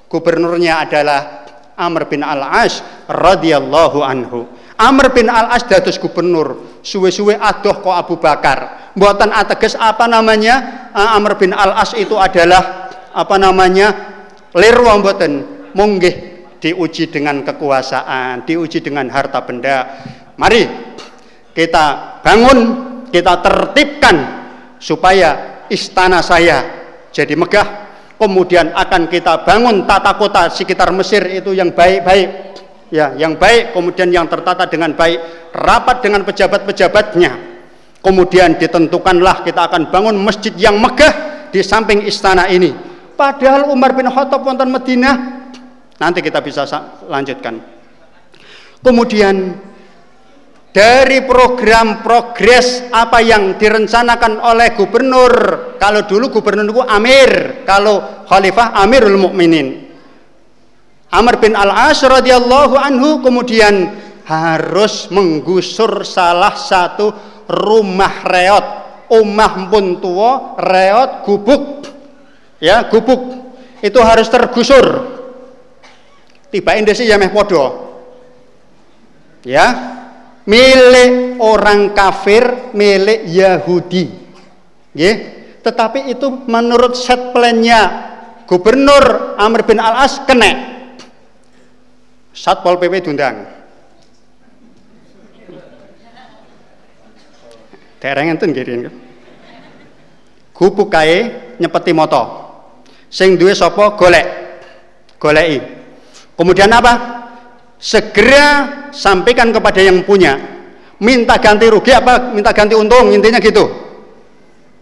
gubernurnya 0.09 0.89
adalah 0.89 1.45
Amr 1.77 2.09
bin 2.09 2.25
Al-As 2.25 2.81
radhiyallahu 3.05 4.01
anhu. 4.01 4.49
Amr 4.77 5.13
bin 5.13 5.29
Al-As 5.29 5.65
dados 5.69 6.01
gubernur. 6.01 6.81
Suwe-suwe 6.81 7.37
adoh 7.37 7.81
kok 7.81 7.93
Abu 7.93 8.17
Bakar. 8.17 8.89
Buatan 8.97 9.29
ateges 9.29 9.77
apa 9.77 10.09
namanya? 10.09 10.89
Amr 10.93 11.37
bin 11.37 11.53
Al-As 11.53 11.93
itu 11.93 12.17
adalah 12.17 12.89
apa 13.13 13.37
namanya? 13.37 13.93
Lirwa 14.57 14.97
mboten. 14.97 15.33
Munggih 15.77 16.36
diuji 16.57 17.09
dengan 17.09 17.45
kekuasaan, 17.45 18.45
diuji 18.45 18.81
dengan 18.81 19.09
harta 19.09 19.41
benda. 19.45 20.05
Mari 20.37 20.65
kita 21.53 22.19
bangun, 22.21 22.57
kita 23.09 23.33
tertibkan 23.41 24.15
supaya 24.77 25.63
istana 25.69 26.21
saya 26.21 26.63
jadi 27.13 27.33
megah. 27.33 27.89
Kemudian 28.17 28.73
akan 28.73 29.13
kita 29.13 29.45
bangun 29.45 29.85
tata 29.85 30.17
kota 30.17 30.49
sekitar 30.49 30.89
Mesir 30.89 31.21
itu 31.29 31.53
yang 31.53 31.69
baik-baik. 31.69 32.57
Ya, 32.87 33.13
yang 33.19 33.35
baik 33.35 33.75
kemudian 33.75 34.07
yang 34.09 34.31
tertata 34.31 34.63
dengan 34.63 34.95
baik, 34.95 35.51
rapat 35.53 36.01
dengan 36.01 36.23
pejabat-pejabatnya. 36.23 37.35
Kemudian 37.99 38.55
ditentukanlah 38.55 39.43
kita 39.43 39.67
akan 39.67 39.91
bangun 39.91 40.15
masjid 40.17 40.55
yang 40.55 40.79
megah 40.79 41.11
di 41.51 41.59
samping 41.61 42.07
istana 42.07 42.47
ini. 42.47 42.71
Padahal 43.17 43.67
Umar 43.73 43.91
bin 43.97 44.07
Khattab 44.07 44.45
wonten 44.45 44.71
Madinah 44.71 45.36
Nanti 45.97 46.19
kita 46.21 46.39
bisa 46.45 46.63
lanjutkan. 47.09 47.57
Kemudian 48.81 49.57
dari 50.69 51.25
program 51.25 52.05
progres 52.05 52.85
apa 52.93 53.17
yang 53.25 53.57
direncanakan 53.57 54.37
oleh 54.37 54.77
gubernur 54.77 55.33
kalau 55.81 56.05
dulu 56.05 56.29
gubernur 56.37 56.69
itu 56.69 56.83
Amir 56.85 57.65
kalau 57.65 58.25
khalifah 58.29 58.77
Amirul 58.85 59.17
Mukminin 59.17 59.89
Amr 61.09 61.41
bin 61.41 61.57
Al-As 61.57 62.05
radhiyallahu 62.05 62.77
anhu 62.77 63.25
kemudian 63.25 63.89
harus 64.29 65.09
menggusur 65.09 66.05
salah 66.05 66.53
satu 66.53 67.09
rumah 67.49 68.21
reot 68.29 68.87
omah 69.11 69.71
pun 69.71 69.99
reot, 70.59 71.11
gubuk. 71.23 71.63
Ya, 72.59 72.87
gubuk. 72.87 73.53
Itu 73.79 73.99
harus 74.03 74.27
tergusur. 74.27 75.16
Tiba 76.47 76.79
indesi 76.79 77.03
ya 77.03 77.19
meh 77.19 77.31
podo. 77.31 77.87
Ya, 79.43 79.67
milik 80.47 81.39
orang 81.39 81.91
kafir, 81.91 82.73
milik 82.75 83.27
Yahudi. 83.27 84.05
Ya, 84.95 85.11
tetapi 85.61 86.11
itu 86.11 86.47
menurut 86.47 86.95
set 86.95 87.35
plannya 87.35 88.07
Gubernur 88.47 89.35
Amr 89.35 89.67
bin 89.67 89.77
Al-As 89.77 90.23
kena. 90.23 90.79
Satpol 92.31 92.79
PP 92.79 93.03
diundang. 93.03 93.43
Daerah 97.99 98.23
ngenten 98.23 98.55
nggih 98.55 98.87
Gubuk 100.55 100.89
kae 100.89 101.27
nyepeti 101.59 101.91
moto. 101.93 102.23
Sing 103.11 103.37
duwe 103.37 103.53
sapa 103.53 103.93
golek. 103.93 104.25
Goleki. 105.21 105.76
Kemudian 106.37 106.69
apa? 106.69 106.93
Segera 107.81 108.47
sampaikan 108.93 109.49
kepada 109.49 109.81
yang 109.81 110.05
punya. 110.05 110.37
Minta 110.97 111.37
ganti 111.37 111.69
rugi 111.69 111.93
apa 111.93 112.33
minta 112.33 112.49
ganti 112.53 112.73
untung, 112.73 113.13
intinya 113.13 113.41
gitu. 113.41 113.65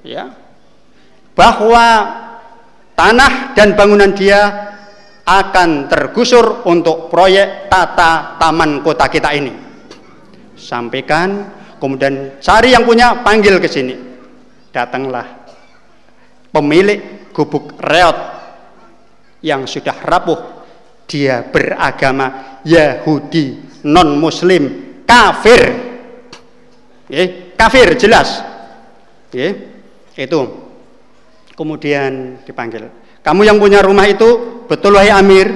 Ya. 0.03 0.31
Bahwa 1.35 2.07
tanah 2.95 3.55
dan 3.55 3.75
bangunan 3.75 4.15
dia 4.15 4.71
akan 5.25 5.91
tergusur 5.91 6.63
untuk 6.69 7.09
proyek 7.11 7.67
tata 7.67 8.39
taman 8.39 8.79
kota 8.83 9.11
kita 9.11 9.35
ini. 9.35 9.51
Sampaikan 10.55 11.51
kemudian 11.79 12.39
cari 12.39 12.71
yang 12.71 12.87
punya 12.87 13.19
panggil 13.19 13.59
ke 13.59 13.67
sini 13.67 13.95
datanglah 14.71 15.27
pemilik 16.55 17.31
gubuk 17.35 17.75
reot 17.83 18.15
yang 19.43 19.67
sudah 19.67 19.95
rapuh 20.07 20.54
dia 21.05 21.45
beragama 21.45 22.59
Yahudi 22.65 23.81
non 23.85 24.17
muslim 24.17 24.97
kafir. 25.05 25.61
Eh, 27.05 27.53
kafir 27.53 27.93
jelas. 27.97 28.41
Eh, 29.29 29.53
itu. 30.17 30.41
Kemudian 31.55 32.43
dipanggil 32.43 33.05
kamu 33.25 33.41
yang 33.41 33.57
punya 33.57 33.81
rumah 33.81 34.05
itu 34.05 34.61
betul 34.69 35.01
wahai 35.01 35.09
Amir? 35.09 35.49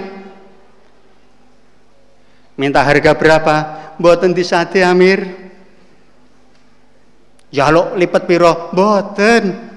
Minta 2.57 2.81
harga 2.81 3.13
berapa? 3.13 3.55
Buatan 4.01 4.33
disate 4.33 4.81
Amir. 4.81 5.21
Ya 7.53 7.69
lo 7.69 7.93
lipat 7.93 8.25
piro? 8.25 8.73
Boten. 8.73 9.69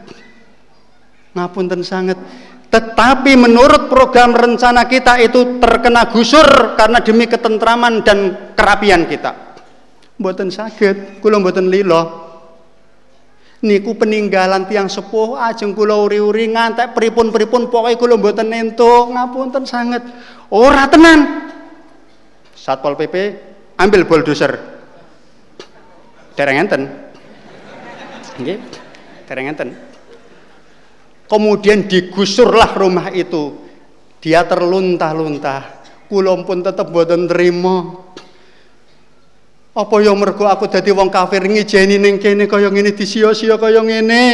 Ngapunten 1.37 1.85
sangat. 1.85 2.17
Tetapi 2.73 3.37
menurut 3.37 3.93
program 3.93 4.33
rencana 4.33 4.89
kita 4.89 5.21
itu 5.21 5.61
terkena 5.61 6.09
gusur 6.09 6.73
karena 6.73 7.05
demi 7.05 7.29
ketentraman 7.29 8.01
dan 8.01 8.49
kerapian 8.57 9.05
kita. 9.05 9.61
Boten 10.17 10.49
sakit, 10.49 11.21
kula 11.21 11.37
boten 11.45 11.69
lilo. 11.69 12.33
Niku 13.63 13.93
peninggalan 13.93 14.65
tiang 14.73 14.89
sepuh 14.89 15.37
ajeng 15.37 15.77
kula 15.77 16.01
uri-uri 16.01 16.49
ngantek 16.49 16.97
pripun-pripun 16.97 17.69
pokoke 17.69 18.01
kula 18.01 18.17
mboten 18.17 18.49
entuk, 18.57 19.13
ngapunten 19.13 19.69
sangat. 19.69 20.01
Ora 20.49 20.89
tenan. 20.89 21.53
Satpol 22.57 22.97
PP 22.97 23.15
ambil 23.77 24.09
bulldozer. 24.09 24.57
Dereng 26.33 26.65
enten. 26.65 26.89
Nggih. 28.41 28.59
Dereng 29.29 29.53
Kemudian 31.33 31.89
digusurlah 31.89 32.77
rumah 32.77 33.09
itu. 33.09 33.57
Dia 34.21 34.45
terluntah-luntah. 34.45 35.81
Kula 36.13 36.37
pun 36.45 36.61
tetep 36.61 36.93
boten 36.93 37.25
trima. 37.25 38.05
Apa 39.73 39.97
yang 40.05 40.21
mergo 40.21 40.45
aku 40.45 40.69
dadi 40.69 40.93
wong 40.93 41.09
kafir 41.09 41.41
ngijeni 41.49 41.97
ning 41.97 42.21
kene 42.21 42.45
kaya 42.45 42.69
ngene 42.69 42.93
disia-sia 42.93 43.57
kaya 43.57 43.81
ngene. 43.81 44.25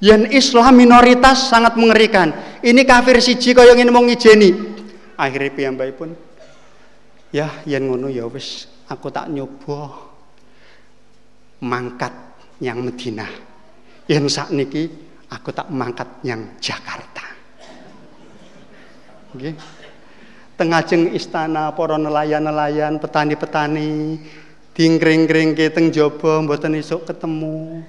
Yen 0.00 0.32
Islam 0.32 0.80
minoritas 0.80 1.52
sangat 1.52 1.76
mengerikan. 1.76 2.32
Ini 2.64 2.88
kafir 2.88 3.20
siji 3.20 3.52
kaya 3.52 3.76
ngene 3.76 3.92
mau 3.92 4.00
ngijeni. 4.00 4.72
Akhirnya 5.20 5.52
piyambakipun 5.52 6.16
ya 7.36 7.52
yen 7.68 7.84
ngono 7.84 8.08
ya 8.08 8.24
wis 8.32 8.64
aku 8.88 9.12
tak 9.12 9.28
nyoba 9.28 9.92
mangkat 11.60 12.16
yang 12.64 12.80
Medina. 12.80 13.51
Saat 14.10 14.50
niki 14.50 14.90
aku 15.30 15.50
tak 15.54 15.70
mangkat 15.72 16.08
yang 16.26 16.58
Jakarta. 16.58 17.24
Okay. 19.32 19.56
Tengajeng 20.60 21.16
istana 21.16 21.72
para 21.72 21.96
nelayan-nelayan, 21.96 23.00
petani-petani, 23.00 24.20
dingkring-kring 24.76 25.56
keteng 25.56 25.88
jobo 25.88 26.44
mboten 26.44 26.76
isuk 26.76 27.08
ketemu. 27.08 27.80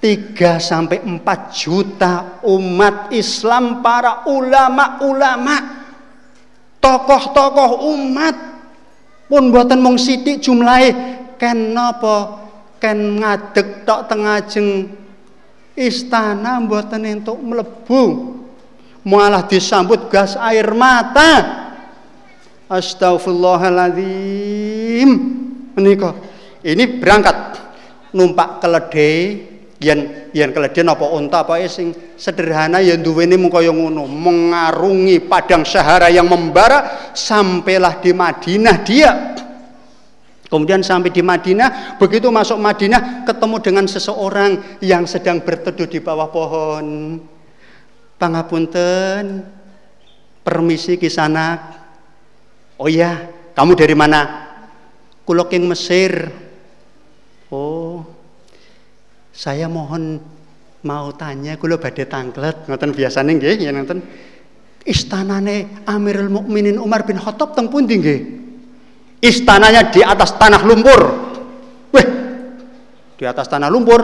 3 0.00 0.56
sampai 0.56 1.04
4 1.04 1.22
juta 1.52 2.40
umat 2.48 3.12
Islam 3.12 3.84
para 3.84 4.24
ulama-ulama 4.24 5.56
tokoh-tokoh 6.80 7.84
umat 7.92 8.36
pun 9.28 9.52
buatan 9.52 9.84
mong 9.84 10.00
sidik 10.00 10.40
jumlahe 10.40 10.90
ken 11.36 11.76
napa 11.76 12.48
ken 12.80 13.20
ngadeg 13.20 13.84
tok 13.84 14.08
tengajeng 14.08 14.88
istana 15.80 16.60
mboten 16.60 17.08
entuk 17.08 17.40
mlebu. 17.40 18.36
Malah 19.00 19.48
disambut 19.48 20.12
gas 20.12 20.36
air 20.36 20.76
mata. 20.76 21.64
Astagfirullahaladzim 22.68 25.08
menika. 25.72 26.12
Ini 26.60 27.00
berangkat. 27.00 27.56
Numpak 28.12 28.60
keledai. 28.60 29.48
Yen 29.80 30.28
yen 30.36 30.52
keledai 30.52 30.84
apa 30.84 31.08
unta 31.08 31.40
apa 31.40 31.56
sing 31.64 31.96
sederhana 32.20 32.84
yang 32.84 33.00
duweni 33.00 33.40
mung 33.40 33.48
kaya 33.48 33.72
ngono. 33.72 34.04
Mengarungi 34.04 35.16
padang 35.24 35.64
Sahara 35.64 36.12
yang 36.12 36.28
membara 36.28 37.08
sampailah 37.16 37.96
di 38.04 38.12
Madinah 38.12 38.76
dia 38.84 39.32
Kemudian 40.50 40.82
sampai 40.82 41.14
di 41.14 41.22
Madinah, 41.22 41.94
begitu 42.02 42.26
masuk 42.26 42.58
Madinah 42.58 43.22
ketemu 43.22 43.56
dengan 43.62 43.86
seseorang 43.86 44.82
yang 44.82 45.06
sedang 45.06 45.38
berteduh 45.38 45.86
di 45.86 46.02
bawah 46.02 46.26
pohon. 46.26 47.16
Pangapunten, 48.18 49.46
permisi 50.42 50.98
kisanak. 50.98 51.78
Oh 52.82 52.90
iya, 52.90 53.30
kamu 53.54 53.78
dari 53.78 53.94
mana? 53.94 54.50
Kuloking 55.22 55.70
Mesir. 55.70 56.34
Oh, 57.54 58.02
saya 59.30 59.70
mohon 59.70 60.18
mau 60.82 61.12
tanya 61.14 61.60
kulo 61.60 61.76
badhe 61.78 62.08
tanglet 62.10 62.66
ngoten 62.66 62.90
biasane 62.90 63.38
nggih 63.38 63.54
ya 63.62 63.70
ngoten. 63.70 64.02
Istanane 64.82 65.86
Amirul 65.86 66.32
Mukminin 66.32 66.80
Umar 66.82 67.06
bin 67.06 67.22
Khattab 67.22 67.54
teng 67.54 67.70
pundi 67.70 68.02
nggih? 68.02 68.20
Istananya 69.20 69.92
di 69.92 70.00
atas 70.00 70.32
tanah 70.40 70.64
lumpur. 70.64 71.00
Weh, 71.92 72.06
di 73.20 73.24
atas 73.28 73.46
tanah 73.52 73.68
lumpur. 73.68 74.00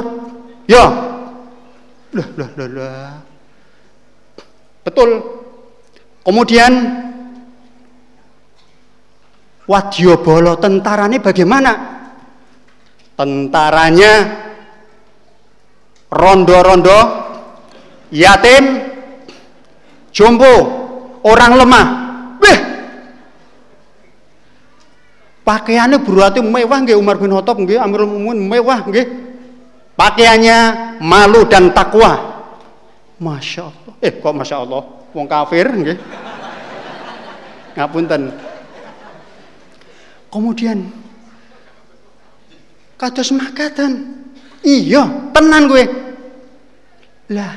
Ya. 0.69 0.85
Lah, 2.13 2.29
lah, 2.37 2.51
lah, 2.57 2.69
lah. 2.69 3.13
Betul. 4.85 5.11
Kemudian 6.23 6.73
Wadyo 9.67 10.23
Bolo 10.23 10.55
tentaranya 10.63 11.19
bagaimana? 11.19 11.73
Tentaranya 13.19 14.13
rondo-rondo, 16.13 16.99
yatim, 18.15 18.65
jompo, 20.15 20.55
orang 21.27 21.53
lemah. 21.59 22.06
Pakaiannya 25.47 26.03
berarti 26.03 26.43
mewah 26.43 26.83
nggih 26.83 26.99
Umar 26.99 27.23
bin 27.23 27.31
Khattab 27.31 27.63
nggih 27.63 27.79
Amirul 27.79 28.11
Mukminin 28.11 28.51
mewah 28.51 28.83
nggih. 28.83 29.07
Pakaiannya 29.95 30.59
malu 30.99 31.47
dan 31.47 31.71
takwa. 31.71 32.43
Masya 33.23 33.71
Allah. 33.71 33.93
Eh 34.03 34.19
kok 34.19 34.35
Masya 34.35 34.57
Allah. 34.67 34.83
Wong 35.15 35.27
kafir 35.31 35.71
nggih. 35.71 35.97
Ngapunten. 37.79 38.23
Kemudian 40.35 40.91
kados 42.99 43.31
makatan. 43.31 44.27
Iya, 44.67 45.31
tenan 45.31 45.71
gue. 45.71 45.85
Lah, 47.31 47.55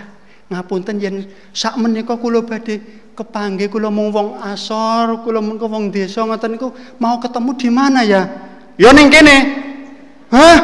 ngapunten 0.54 1.02
yen 1.02 1.26
sak 1.54 1.74
menika 1.82 2.22
kula 2.22 2.46
badhe 2.46 2.99
kepanggih 3.20 3.68
kula 3.68 3.92
mung 3.92 4.16
wong 4.16 4.40
asor, 4.40 5.20
kula 5.28 5.44
mung 5.44 5.60
wong 5.60 5.92
desa 5.92 6.24
ngoten 6.24 6.56
niku 6.56 6.72
mau 6.96 7.20
ketemu 7.20 7.52
di 7.60 7.68
mana 7.68 8.00
ya? 8.08 8.24
Ya 8.80 8.96
ning 8.96 9.12
kene. 9.12 9.38
Hah? 10.32 10.60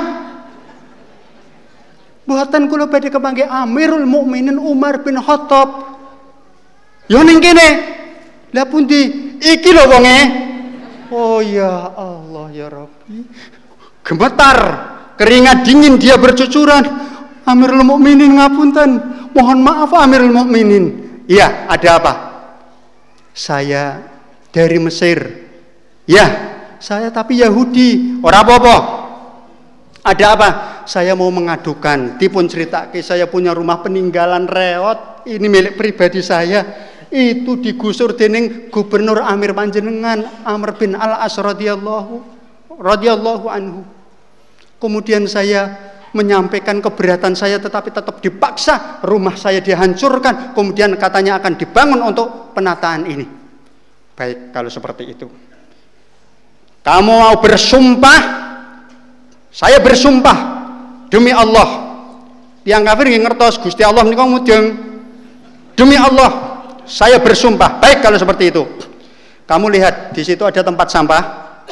Buatan 2.23 2.71
kula 2.71 2.87
badhe 2.87 3.11
kepangge 3.11 3.43
Amirul 3.43 4.07
Mukminin 4.07 4.55
Umar 4.55 5.03
bin 5.03 5.19
Khattab. 5.19 5.99
Yo 7.11 7.19
ning 7.27 7.43
kene. 7.43 7.67
Lah 8.55 8.63
pundi? 8.71 9.35
Iki 9.43 9.69
lho 9.75 9.83
wonge. 9.91 10.19
Oh 11.11 11.43
ya 11.43 11.91
Allah 11.91 12.47
ya 12.55 12.71
Rabbi. 12.71 13.19
Gemetar, 13.99 14.57
keringat 15.19 15.67
dingin 15.67 15.99
dia 15.99 16.15
bercucuran. 16.15 16.87
Amirul 17.43 17.83
Mukminin 17.83 18.39
ngapunten. 18.39 18.89
Mohon 19.35 19.59
maaf 19.59 19.91
Amirul 19.91 20.31
Mukminin. 20.31 21.03
Iya, 21.27 21.67
ada 21.67 21.89
apa? 21.99 22.34
Saya 23.35 23.99
dari 24.55 24.79
Mesir. 24.79 25.19
Ya, 26.07 26.55
saya 26.79 27.11
tapi 27.11 27.43
Yahudi. 27.43 28.23
Orang 28.23 28.41
apa-apa. 28.47 28.75
Ada 30.05 30.25
apa? 30.37 30.49
Saya 30.87 31.17
mau 31.17 31.27
mengadukan. 31.33 32.15
Tipun 32.15 32.47
cerita 32.47 32.87
ke 32.93 33.03
saya 33.03 33.27
punya 33.27 33.51
rumah 33.51 33.83
peninggalan 33.83 34.47
reot. 34.47 35.27
Ini 35.27 35.47
milik 35.49 35.75
pribadi 35.75 36.23
saya. 36.23 36.63
Itu 37.09 37.57
digusur 37.59 38.13
dening 38.13 38.69
Gubernur 38.69 39.21
Amir 39.21 39.51
Panjenengan 39.57 40.45
Amr 40.45 40.77
bin 40.77 40.93
Al 40.93 41.25
As 41.25 41.35
radhiyallahu 41.35 42.21
radhiyallahu 42.77 43.45
anhu. 43.49 43.81
Kemudian 44.77 45.25
saya 45.25 45.73
menyampaikan 46.15 46.79
keberatan 46.79 47.35
saya 47.35 47.59
tetapi 47.59 47.91
tetap 47.91 48.23
dipaksa 48.23 49.03
rumah 49.03 49.35
saya 49.35 49.59
dihancurkan 49.59 50.55
kemudian 50.55 50.95
katanya 50.95 51.43
akan 51.43 51.59
dibangun 51.59 51.99
untuk 51.99 52.55
penataan 52.55 53.03
ini. 53.03 53.27
Baik 54.15 54.55
kalau 54.55 54.71
seperti 54.71 55.11
itu. 55.11 55.27
Kamu 56.79 57.11
mau 57.19 57.35
bersumpah? 57.43 58.19
Saya 59.51 59.83
bersumpah 59.83 60.37
demi 61.11 61.35
Allah. 61.35 61.83
Yang 62.63 62.81
kafir 62.87 63.05
nggih 63.11 63.23
ngertos 63.27 63.55
Gusti 63.59 63.83
Allah 63.83 64.07
niku 64.07 64.23
mudeng. 64.23 64.65
Demi 65.75 65.99
Allah, 65.99 66.63
saya 66.87 67.19
bersumpah. 67.19 67.83
Baik 67.83 67.99
kalau 67.99 68.15
seperti 68.15 68.55
itu. 68.55 68.63
Kamu 69.43 69.67
lihat 69.67 70.15
di 70.15 70.23
situ 70.23 70.47
ada 70.47 70.63
tempat 70.63 70.87
sampah. 70.87 71.23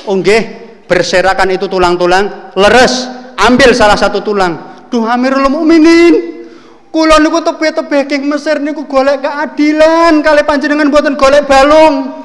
Unggih, 0.10 0.42
berserakan 0.86 1.56
itu 1.56 1.66
tulang-tulang, 1.72 2.54
leres, 2.60 3.08
ambil 3.38 3.74
salah 3.74 3.98
satu 3.98 4.22
tulang. 4.22 4.86
Duh 4.90 5.06
Amirul 5.06 5.50
Mukminin. 5.50 6.46
Kula 6.94 7.18
niku 7.18 7.42
tebe-tebe 7.42 8.06
king 8.06 8.30
Mesir 8.30 8.62
niku 8.62 8.86
golek 8.86 9.26
keadilan 9.26 10.22
kali 10.22 10.46
panjenengan 10.46 10.94
buatan 10.94 11.18
golek 11.18 11.50
balung. 11.50 12.24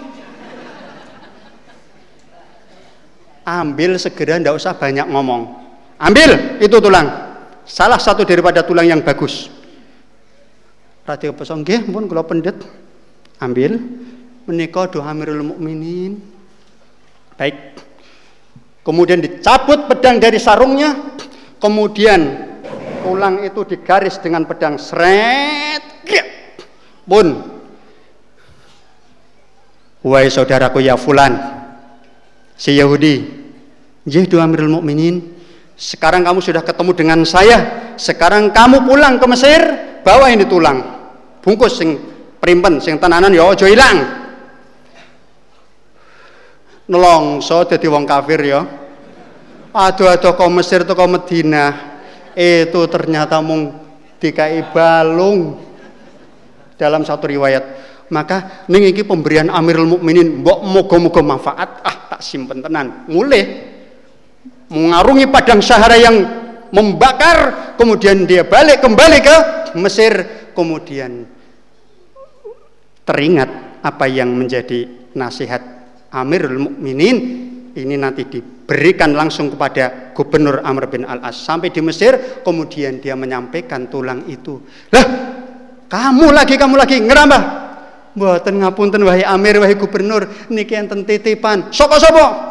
ambil 3.49 3.97
segera 3.97 4.37
ndak 4.37 4.61
usah 4.61 4.77
banyak 4.77 5.09
ngomong. 5.09 5.57
Ambil 5.97 6.61
itu 6.61 6.77
tulang. 6.77 7.09
Salah 7.65 7.97
satu 7.97 8.29
daripada 8.29 8.61
tulang 8.61 8.85
yang 8.85 9.01
bagus. 9.01 9.49
Rati 11.09 11.33
pesong 11.33 11.65
nggih 11.65 11.89
pun 11.89 12.05
kula 12.05 12.21
pendet 12.29 12.61
ambil. 13.41 13.81
Menika 14.45 14.89
doa 14.93 15.09
Amirul 15.09 15.45
Mukminin. 15.45 16.21
Baik 17.41 17.88
kemudian 18.89 19.21
dicabut 19.21 19.85
pedang 19.85 20.17
dari 20.17 20.41
sarungnya 20.41 20.97
kemudian 21.61 22.49
tulang 23.05 23.45
itu 23.45 23.61
digaris 23.69 24.17
dengan 24.17 24.49
pedang 24.49 24.81
seret 24.81 25.85
pun 27.05 27.57
Wahai 29.99 30.31
saudaraku 30.31 30.79
ya 30.79 30.95
fulan 30.95 31.35
si 32.55 32.79
Yahudi 32.79 33.39
Nggih 34.09 34.41
Amirul 34.41 34.73
Mukminin, 34.73 35.21
sekarang 35.77 36.25
kamu 36.25 36.41
sudah 36.41 36.65
ketemu 36.65 36.97
dengan 36.97 37.21
saya. 37.29 37.93
Sekarang 38.01 38.49
kamu 38.57 38.89
pulang 38.89 39.21
ke 39.21 39.27
Mesir, 39.29 39.61
bawa 40.01 40.33
ini 40.33 40.49
tulang. 40.49 40.81
Bungkus 41.45 41.77
sing 41.77 42.01
primpen 42.41 42.81
sing 42.81 42.97
tenanan 42.97 43.29
ya 43.37 43.45
aja 43.45 43.69
ilang. 43.69 44.28
Nelongso 46.89 47.69
dadi 47.69 47.85
wong 47.85 48.09
kafir 48.09 48.41
ya. 48.41 48.65
Aduh-aduh 49.77 50.33
ke 50.33 50.45
Mesir 50.49 50.81
tuh 50.89 50.97
ke 50.97 51.05
Medina. 51.05 51.65
Itu 52.33 52.89
ternyata 52.89 53.45
mung 53.45 53.77
dikai 54.17 54.73
balung 54.73 55.61
dalam 56.81 57.05
satu 57.05 57.29
riwayat. 57.29 57.65
Maka 58.09 58.65
iki 58.73 59.05
pemberian 59.05 59.53
Amirul 59.53 59.85
Mukminin 59.85 60.41
mbok 60.41 60.65
moga-moga 60.65 61.21
manfaat. 61.21 61.85
Ah 61.85 61.97
tak 62.17 62.25
simpen 62.25 62.65
tenan. 62.65 63.05
Mulih 63.05 63.45
mengarungi 64.73 65.29
padang 65.29 65.61
Sahara 65.61 65.97
yang 65.97 66.17
membakar, 66.73 67.77
kemudian 67.77 68.29
dia 68.29 68.45
balik 68.45 68.81
kembali 68.85 69.19
ke 69.21 69.37
Mesir, 69.77 70.13
kemudian 70.53 71.25
teringat 73.05 73.81
apa 73.81 74.05
yang 74.05 74.33
menjadi 74.37 74.85
nasihat 75.17 75.78
Amirul 76.15 76.59
Mukminin 76.59 77.17
ini 77.79 77.95
nanti 77.95 78.27
diberikan 78.27 79.15
langsung 79.15 79.55
kepada 79.55 80.11
Gubernur 80.17 80.65
Amr 80.65 80.91
bin 80.91 81.07
Al-As 81.07 81.39
sampai 81.39 81.71
di 81.71 81.79
Mesir 81.85 82.43
kemudian 82.43 82.99
dia 82.99 83.15
menyampaikan 83.15 83.87
tulang 83.87 84.27
itu 84.27 84.59
lah 84.91 85.05
kamu 85.87 86.35
lagi 86.35 86.59
kamu 86.59 86.75
lagi 86.75 86.99
ngerambah 87.01 87.43
buatan 88.19 88.55
ngapunten 88.65 89.05
wahai 89.07 89.23
Amir 89.23 89.63
wahai 89.63 89.79
Gubernur 89.79 90.27
niki 90.51 90.75
enten 90.75 91.07
titipan 91.07 91.71
sapa-sapa 91.71 92.49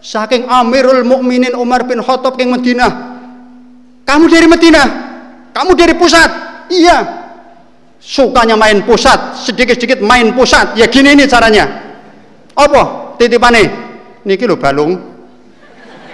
Saking 0.00 0.48
Amirul 0.48 1.04
Mukminin 1.04 1.52
Umar 1.52 1.84
bin 1.84 2.00
Khattab 2.00 2.40
ke 2.40 2.48
Medina. 2.48 2.88
Kamu 4.08 4.32
dari 4.32 4.48
Medina? 4.48 4.82
Kamu 5.52 5.76
dari 5.76 5.92
pusat? 5.92 6.30
Iya. 6.72 7.20
Sukanya 8.00 8.56
main 8.56 8.80
pusat, 8.80 9.36
sedikit-sedikit 9.44 10.00
main 10.00 10.32
pusat. 10.32 10.72
Ya 10.72 10.88
gini 10.88 11.12
ini 11.12 11.28
caranya. 11.28 11.89
Apa? 12.60 13.16
Titipane. 13.16 13.62
Niki 14.28 14.44
lho 14.44 14.60
balung. 14.60 15.00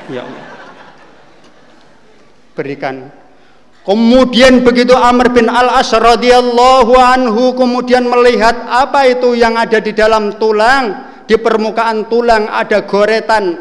Ya 0.07 0.23
Berikan 2.55 3.11
Kemudian 3.87 4.67
begitu 4.67 4.99
Amr 4.99 5.31
bin 5.31 5.47
Al-As 5.47 5.95
radhiyallahu 5.95 6.91
anhu 6.99 7.55
kemudian 7.55 8.03
melihat 8.03 8.67
apa 8.67 9.07
itu 9.07 9.39
yang 9.39 9.55
ada 9.55 9.79
di 9.79 9.95
dalam 9.95 10.35
tulang, 10.43 11.07
di 11.23 11.39
permukaan 11.39 12.11
tulang 12.11 12.51
ada 12.51 12.83
goretan 12.83 13.55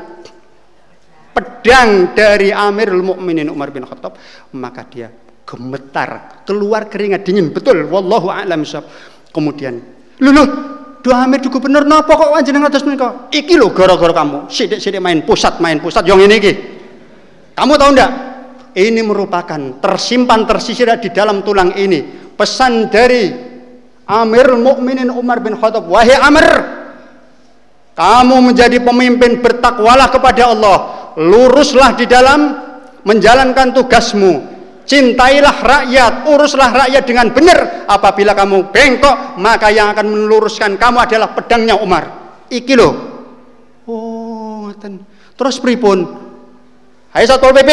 pedang 1.29 2.17
dari 2.17 2.49
Amirul 2.49 3.05
Mukminin 3.05 3.53
Umar 3.53 3.69
bin 3.69 3.85
Khattab, 3.85 4.17
maka 4.57 4.89
dia 4.89 5.13
gemetar, 5.45 6.41
keluar 6.41 6.89
keringat 6.89 7.21
dingin. 7.21 7.53
Betul, 7.53 7.85
wallahu 7.85 8.33
a'lam 8.33 8.65
Kemudian, 9.29 9.77
lulu 10.25 10.43
dua 11.05 11.29
Amir 11.29 11.37
di 11.37 11.53
gubernur 11.53 11.85
napa 11.85 12.17
kok 12.17 12.33
panjenengan 12.33 12.73
atas 12.73 12.81
menika? 12.81 13.29
Iki 13.29 13.61
lho 13.61 13.69
gara-gara 13.69 14.09
kamu. 14.09 14.49
Sidik-sidik 14.49 14.97
main 14.97 15.21
pusat, 15.21 15.61
main 15.61 15.77
pusat 15.77 16.01
yang 16.09 16.17
ini 16.17 16.41
iki. 16.41 16.53
Kamu 17.53 17.77
tahu 17.77 17.93
ndak? 17.93 18.11
Ini 18.73 19.05
merupakan 19.05 19.77
tersimpan 19.77 20.49
tersisir 20.49 20.89
di 20.97 21.13
dalam 21.13 21.45
tulang 21.45 21.77
ini. 21.77 22.01
Pesan 22.33 22.89
dari 22.89 23.29
Amirul 24.09 24.65
Mukminin 24.65 25.13
Umar 25.13 25.45
bin 25.45 25.53
Khattab, 25.55 25.85
wahai 25.85 26.17
Amir, 26.17 26.49
kamu 27.93 28.51
menjadi 28.51 28.81
pemimpin 28.81 29.39
bertakwalah 29.39 30.09
kepada 30.09 30.51
Allah 30.51 30.77
luruslah 31.15 31.95
di 31.95 32.09
dalam 32.09 32.59
menjalankan 33.05 33.71
tugasmu 33.71 34.54
cintailah 34.85 35.57
rakyat 35.59 36.13
uruslah 36.29 36.69
rakyat 36.71 37.03
dengan 37.03 37.33
benar. 37.33 37.89
Apabila 37.89 38.37
kamu 38.37 38.69
bengkok 38.69 39.37
maka 39.41 39.73
yang 39.73 39.91
akan 39.91 40.05
meluruskan 40.07 40.77
kamu 40.77 41.03
adalah 41.03 41.33
pedangnya 41.33 41.75
Umar. 41.77 42.23
Iki 42.47 42.73
loh 42.77 42.93
oh 43.89 44.69
terus 45.35 45.57
pripun? 45.61 46.05
Hai 47.13 47.25
Satpol 47.25 47.55
PP 47.55 47.71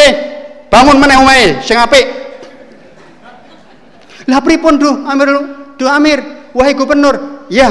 bangun 0.73 0.97
meneh 0.97 1.17
omahe 1.19 1.47
sing 1.61 1.77
apik. 1.77 2.07
Lah 4.31 4.39
pripun 4.39 4.79
duh 4.79 5.03
Amir 5.09 5.29
duh 5.77 5.91
Amir 5.91 6.19
wahai 6.55 6.73
gubernur. 6.73 7.47
Ya 7.51 7.69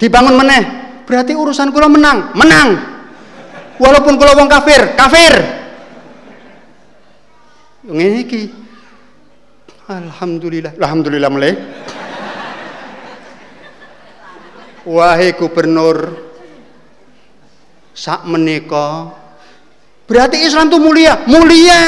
dibangun 0.00 0.34
meneh. 0.34 0.62
Berarti 1.04 1.36
urusan 1.36 1.70
kula 1.70 1.92
menang. 1.92 2.32
Menang. 2.32 2.68
Walaupun 3.76 4.16
kalau 4.16 4.38
wong 4.38 4.48
kafir 4.48 4.96
kafir. 4.96 5.34
Ngene 7.84 8.24
iki 8.24 8.63
alhamdulillah. 9.88 10.72
Alhamdulillah 10.80 11.30
mulai 11.32 11.52
wahai 14.84 15.32
gubernur 15.36 15.96
sak 17.96 18.28
menika. 18.28 19.12
Berarti 20.04 20.44
Islam 20.44 20.68
itu 20.68 20.78
mulia? 20.80 21.14
Mulia. 21.24 21.82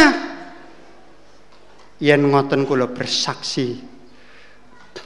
Yang 1.97 2.28
ngoten 2.28 2.60
kula 2.68 2.93
bersaksi 2.93 3.97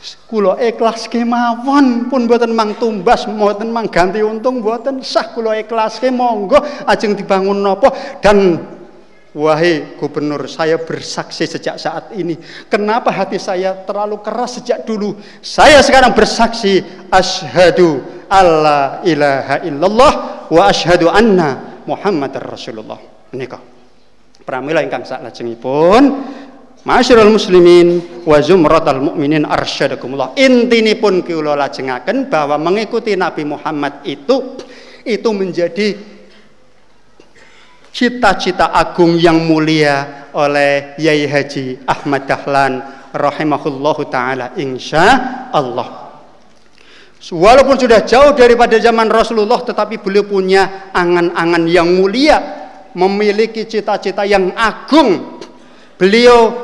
Kulo 0.01 0.57
ikhlas 0.57 1.11
kemawon 1.11 2.09
pun 2.09 2.25
buatan 2.25 2.55
mang 2.55 2.79
tumbas 2.79 3.27
buatan 3.29 3.69
mang 3.69 3.91
ganti 3.91 4.25
untung 4.25 4.63
buatan 4.63 5.03
sah 5.05 5.35
kulo 5.35 5.53
ikhlas 5.53 6.01
ke 6.01 6.09
monggo 6.09 6.57
ajeng 6.87 7.19
dibangun 7.19 7.61
nopo 7.61 7.91
dan 8.23 8.57
Wahai 9.31 9.95
gubernur, 9.95 10.51
saya 10.51 10.75
bersaksi 10.75 11.47
sejak 11.47 11.79
saat 11.79 12.11
ini. 12.19 12.35
Kenapa 12.67 13.15
hati 13.15 13.39
saya 13.39 13.79
terlalu 13.87 14.19
keras 14.19 14.59
sejak 14.59 14.83
dulu? 14.83 15.15
Saya 15.39 15.79
sekarang 15.87 16.19
bersaksi 16.19 16.83
asyhadu 17.07 18.03
alla 18.27 18.99
ilaha 19.07 19.63
illallah 19.63 20.13
wa 20.51 20.63
asyhadu 20.67 21.07
anna 21.07 21.83
Muhammadar 21.87 22.43
Rasulullah. 22.43 22.99
Menika. 23.31 23.63
Pramila 24.43 24.83
ingkang 24.83 25.07
saklajengipun 25.07 26.03
Masyarul 26.81 27.29
muslimin 27.29 28.25
wa 28.25 28.41
zumratal 28.41 29.05
mukminin 29.05 29.45
arsyadakumullah. 29.45 30.33
Intinipun 30.41 31.21
kula 31.21 31.53
lajengaken 31.53 32.33
bahwa 32.33 32.57
mengikuti 32.57 33.13
Nabi 33.21 33.45
Muhammad 33.45 34.01
itu 34.09 34.57
itu 35.05 35.29
menjadi 35.29 35.93
cita-cita 37.91 38.71
agung 38.71 39.19
yang 39.19 39.43
mulia 39.45 40.27
oleh 40.35 40.95
Yai 40.99 41.27
Haji 41.27 41.85
Ahmad 41.87 42.27
Dahlan 42.27 42.83
rahimahullahu 43.11 44.07
taala 44.09 44.55
insya 44.59 45.49
Allah. 45.51 46.11
Walaupun 47.21 47.77
sudah 47.77 48.01
jauh 48.07 48.33
daripada 48.33 48.81
zaman 48.81 49.11
Rasulullah 49.13 49.61
tetapi 49.61 50.01
beliau 50.01 50.25
punya 50.25 50.89
angan-angan 50.97 51.69
yang 51.69 51.93
mulia, 51.93 52.41
memiliki 52.97 53.69
cita-cita 53.69 54.25
yang 54.25 54.57
agung. 54.57 55.39
Beliau 56.01 56.57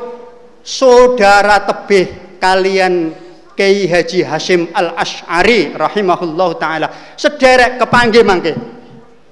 saudara 0.65 1.61
tebih 1.61 2.39
kalian 2.41 3.13
Kiai 3.53 3.85
Haji 3.85 4.25
Hashim 4.25 4.61
Al 4.73 4.97
Ash'ari 4.97 5.77
rahimahullahu 5.77 6.53
taala 6.57 7.13
sederek 7.17 7.77
kepanggih 7.81 8.25
mangke 8.25 8.76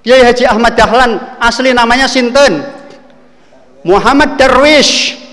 Kiai 0.06 0.22
Haji 0.22 0.46
Ahmad 0.46 0.78
Dahlan 0.78 1.18
asli 1.42 1.74
namanya 1.74 2.06
Sinten 2.06 2.62
Muhammad 3.82 4.38
Darwish 4.38 5.26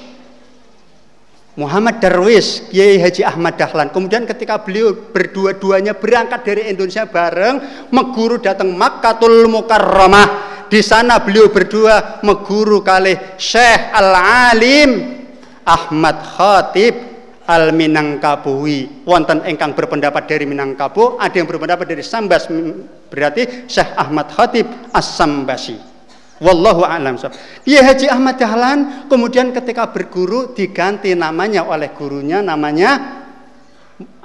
Muhammad 1.53 2.01
Darwis, 2.01 2.65
Kiai 2.73 2.97
Haji 2.97 3.29
Ahmad 3.29 3.61
Dahlan. 3.61 3.93
Kemudian 3.93 4.25
ketika 4.25 4.65
beliau 4.65 4.97
berdua-duanya 5.13 5.93
berangkat 5.93 6.49
dari 6.49 6.73
Indonesia 6.73 7.05
bareng, 7.05 7.89
meguru 7.93 8.41
datang 8.41 8.73
Makkatul 8.73 9.53
Mukarramah. 9.53 10.49
Di 10.73 10.81
sana 10.81 11.21
beliau 11.21 11.53
berdua 11.53 12.25
meguru 12.25 12.81
kali 12.81 13.13
Syekh 13.37 13.93
Al-Alim 13.93 15.21
Ahmad 15.69 16.25
Khatib 16.25 17.12
Al 17.53 17.77
Minangkabui. 17.77 19.05
Wonten 19.05 19.45
engkang 19.45 19.77
berpendapat 19.77 20.25
dari 20.25 20.49
Minangkabau, 20.49 21.21
ada 21.21 21.37
yang 21.37 21.45
berpendapat 21.45 21.85
dari 21.85 22.01
Sambas 22.01 22.49
Berarti 23.13 23.69
Syekh 23.69 23.93
Ahmad 23.93 24.33
Khatib 24.33 24.65
As-Sambasi. 24.89 25.77
Wallahu 26.43 26.83
a'lam. 26.83 27.21
Ya 27.63 27.87
Haji 27.87 28.09
Ahmad 28.11 28.41
Dahlan 28.41 29.07
kemudian 29.07 29.55
ketika 29.55 29.93
berguru 29.93 30.51
diganti 30.57 31.15
namanya 31.15 31.63
oleh 31.69 31.95
gurunya 31.95 32.43
namanya 32.43 33.23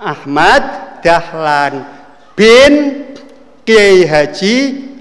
Ahmad 0.01 0.63
Dahlan 1.05 1.85
bin 2.33 2.73
Kiai 3.61 4.01
Haji 4.09 4.55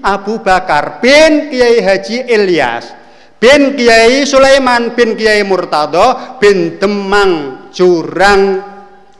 Abu 0.05 0.37
Bakar 0.45 1.01
bin 1.01 1.49
Kiai 1.49 1.81
Haji 1.81 2.29
Ilyas 2.29 2.93
bin 3.41 3.73
Kiai 3.73 4.21
Sulaiman 4.29 4.93
bin 4.93 5.17
Kiai 5.17 5.41
Murtado 5.41 6.37
bin 6.37 6.77
Demang 6.77 7.65
Jurang 7.77 8.41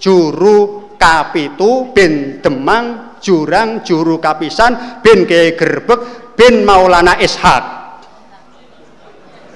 Juru 0.01 0.89
Kapitu 0.97 1.93
bin 1.93 2.41
Demang 2.41 3.07
jurang 3.21 3.81
juru 3.81 4.17
kapisan 4.21 5.01
bin 5.01 5.25
Kiai 5.25 5.57
Gerbek 5.57 6.33
bin 6.37 6.65
Maulana 6.65 7.17
Ishak. 7.17 7.63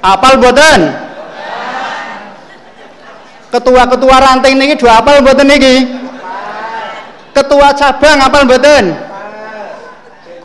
Apal 0.01 0.41
boten 0.41 0.81
ketua-ketua 3.53 4.17
ranting 4.17 4.57
niki 4.57 4.77
dua 4.81 5.01
apal 5.01 5.21
boten 5.21 5.45
niki? 5.45 5.75
Ketua 7.31 7.73
cabang 7.77 8.17
apal 8.21 8.49
boten 8.49 8.85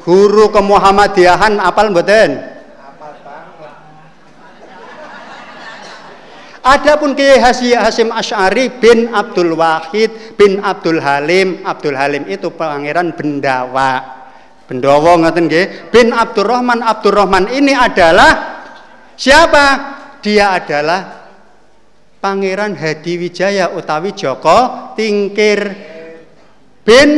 guru 0.04 0.52
kemuhammadiyahan 0.52 1.56
apal 1.60 1.88
boten 1.92 2.55
Adapun 6.66 7.14
Kiai 7.14 7.38
Hasim 7.38 8.10
Asy'ari 8.10 8.82
bin 8.82 9.14
Abdul 9.14 9.54
Wahid 9.54 10.34
bin 10.34 10.58
Abdul 10.58 10.98
Halim, 10.98 11.62
Abdul 11.62 11.94
Halim 11.94 12.26
itu 12.26 12.50
pangeran 12.50 13.14
Bendawa. 13.14 14.02
Bendawa 14.66 15.14
ngoten 15.22 15.46
nggih. 15.46 15.94
Bin 15.94 16.10
Abdurrahman 16.10 16.82
Abdurrahman 16.82 17.54
ini 17.54 17.70
adalah 17.70 18.66
siapa? 19.14 19.94
Dia 20.18 20.58
adalah 20.58 21.30
Pangeran 22.18 22.74
Hadi 22.74 23.14
Wijaya 23.14 23.70
utawi 23.70 24.10
Joko 24.10 24.90
Tingkir 24.98 25.70
bin 26.82 27.10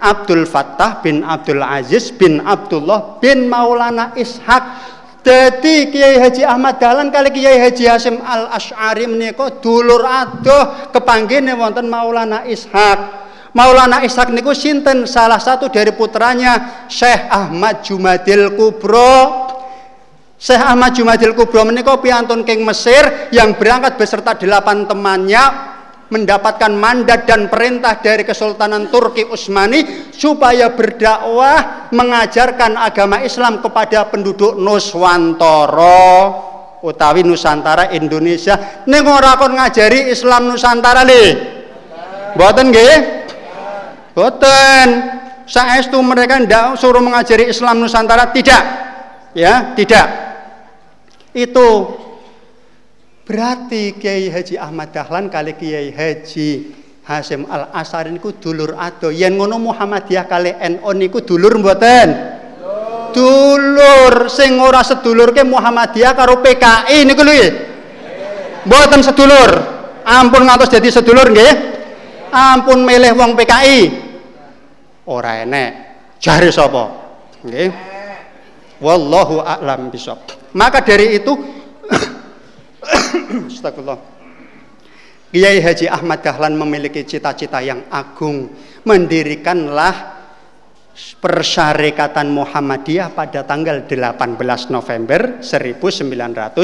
Abdul 0.00 0.48
Fattah 0.48 1.04
bin 1.04 1.20
Abdul 1.20 1.60
Aziz 1.60 2.08
bin 2.08 2.40
Abdullah 2.40 3.20
bin 3.20 3.52
Maulana 3.52 4.16
Ishak 4.16 4.93
jadi 5.24 5.88
Kiai 5.88 6.20
Haji 6.20 6.44
Ahmad 6.44 6.76
Dahlan 6.76 7.08
kali 7.08 7.32
Kiai 7.32 7.56
Haji 7.56 7.88
Hasim 7.88 8.20
Al 8.20 8.52
Ash'ari 8.52 9.08
menika 9.08 9.48
dulur 9.56 10.04
adoh 10.04 10.92
kepanggihne 10.92 11.56
wonten 11.56 11.88
Maulana 11.88 12.44
Ishak. 12.44 13.24
Maulana 13.56 14.04
Ishak 14.04 14.28
niku 14.36 14.52
sinten 14.52 15.08
salah 15.08 15.40
satu 15.40 15.72
dari 15.72 15.96
putranya 15.96 16.84
Syekh 16.92 17.32
Ahmad 17.32 17.80
Jumadil 17.80 18.52
Kubro. 18.52 19.48
Syekh 20.36 20.60
Ahmad 20.60 20.92
Jumadil 20.92 21.32
Kubro 21.32 21.64
menika 21.64 21.96
piantun 21.96 22.44
king 22.44 22.60
Mesir 22.60 23.32
yang 23.32 23.56
berangkat 23.56 23.96
beserta 23.96 24.36
delapan 24.36 24.84
temannya 24.84 25.73
mendapatkan 26.14 26.70
mandat 26.70 27.26
dan 27.26 27.50
perintah 27.50 27.98
dari 27.98 28.22
Kesultanan 28.22 28.86
Turki 28.86 29.26
Utsmani 29.26 30.14
supaya 30.14 30.70
berdakwah 30.70 31.90
mengajarkan 31.90 32.78
agama 32.78 33.18
Islam 33.26 33.58
kepada 33.58 34.06
penduduk 34.06 34.54
Nuswantara 34.54 36.30
utawi 36.86 37.26
Nusantara 37.26 37.90
Indonesia. 37.96 38.84
Ning 38.86 39.02
ora 39.08 39.34
kon 39.34 39.58
ngajari 39.58 40.14
Islam 40.14 40.52
Nusantara 40.52 41.02
le. 41.02 41.24
Mboten 42.38 42.70
nggih? 42.70 42.96
Mboten. 44.14 44.88
Saestu 45.44 46.00
mereka 46.00 46.40
ndak 46.40 46.80
suruh 46.80 47.02
mengajari 47.02 47.50
Islam 47.50 47.82
Nusantara? 47.82 48.30
Tidak. 48.30 48.62
Ya 49.34 49.74
tidak. 49.74 50.06
Itu 51.34 51.98
Berarti 53.24 53.96
Kiai 53.96 54.28
Haji 54.28 54.60
Ahmad 54.60 54.92
Dahlan 54.92 55.32
kali 55.32 55.56
Kiai 55.56 55.88
Haji 55.96 56.48
Hasim 57.04 57.44
Al 57.48 57.72
Asari 57.72 58.12
niku 58.12 58.36
dulur 58.36 58.76
ado. 58.76 59.08
Yen 59.12 59.36
ngono 59.36 59.60
Muhammadiyah 59.60 60.24
kali 60.24 60.52
NU 60.56 60.90
niku 60.96 61.20
dulur 61.24 61.56
mboten? 61.56 62.36
Dulur 63.16 64.28
sing 64.32 64.56
ora 64.60 64.80
sedulur 64.84 65.32
ke 65.32 65.40
Muhammadiyah 65.44 66.12
karo 66.12 66.40
PKI 66.40 67.04
niku 67.04 67.24
lho. 67.24 67.48
Mboten 68.68 69.00
sedulur. 69.00 69.50
Ampun 70.04 70.44
ngantos 70.44 70.68
jadi 70.68 70.88
sedulur 70.92 71.28
nggih. 71.28 71.52
Ampun 72.28 72.84
milih 72.84 73.16
wong 73.16 73.36
PKI. 73.36 73.80
Ora 75.08 75.44
enek. 75.44 75.70
Jare 76.20 76.48
sapa? 76.52 76.84
Nggih. 77.44 77.68
Wallahu 78.84 79.44
a'lam 79.44 79.92
bisawab. 79.92 80.52
Maka 80.56 80.84
dari 80.84 81.20
itu 81.20 81.32
Astagfirullah. 83.50 84.00
Kiai 85.34 85.58
Haji 85.58 85.90
Ahmad 85.90 86.22
Dahlan 86.22 86.54
memiliki 86.54 87.02
cita-cita 87.02 87.58
yang 87.58 87.90
agung. 87.90 88.54
Mendirikanlah 88.86 90.14
Persyarikatan 90.94 92.30
Muhammadiyah 92.30 93.10
pada 93.18 93.42
tanggal 93.42 93.82
18 93.82 94.70
November 94.70 95.42
1912 95.42 96.54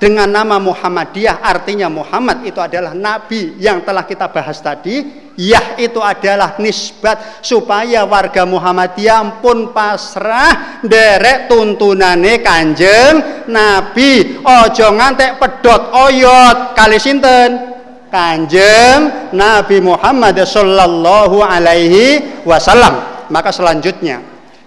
dengan 0.00 0.32
nama 0.32 0.56
Muhammadiyah 0.56 1.44
artinya 1.44 1.92
Muhammad 1.92 2.40
itu 2.48 2.56
adalah 2.56 2.96
nabi 2.96 3.54
yang 3.60 3.84
telah 3.84 4.08
kita 4.08 4.32
bahas 4.32 4.56
tadi 4.64 5.20
Yah 5.40 5.80
itu 5.80 5.96
adalah 6.04 6.60
nisbat 6.60 7.40
supaya 7.40 8.04
warga 8.04 8.44
Muhammadiyah 8.44 9.40
pun 9.40 9.72
pasrah 9.72 10.84
derek 10.84 11.48
tuntunane 11.48 12.44
Kanjeng 12.44 13.48
Nabi. 13.48 14.36
Ojo 14.44 14.86
ngantek 14.92 15.40
pedot 15.40 15.96
oyot 15.96 16.76
kali 16.76 17.00
sinten? 17.00 17.72
Kanjeng 18.12 19.32
Nabi 19.32 19.80
Muhammad 19.80 20.36
sallallahu 20.44 21.40
alaihi 21.40 22.44
wasallam. 22.44 23.24
Maka 23.32 23.48
selanjutnya 23.48 24.20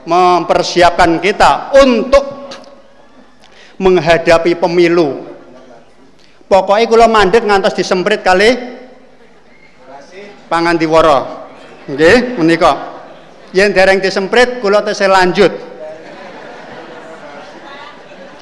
mempersiapkan 0.09 1.21
kita 1.21 1.69
untuk 1.85 2.42
menghadapi 3.77 4.57
pemilu. 4.57 5.29
Pokoknya 6.49 6.85
kalau 6.85 7.07
mandek 7.09 7.43
ngantos 7.47 7.73
disemprit 7.73 8.21
kali 8.21 8.53
pangan 10.51 10.77
diwara. 10.77 11.49
Nggih, 11.89 12.37
menika. 12.37 12.93
Yen 13.53 13.73
dereng 13.73 14.01
disemprit 14.01 14.61
kula 14.61 14.85
tesih 14.85 15.09
lanjut. 15.09 15.51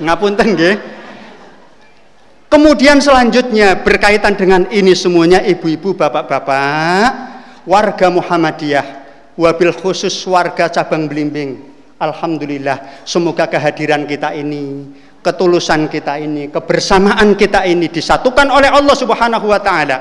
Ngapunten 0.01 0.47
nggih. 0.55 0.75
Kemudian 2.51 2.99
selanjutnya 2.99 3.79
berkaitan 3.79 4.35
dengan 4.35 4.67
ini 4.67 4.91
semuanya 4.91 5.39
ibu-ibu, 5.39 5.95
bapak-bapak, 5.95 7.07
warga 7.63 8.11
Muhammadiyah, 8.11 8.83
wabil 9.39 9.71
khusus 9.71 10.11
warga 10.27 10.67
cabang 10.67 11.07
Belimbing. 11.07 11.63
Alhamdulillah, 11.95 13.07
semoga 13.07 13.47
kehadiran 13.47 14.03
kita 14.03 14.35
ini, 14.35 14.83
ketulusan 15.21 15.87
kita 15.87 16.17
ini, 16.17 16.49
kebersamaan 16.49 17.37
kita 17.37 17.65
ini 17.65 17.87
disatukan 17.87 18.49
oleh 18.49 18.69
Allah 18.69 18.95
Subhanahu 18.97 19.47
wa 19.49 19.61
taala. 19.61 19.97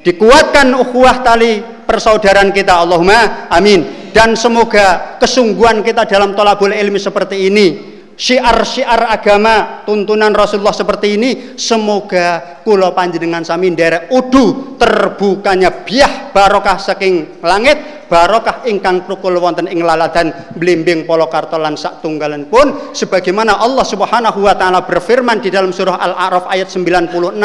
Dikuatkan 0.00 0.74
ukhuwah 0.74 1.22
tali 1.22 1.60
persaudaraan 1.84 2.54
kita 2.54 2.78
Allahumma 2.82 3.50
amin 3.52 4.12
dan 4.14 4.32
semoga 4.38 5.18
kesungguhan 5.20 5.82
kita 5.82 6.06
dalam 6.06 6.32
tolabul 6.32 6.72
ilmi 6.72 6.96
seperti 6.96 7.50
ini 7.52 7.89
syiar-syiar 8.20 9.08
agama 9.08 9.80
tuntunan 9.88 10.28
Rasulullah 10.36 10.76
seperti 10.76 11.16
ini 11.16 11.30
semoga 11.56 12.60
kula 12.60 12.92
panjenengan 12.92 13.40
sami 13.40 13.72
nderek 13.72 14.12
udu 14.12 14.76
terbukanya 14.76 15.72
biah 15.88 16.28
barokah 16.28 16.76
saking 16.76 17.40
langit 17.40 18.04
barokah 18.10 18.66
ingkang 18.66 19.06
prukul 19.06 19.38
wonten 19.38 19.70
ing 19.70 19.86
laladan 19.86 20.52
blimbing 20.58 21.06
polokarto 21.06 21.54
lan 21.54 21.78
sak 21.78 22.02
tunggalan 22.02 22.50
pun. 22.50 22.90
Sebagaimana 22.90 23.62
Allah 23.62 23.86
Subhanahu 23.86 24.42
wa 24.42 24.54
taala 24.58 24.82
berfirman 24.82 25.38
di 25.38 25.48
dalam 25.48 25.70
surah 25.70 26.02
Al-A'raf 26.02 26.50
ayat 26.50 26.66
96 26.66 27.38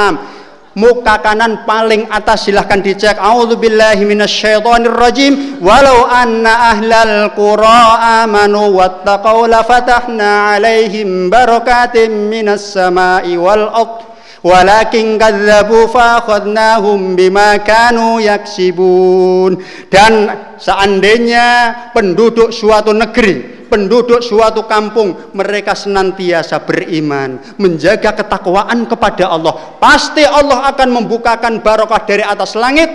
muka 0.76 1.18
kanan 1.24 1.64
paling 1.66 2.06
atas 2.12 2.46
silahkan 2.46 2.84
dicek. 2.84 3.18
A'udzubillahi 3.18 4.06
minasyaitonirrajim. 4.06 5.64
Walau 5.64 6.06
anna 6.06 6.76
ahlal 6.76 7.34
qura 7.34 8.22
amanu 8.22 8.76
wattaqau 8.76 9.50
lafatahna 9.50 10.54
alaihim 10.60 11.32
barakatim 11.32 12.30
minas 12.30 12.76
samai 12.76 13.34
wal 13.40 13.72
ard 13.72 14.05
walakin 14.46 15.18
kadzabu 15.18 15.90
fa'akhadnahum 15.90 17.18
bima 17.18 17.58
kanu 17.66 18.22
yaksibun. 18.22 19.58
Dan 19.90 20.30
seandainya 20.62 21.74
penduduk 21.98 22.54
suatu 22.54 22.94
negeri 22.94 23.58
penduduk 23.66 24.22
suatu 24.22 24.70
kampung 24.70 25.34
mereka 25.34 25.74
senantiasa 25.74 26.62
beriman 26.64 27.42
menjaga 27.58 28.14
ketakwaan 28.14 28.86
kepada 28.86 29.34
Allah 29.34 29.82
pasti 29.82 30.22
Allah 30.22 30.70
akan 30.70 31.02
membukakan 31.02 31.66
barokah 31.66 32.06
dari 32.06 32.22
atas 32.22 32.54
langit 32.54 32.88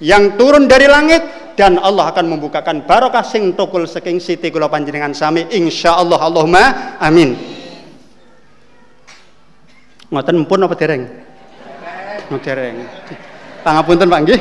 yang 0.00 0.40
turun 0.40 0.66
dari 0.66 0.88
langit 0.88 1.20
dan 1.54 1.78
Allah 1.78 2.10
akan 2.10 2.26
membukakan 2.32 2.88
barokah 2.88 3.22
sing 3.22 3.54
tukul 3.54 3.86
saking 3.86 4.18
siti 4.18 4.50
kula 4.50 4.66
panjenengan 4.66 5.14
sami. 5.14 5.46
Insyaallah 5.52 6.18
Allahumma 6.18 6.98
amin 6.98 7.53
ngoten 10.14 10.46
pun 10.46 10.62
apa 10.62 10.74
dereng? 10.78 11.02
Dereng. 12.30 12.76
Pangapunten 13.66 14.06
Pak 14.06 14.20
nggih. 14.22 14.38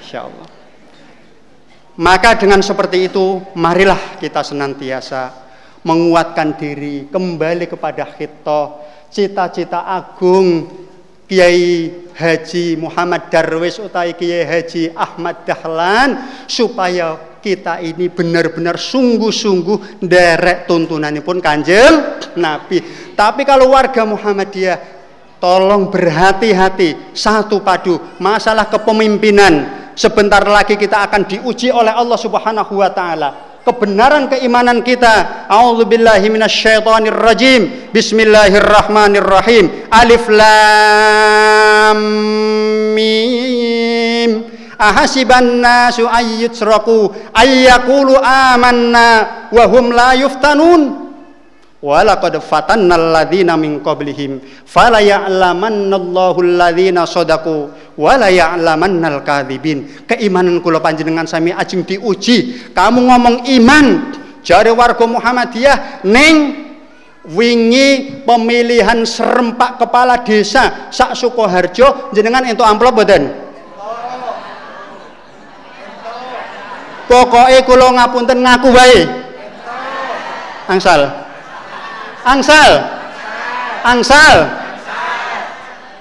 Insyaallah. 0.00 0.48
Maka 1.94 2.34
dengan 2.34 2.58
seperti 2.64 3.12
itu, 3.12 3.38
marilah 3.54 4.18
kita 4.18 4.42
senantiasa 4.42 5.30
menguatkan 5.84 6.56
diri 6.56 7.06
kembali 7.12 7.68
kepada 7.68 8.08
khito, 8.08 8.82
cita-cita 9.12 9.84
agung 9.84 10.66
Kiai 11.24 11.92
Haji 12.16 12.76
Muhammad 12.80 13.30
Darwis 13.30 13.78
utai 13.78 14.16
Kiai 14.16 14.42
Haji 14.42 14.92
Ahmad 14.96 15.44
Dahlan 15.46 16.44
supaya 16.50 17.16
kita 17.44 17.84
ini 17.84 18.08
benar-benar 18.08 18.80
sungguh-sungguh 18.80 20.00
derek 20.00 20.64
tuntunan 20.64 21.12
pun 21.20 21.44
kanjeng 21.44 22.24
Nabi. 22.40 22.80
Tapi 23.12 23.44
kalau 23.44 23.76
warga 23.76 24.08
Muhammadiyah 24.08 24.80
tolong 25.36 25.92
berhati-hati 25.92 27.12
satu 27.12 27.60
padu 27.60 28.00
masalah 28.16 28.64
kepemimpinan 28.72 29.84
sebentar 29.92 30.40
lagi 30.40 30.80
kita 30.80 31.04
akan 31.04 31.28
diuji 31.28 31.68
oleh 31.68 31.92
Allah 31.92 32.16
Subhanahu 32.16 32.80
wa 32.80 32.88
taala 32.88 33.60
kebenaran 33.64 34.28
keimanan 34.32 34.80
kita. 34.84 35.48
A'udzubillahi 35.48 36.28
minasyaitonir 36.28 37.16
rajim. 37.16 37.92
Bismillahirrahmanirrahim. 37.92 39.88
Alif 39.88 40.28
lam 40.28 41.98
mim. 42.92 44.03
Ahasiban 44.78 45.62
nasu 45.62 46.08
ayyutsraku 46.08 47.12
ayyakulu 47.30 48.18
amanna 48.18 49.48
wa 49.52 49.64
hum 49.70 49.94
la 49.94 50.18
yuftanun. 50.18 51.04
Walaqad 51.84 52.40
fatanna 52.40 52.96
alladhina 52.96 53.60
min 53.60 53.84
qablihim 53.84 54.40
fala 54.64 55.04
ya'lamanna 55.04 56.00
Allahu 56.00 56.40
alladhina 56.40 57.04
sadaqu 57.04 57.68
wala 58.00 58.32
ya'lamannal 58.32 59.20
kadzibin. 59.20 60.08
Keimanan 60.08 60.64
kula 60.64 60.80
panjenengan 60.80 61.28
sami 61.28 61.52
ajeng 61.52 61.84
diuji. 61.84 62.72
Kamu 62.72 63.04
ngomong 63.04 63.44
iman 63.60 64.16
jare 64.40 64.72
warga 64.72 65.04
Muhammadiyah 65.04 66.08
ning 66.08 66.64
wingi 67.28 68.24
pemilihan 68.24 69.04
serempak 69.04 69.76
kepala 69.76 70.24
desa 70.24 70.88
sak 70.88 71.12
Sukoharjo 71.12 72.16
jenengan 72.16 72.48
entuk 72.48 72.64
amplop 72.64 72.96
mboten? 72.96 73.43
Pokoknya 77.14 77.62
kula 77.62 77.94
ngapunten 77.94 78.42
ngaku 78.42 78.74
wae. 78.74 79.06
Angsal. 80.66 81.14
Angsal. 82.26 82.82
Angsal. 83.86 84.50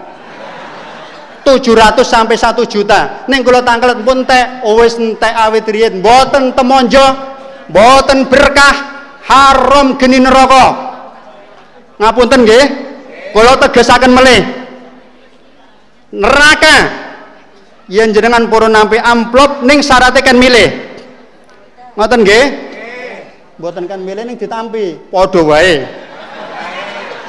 700 1.48 2.05
sampai 2.05 2.36
1 2.36 2.61
juta. 2.69 3.24
Ning 3.24 3.40
kula 3.40 3.65
tangkel 3.65 4.05
pun 4.05 4.28
teh 4.28 4.61
wis 4.77 5.01
entek 5.01 5.32
awit 5.32 5.65
riyen 5.65 6.05
mboten 6.05 6.52
temonjo, 6.52 7.30
mboten 7.71 8.27
berkah, 8.27 8.77
haram 9.25 9.95
geni 9.95 10.19
neraka. 10.19 10.91
Ngapunten 12.03 12.43
nggih? 12.43 12.67
Kula 13.31 13.55
tegesaken 13.63 14.11
melih 14.11 14.43
neraka. 16.11 16.77
Yen 17.91 18.15
jenengan 18.15 18.47
purun 18.47 18.71
nampi 18.71 18.99
amplop 18.99 19.67
ning 19.67 19.83
syaratnya 19.83 20.23
kan 20.23 20.39
milih. 20.39 20.69
Ngoten 21.99 22.23
nggih? 22.23 22.45
Mboten 23.59 23.85
kan 23.91 23.99
milih 24.03 24.23
ning 24.27 24.39
ditampi. 24.39 25.11
Padha 25.11 25.41
wae. 25.43 25.75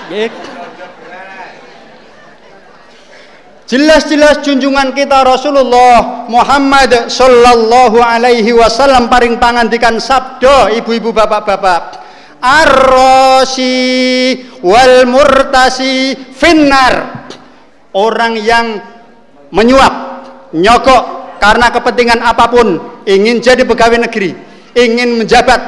Nggih 0.10 0.30
Jelas-jelas 3.72 4.44
junjungan 4.44 4.92
kita 4.92 5.24
Rasulullah 5.24 6.28
Muhammad 6.28 7.08
sallallahu 7.08 8.04
alaihi 8.04 8.52
wasallam 8.52 9.08
paring 9.08 9.40
pangandikan 9.40 9.96
sabdo 9.96 10.68
ibu-ibu 10.76 11.16
bapak-bapak. 11.16 12.04
Arrosi 12.44 13.72
wal 14.60 15.08
murtasi 15.08 16.20
finnar. 16.36 17.24
Orang 17.96 18.36
yang 18.36 18.84
menyuap 19.56 19.94
nyokok 20.52 21.40
karena 21.40 21.72
kepentingan 21.72 22.20
apa 22.20 22.52
pun 22.52 22.76
ingin 23.08 23.40
jadi 23.40 23.64
pegawai 23.64 24.04
negeri 24.04 24.36
ingin 24.76 25.16
menjabat 25.16 25.60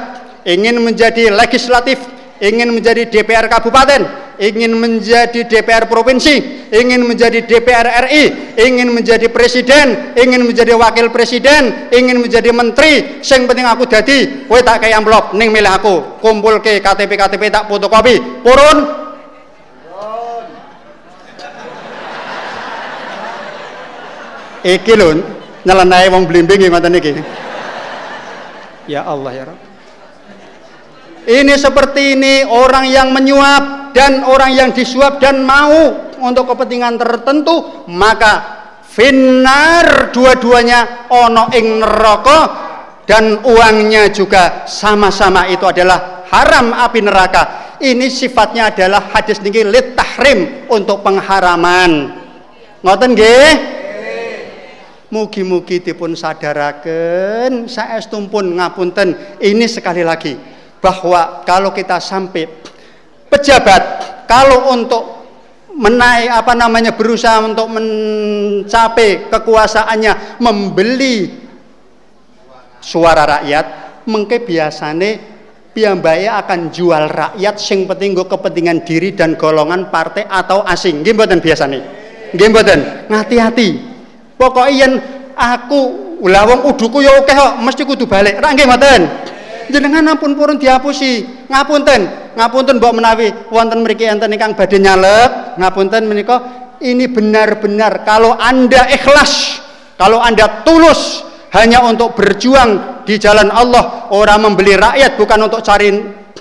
ingin 0.43 0.75
menjadi 0.79 1.31
legislatif 1.31 1.99
ingin 2.39 2.71
menjadi 2.71 3.07
DPR 3.07 3.47
kabupaten 3.47 4.22
ingin 4.39 4.73
menjadi 4.77 5.45
DPR 5.45 5.85
provinsi, 5.89 6.67
ingin 6.71 7.03
menjadi 7.05 7.43
DPR 7.43 8.07
RI, 8.07 8.23
ingin 8.57 8.89
menjadi 8.93 9.27
presiden, 9.29 10.15
ingin 10.17 10.45
menjadi 10.45 10.73
wakil 10.77 11.09
presiden, 11.09 11.89
ingin 11.93 12.21
menjadi 12.21 12.49
menteri, 12.53 13.19
sing 13.25 13.45
penting 13.49 13.67
aku 13.67 13.85
jadi, 13.89 14.47
kowe 14.47 14.61
tak 14.61 14.85
kayak 14.85 15.01
amplop 15.01 15.33
ning 15.35 15.49
milih 15.51 15.69
aku, 15.69 16.21
kumpul 16.23 16.61
ke 16.63 16.79
KTP 16.79 17.17
KTP 17.17 17.51
tak 17.51 17.67
fotokopi, 17.67 18.41
purun 18.41 19.03
Iki 24.63 24.95
lho 24.95 25.19
nyelenai 25.67 26.07
wong 26.07 26.23
blimbing 26.23 26.71
ngoten 26.71 26.95
iki. 26.95 27.19
Ya 28.87 29.03
Allah 29.03 29.31
ya 29.35 29.43
Rabb. 29.51 29.72
Ini 31.23 31.55
seperti 31.55 32.19
ini 32.19 32.43
orang 32.43 32.83
yang 32.91 33.15
menyuap 33.15 33.95
dan 33.95 34.27
orang 34.27 34.51
yang 34.51 34.69
disuap 34.75 35.23
dan 35.23 35.47
mau 35.47 36.11
untuk 36.19 36.51
kepentingan 36.51 36.99
tertentu 36.99 37.87
maka 37.87 38.63
finar 38.83 40.11
dua-duanya 40.11 41.07
ono 41.07 41.47
ing 41.55 41.79
neraka 41.79 42.39
dan 43.07 43.39
uangnya 43.39 44.11
juga 44.11 44.67
sama-sama. 44.67 45.47
Itu 45.47 45.63
adalah 45.63 46.27
haram 46.27 46.75
api 46.75 46.99
neraka. 46.99 47.43
Ini 47.79 48.07
sifatnya 48.11 48.75
adalah 48.75 49.07
hadis 49.15 49.39
niki 49.39 49.63
lit 49.63 49.95
tahrim 49.95 50.67
untuk 50.67 51.03
pengharaman. 51.07 52.19
Ngoten 52.83 53.11
nggih? 53.15 53.51
Mugi-mugi 55.07 55.79
dipun 55.79 56.19
sadaraken. 56.19 57.71
Saestumpun 57.71 58.59
ngapunten. 58.59 59.39
Ini 59.39 59.65
sekali 59.71 60.03
lagi 60.03 60.52
bahwa 60.83 61.47
kalau 61.47 61.71
kita 61.71 62.03
sampai 62.03 62.43
pejabat 63.31 63.81
kalau 64.27 64.75
untuk 64.75 65.23
menaik 65.73 66.29
apa 66.29 66.53
namanya 66.53 66.91
berusaha 66.91 67.39
untuk 67.39 67.71
mencapai 67.71 69.31
kekuasaannya 69.31 70.43
membeli 70.43 71.31
suara 72.83 73.39
rakyat 73.39 73.65
mengke 74.05 74.43
biasane 74.43 75.31
piyambake 75.71 76.27
akan 76.27 76.69
jual 76.69 77.09
rakyat 77.09 77.55
sing 77.57 77.87
penting 77.87 78.13
kepentingan 78.13 78.83
diri 78.83 79.15
dan 79.15 79.39
golongan 79.39 79.87
partai 79.87 80.27
atau 80.27 80.61
asing 80.67 81.01
nggih 81.01 81.15
mboten 81.15 81.39
biasane 81.41 81.79
nggih 82.35 82.47
mboten 82.51 82.79
ngati-hati 83.09 83.93
Pokoknya 84.43 84.87
aku 85.39 85.79
wong 86.19 86.61
uduku 86.67 86.99
ya 86.99 87.15
oke 87.21 87.31
kok, 87.31 87.53
mesti 87.61 87.81
kudu 87.87 88.03
balik. 88.09 88.43
Ra 88.43 88.51
mboten? 88.51 89.01
Jenengan 89.69 90.15
ampun 90.15 90.33
purun 90.33 90.57
diapusi. 90.57 91.23
Ngapunten, 91.47 92.33
ngapunten 92.35 92.81
mbok 92.81 92.93
menawi 92.97 93.27
wonten 93.53 93.85
mriki 93.85 94.09
enten 94.09 94.33
ingkang 94.33 94.57
badhe 94.57 94.81
nyalek, 94.81 95.59
ngapunten 95.59 96.03
menika 96.07 96.37
ini 96.81 97.07
benar-benar 97.07 98.03
kalau 98.03 98.35
Anda 98.35 98.89
ikhlas, 98.91 99.61
kalau 99.95 100.19
Anda 100.19 100.65
tulus 100.65 101.23
hanya 101.53 101.85
untuk 101.85 102.17
berjuang 102.17 103.03
di 103.05 103.21
jalan 103.21 103.53
Allah, 103.53 104.09
orang 104.09 104.49
membeli 104.49 104.73
rakyat 104.75 105.15
bukan 105.15 105.47
untuk 105.47 105.61
cari 105.61 105.93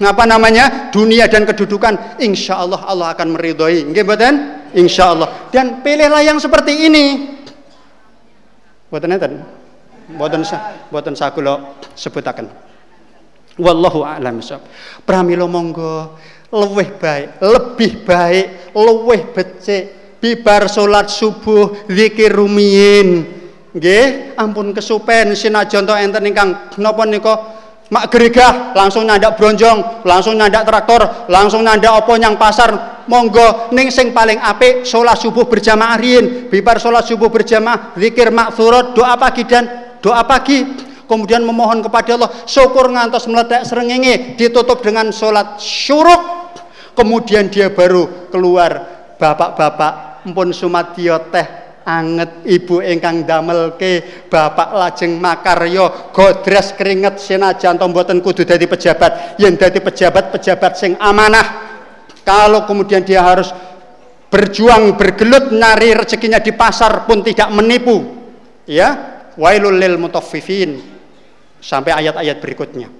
apa 0.02 0.24
namanya 0.24 0.90
dunia 0.90 1.28
dan 1.28 1.46
kedudukan 1.46 2.18
insya 2.18 2.58
Allah 2.58 2.80
Allah 2.90 3.14
akan 3.14 3.38
meridhoi 3.38 3.92
nggih 3.92 4.02
mboten 4.02 4.34
insya 4.74 5.14
Allah 5.14 5.52
dan 5.52 5.84
pilihlah 5.84 6.24
yang 6.26 6.42
seperti 6.42 6.90
ini 6.90 7.04
Mboten 8.92 9.08
enten. 9.08 9.32
Mboten 10.12 10.44
mboten 10.92 11.14
sakula 11.16 11.80
sebutaken. 11.96 12.44
Wallahu 13.60 14.04
a'lam 14.06 14.40
bishawab. 14.40 14.64
Pramila 15.04 15.44
monggo. 15.44 16.16
Luwih 16.52 17.00
baik, 17.00 17.40
lebih 17.40 18.04
baik, 18.04 18.76
luwih 18.76 19.32
becik. 19.32 20.20
Bibar 20.20 20.68
salat 20.68 21.08
subuh 21.08 21.88
zikir 21.88 22.28
rumiyin. 22.28 23.24
Nggih, 23.72 24.36
ampun 24.36 24.76
kesupen 24.76 25.32
sinajan 25.32 25.88
to 25.88 25.96
enten 25.96 26.28
ingkang 26.28 26.76
napa 26.76 27.08
nika? 27.08 27.34
Mak 27.88 28.08
geregah 28.12 28.76
langsung 28.76 29.08
nyandak 29.08 29.36
bronjong, 29.40 30.04
langsung 30.04 30.36
nyandak 30.36 30.64
traktor, 30.68 31.28
langsung 31.28 31.64
nyandak 31.64 32.04
apa 32.04 32.12
nyang 32.20 32.36
pasar. 32.36 32.70
Monggo 33.08 33.72
ning 33.72 33.88
sing 33.88 34.12
paling 34.12 34.38
apik 34.38 34.84
sholat 34.84 35.16
subuh 35.16 35.48
berjamaah 35.48 35.96
riyin. 35.96 36.52
Bibar 36.52 36.78
sholat 36.78 37.08
subuh 37.08 37.32
berjamaah 37.32 37.96
zikir 37.96 38.28
makfurat 38.28 38.92
doa 38.92 39.16
pagi 39.16 39.48
dan 39.48 39.96
doa 40.04 40.20
pagi 40.28 40.91
kemudian 41.12 41.44
memohon 41.44 41.84
kepada 41.84 42.16
Allah 42.16 42.32
syukur 42.48 42.88
ngantos 42.88 43.28
meledak 43.28 43.68
serengenge 43.68 44.40
ditutup 44.40 44.80
dengan 44.80 45.12
sholat 45.12 45.60
syuruk 45.60 46.48
kemudian 46.96 47.52
dia 47.52 47.68
baru 47.68 48.32
keluar 48.32 48.88
bapak-bapak 49.20 50.24
mpun 50.32 50.56
sumadyo 50.56 51.28
teh 51.28 51.44
anget 51.84 52.48
ibu 52.48 52.80
ingkang 52.80 53.28
damelke 53.28 54.24
bapak 54.32 54.72
lajeng 54.72 55.20
makaryo 55.20 56.14
godres 56.16 56.72
keringet 56.72 57.20
senajan 57.20 57.76
to 57.76 57.84
mboten 57.84 58.24
kudu 58.24 58.48
dadi 58.48 58.64
pejabat 58.64 59.36
yen 59.36 59.60
dadi 59.60 59.84
pejabat 59.84 60.32
pejabat 60.32 60.72
sing 60.80 60.96
amanah 60.96 61.72
kalau 62.22 62.64
kemudian 62.64 63.02
dia 63.02 63.20
harus 63.20 63.50
berjuang 64.32 64.96
bergelut 64.96 65.52
nari 65.52 65.92
rezekinya 65.92 66.40
di 66.40 66.56
pasar 66.56 67.04
pun 67.04 67.20
tidak 67.20 67.52
menipu. 67.52 68.00
Ya, 68.64 69.20
wailul 69.36 69.76
lil 69.76 70.00
mutaffifin. 70.00 70.91
Sampai 71.62 71.94
ayat-ayat 71.94 72.42
berikutnya. 72.42 72.90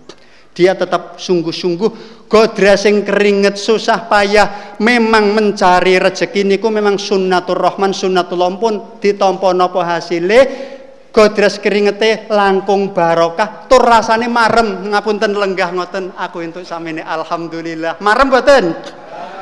Dia 0.53 0.77
tetap 0.77 1.17
sungguh-sungguh 1.17 1.91
godrasing 2.29 3.09
keringet 3.09 3.57
susah 3.57 4.05
payah 4.05 4.77
memang 4.79 5.33
mencari 5.33 5.97
rezeki 5.97 6.45
niku 6.45 6.69
memang 6.69 7.01
sunnatur 7.01 7.57
rahman 7.57 7.97
sunnatullah 7.97 8.53
pun 8.61 8.75
ditampa 9.03 9.51
napa 9.57 9.83
hasile. 9.83 10.71
Godres 11.13 11.61
keringete 11.61 12.25
langkung 12.33 12.97
barokah 12.97 13.69
tur 13.69 13.85
rasane 13.85 14.33
marem. 14.33 14.89
Ngapunten 14.93 15.37
lenggah 15.37 15.69
ngoten 15.77 16.17
aku 16.17 16.41
entuk 16.41 16.65
samene 16.65 17.05
alhamdulillah. 17.05 18.01
Marem 18.01 18.33
mboten 18.33 18.73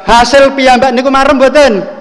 hasil 0.02 0.58
piyambak 0.58 0.90
niku 0.90 1.14
marem 1.14 1.38
mboten 1.38 1.99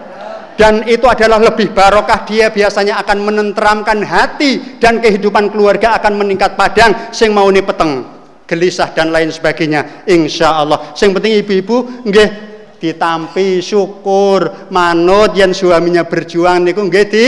dan 0.59 0.83
itu 0.83 1.07
adalah 1.07 1.39
lebih 1.39 1.71
barokah. 1.71 2.27
Dia 2.27 2.51
biasanya 2.51 2.99
akan 2.99 3.17
menenteramkan 3.23 4.03
hati 4.03 4.75
dan 4.75 4.99
kehidupan 4.99 5.55
keluarga 5.55 5.95
akan 5.95 6.19
meningkat 6.19 6.59
padang. 6.59 7.15
Sing 7.15 7.31
mau 7.31 7.47
nih 7.47 7.63
peteng 7.63 8.03
gelisah 8.43 8.91
dan 8.91 9.07
lain 9.07 9.31
sebagainya. 9.31 10.03
Insya 10.03 10.59
Allah. 10.59 10.91
Sing 10.99 11.15
penting 11.15 11.39
ibu-ibu 11.39 12.03
nggih 12.03 12.29
ditampi 12.75 13.63
syukur. 13.63 14.67
Manut 14.67 15.31
yang 15.31 15.55
suaminya 15.55 16.03
berjuang 16.03 16.67
niku 16.67 16.83
nggih 16.91 17.05
di 17.07 17.25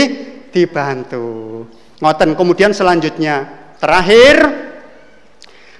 dibantu. 0.52 1.64
Ngoten. 2.04 2.36
Kemudian 2.36 2.76
selanjutnya 2.76 3.48
terakhir 3.80 4.44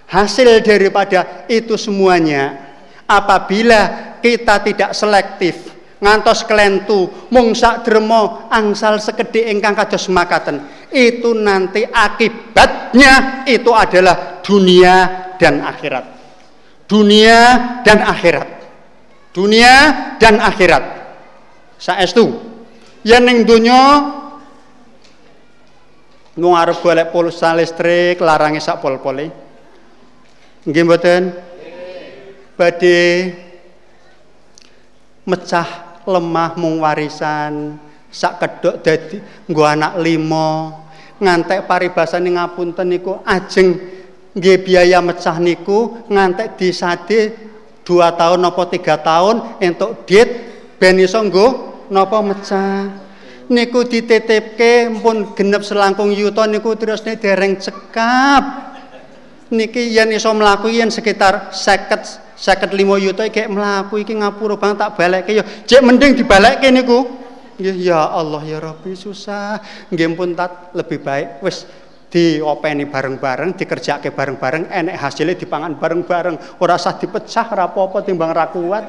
hasil 0.09 0.65
daripada 0.65 1.45
itu 1.53 1.77
semuanya 1.77 2.73
apabila 3.05 4.17
kita 4.25 4.57
tidak 4.65 4.97
selektif 4.97 5.73
ngantos 6.03 6.43
kelentu 6.43 7.07
mung 7.31 7.55
sak 7.55 7.87
dremo 7.87 8.51
angsal 8.51 8.99
sekedhik 8.99 9.47
ingkang 9.47 9.79
kados 9.79 10.11
makaten. 10.11 10.67
Itu 10.91 11.33
nanti 11.39 11.87
akibatnya 11.87 13.47
itu 13.47 13.71
adalah 13.71 14.43
dunia 14.43 14.95
dan 15.39 15.63
akhirat. 15.63 16.05
Dunia 16.91 17.39
dan 17.87 18.03
akhirat. 18.03 18.49
Dunia 19.33 19.75
dan 20.19 20.43
akhirat. 20.43 20.85
Saestu 21.79 22.53
yen 23.07 23.23
ning 23.27 23.43
donya 23.47 24.11
nu 26.39 26.55
arep 26.55 26.79
golek 26.79 27.11
pulsa 27.11 27.55
listrik 27.55 28.23
larange 28.23 28.63
sak 28.63 28.79
pol-pole 28.79 29.31
nggih 30.63 30.85
mboten? 30.87 31.23
Badhe 32.55 32.99
mecah 35.27 35.92
lemah 36.07 36.55
mung 36.59 36.83
warisan. 36.83 37.77
Sak 38.13 38.45
kedok 38.45 38.85
dadi 38.85 39.17
nggo 39.49 39.65
anak 39.65 39.97
limo 40.05 40.81
ngantek 41.17 41.65
paribasane 41.65 42.29
ngapunten 42.37 42.85
niku 42.93 43.25
ajeng 43.25 43.81
nggih 44.37 44.59
biaya 44.61 45.01
mecah 45.01 45.41
niku 45.41 46.05
ngantek 46.13 46.61
disade 46.61 47.33
dua 47.87 48.13
tahun 48.13 48.45
napa 48.45 48.69
tiga 48.69 49.01
tahun 49.01 49.63
entuk 49.65 50.05
dit 50.05 50.29
ben 50.77 51.01
iso 51.01 51.25
nggo 51.25 51.47
napa 51.89 52.21
mecah. 52.21 53.01
Niku 53.53 53.85
dititipke 53.85 54.89
pun 55.05 55.37
genep 55.37 55.61
selangkung 55.61 56.13
yuta 56.13 56.49
niku 56.49 56.73
terus 56.73 57.05
dereng 57.05 57.61
cekap 57.61 58.72
niki 59.53 59.93
yen 59.93 60.09
iso 60.11 60.33
mlaku 60.33 60.73
yen 60.73 60.89
sekitar 60.89 61.53
50 61.53 62.33
seket 62.43 62.75
lima 62.75 62.99
yuta 62.99 63.31
kayak 63.31 63.53
melaku 63.53 64.03
iki 64.03 64.19
ngapura 64.19 64.59
bang 64.59 64.75
tak 64.75 64.99
balik 64.99 65.31
ya 65.31 65.45
cek 65.45 65.85
mending 65.85 66.19
dibalik 66.19 66.59
niku. 66.75 67.23
Ya 67.61 67.71
ya 67.77 68.01
Allah 68.11 68.43
ya 68.43 68.59
Rabbi 68.59 68.97
susah. 68.97 69.63
Nggih 69.93 70.19
pun 70.19 70.35
tat 70.35 70.75
lebih 70.75 70.99
baik 71.05 71.45
wis 71.45 71.69
diopeni 72.11 72.91
bareng-bareng 72.91 73.55
dikerjake 73.55 74.11
bareng-bareng 74.11 74.73
enek 74.73 74.97
hasilnya 74.99 75.39
dipangan 75.39 75.79
bareng-bareng. 75.79 76.59
Ora 76.59 76.75
usah 76.75 76.99
dipecah 76.99 77.47
apa-apa 77.47 78.03
timbang 78.03 78.35
ra 78.35 78.51
kuat. 78.51 78.85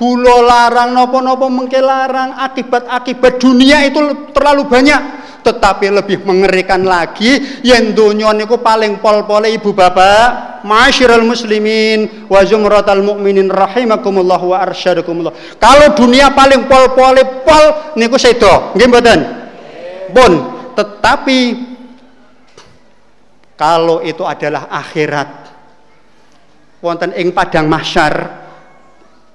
Gula 0.00 0.40
larang 0.40 0.96
nopo-nopo 0.96 1.52
mengke 1.52 1.76
larang 1.76 2.32
akibat-akibat 2.40 3.36
dunia 3.36 3.84
itu 3.84 4.32
terlalu 4.32 4.64
banyak 4.64 5.19
tetapi 5.50 5.90
lebih 5.90 6.22
mengerikan 6.22 6.86
lagi 6.86 7.60
yen 7.66 7.90
donya 7.90 8.30
niku 8.30 8.62
paling 8.62 9.02
pol-pole 9.02 9.50
ibu 9.50 9.74
bapak 9.74 10.62
masyiral 10.62 11.26
muslimin 11.26 12.30
wa 12.30 12.40
zumratal 12.46 13.02
mukminin 13.02 13.50
rahimakumullah 13.50 14.38
wa 14.38 14.56
arsyadakumullah 14.62 15.34
kalau 15.58 15.92
dunia 15.98 16.30
paling 16.30 16.70
pol-pole 16.70 17.42
pol 17.42 17.64
niku 17.98 18.16
sedo. 18.16 18.74
Nggih 18.76 18.88
mboten? 18.88 19.20
Pun. 20.14 20.32
Tetapi 20.74 21.40
kalau 23.58 24.00
itu 24.00 24.24
adalah 24.24 24.72
akhirat 24.72 25.28
wonten 26.80 27.12
ing 27.12 27.36
padang 27.36 27.68
mahsyar 27.68 28.40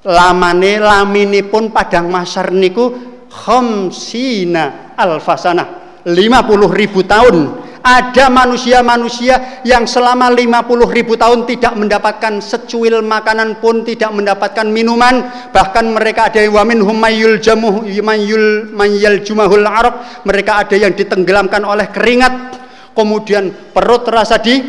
lamane 0.01 0.81
laminipun 0.81 1.69
padang 1.69 2.09
mahsyar 2.09 2.49
niku 2.49 2.89
khamsina 3.29 4.97
alfasana 4.97 5.84
50 6.05 6.69
ribu 6.69 7.01
tahun 7.01 7.65
Ada 7.85 8.33
manusia-manusia 8.33 9.61
yang 9.61 9.85
selama 9.85 10.33
50 10.33 10.89
ribu 10.89 11.13
tahun 11.13 11.45
tidak 11.45 11.77
mendapatkan 11.77 12.41
secuil 12.41 13.05
makanan 13.05 13.61
pun, 13.61 13.85
tidak 13.85 14.09
mendapatkan 14.09 14.65
minuman. 14.65 15.21
Bahkan 15.53 15.93
mereka 15.93 16.33
ada 16.33 16.41
yang 16.41 16.57
wamin 16.57 16.81
humayul 16.81 17.37
jamuh 17.37 17.85
mayul 17.85 18.73
mayal 18.73 19.21
jumahul 19.21 19.61
arok. 19.61 20.25
Mereka 20.25 20.65
ada 20.65 20.73
yang 20.73 20.97
ditenggelamkan 20.97 21.61
oleh 21.61 21.93
keringat. 21.93 22.57
Kemudian 22.97 23.53
perut 23.69 24.01
terasa 24.01 24.41
di 24.41 24.65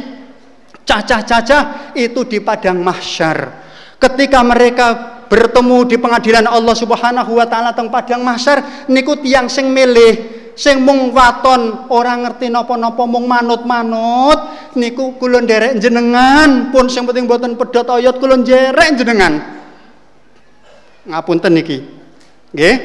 cacah-cacah 0.84 1.96
itu 1.96 2.20
di 2.28 2.44
padang 2.44 2.84
mahsyar. 2.84 3.64
Ketika 3.96 4.44
mereka 4.44 4.86
bertemu 5.24 5.88
di 5.88 5.96
pengadilan 5.96 6.44
Allah 6.44 6.76
Subhanahu 6.76 7.40
wa 7.40 7.48
taala 7.48 7.72
teng 7.72 7.88
padang 7.88 8.20
mahsyar 8.20 8.86
niku 8.92 9.16
tiyang 9.24 9.48
sing 9.48 9.72
milih 9.72 10.35
sing 10.56 10.80
mung 10.82 11.12
waton 11.12 11.92
ora 11.92 12.16
ngerti 12.16 12.48
napa-napa 12.48 13.04
mung 13.04 13.28
manut-manut 13.28 14.72
niku 14.74 15.14
kula 15.20 15.44
nderek 15.44 15.76
jenengan. 15.78 16.72
Pun 16.72 16.88
sing 16.88 17.04
penting 17.04 17.28
boten 17.28 17.54
pedhot 17.54 17.92
oyot 17.92 18.16
kula 18.16 18.40
nderek 18.40 18.96
jenengan. 18.96 19.36
Ngapunten 21.06 21.52
niki. 21.52 21.78
Nggih. 22.56 22.76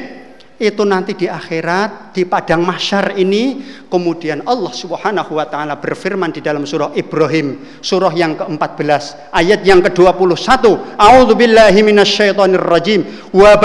Itu 0.62 0.86
nanti 0.86 1.18
di 1.18 1.26
akhirat 1.26 2.14
di 2.14 2.22
padang 2.22 2.62
mahsyar 2.62 3.18
ini 3.18 3.66
kemudian 3.90 4.46
Allah 4.46 4.70
Subhanahu 4.70 5.34
wa 5.34 5.42
taala 5.50 5.74
berfirman 5.74 6.30
di 6.30 6.38
dalam 6.38 6.62
surah 6.62 6.94
Ibrahim 6.94 7.82
surah 7.82 8.14
yang 8.14 8.38
ke-14 8.38 9.34
ayat 9.34 9.66
yang 9.66 9.82
ke-21 9.82 10.62
A'udzubillahi 10.94 11.82
minasyaitonir 11.82 12.62
rajim 12.62 13.02
wa 13.34 13.58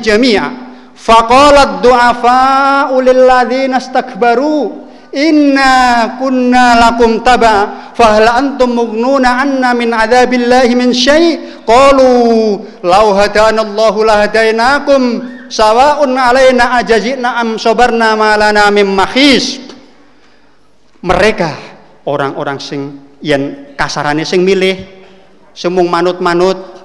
jami'a 0.00 0.69
Faqalat 1.00 1.80
du'afa'u 1.80 3.00
lilladzina 3.00 3.80
istakbaru 3.80 4.84
inna 5.16 5.72
kunna 6.20 6.76
lakum 6.76 7.24
taba 7.24 7.90
fahal 7.96 8.28
antum 8.28 8.76
mughnuna 8.76 9.40
anna 9.40 9.72
min 9.72 9.96
adzabillahi 9.96 10.76
min 10.76 10.92
syai? 10.92 11.64
Qalu 11.64 12.12
law 12.84 13.16
hadana 13.16 13.64
Allahu 13.64 14.04
lahadainakum 14.04 15.02
sawa'un 15.48 16.12
alaina 16.14 16.76
ajazina 16.78 17.40
am 17.40 17.56
sabarna 17.56 18.12
ma 18.14 18.36
lana 18.36 18.68
min 18.68 18.86
mahis 18.92 19.56
mereka 21.00 21.56
orang-orang 22.04 22.60
sing 22.60 23.00
yen 23.24 23.72
kasarane 23.72 24.22
sing 24.28 24.44
milih 24.44 24.76
semung 25.56 25.88
manut-manut 25.88 26.79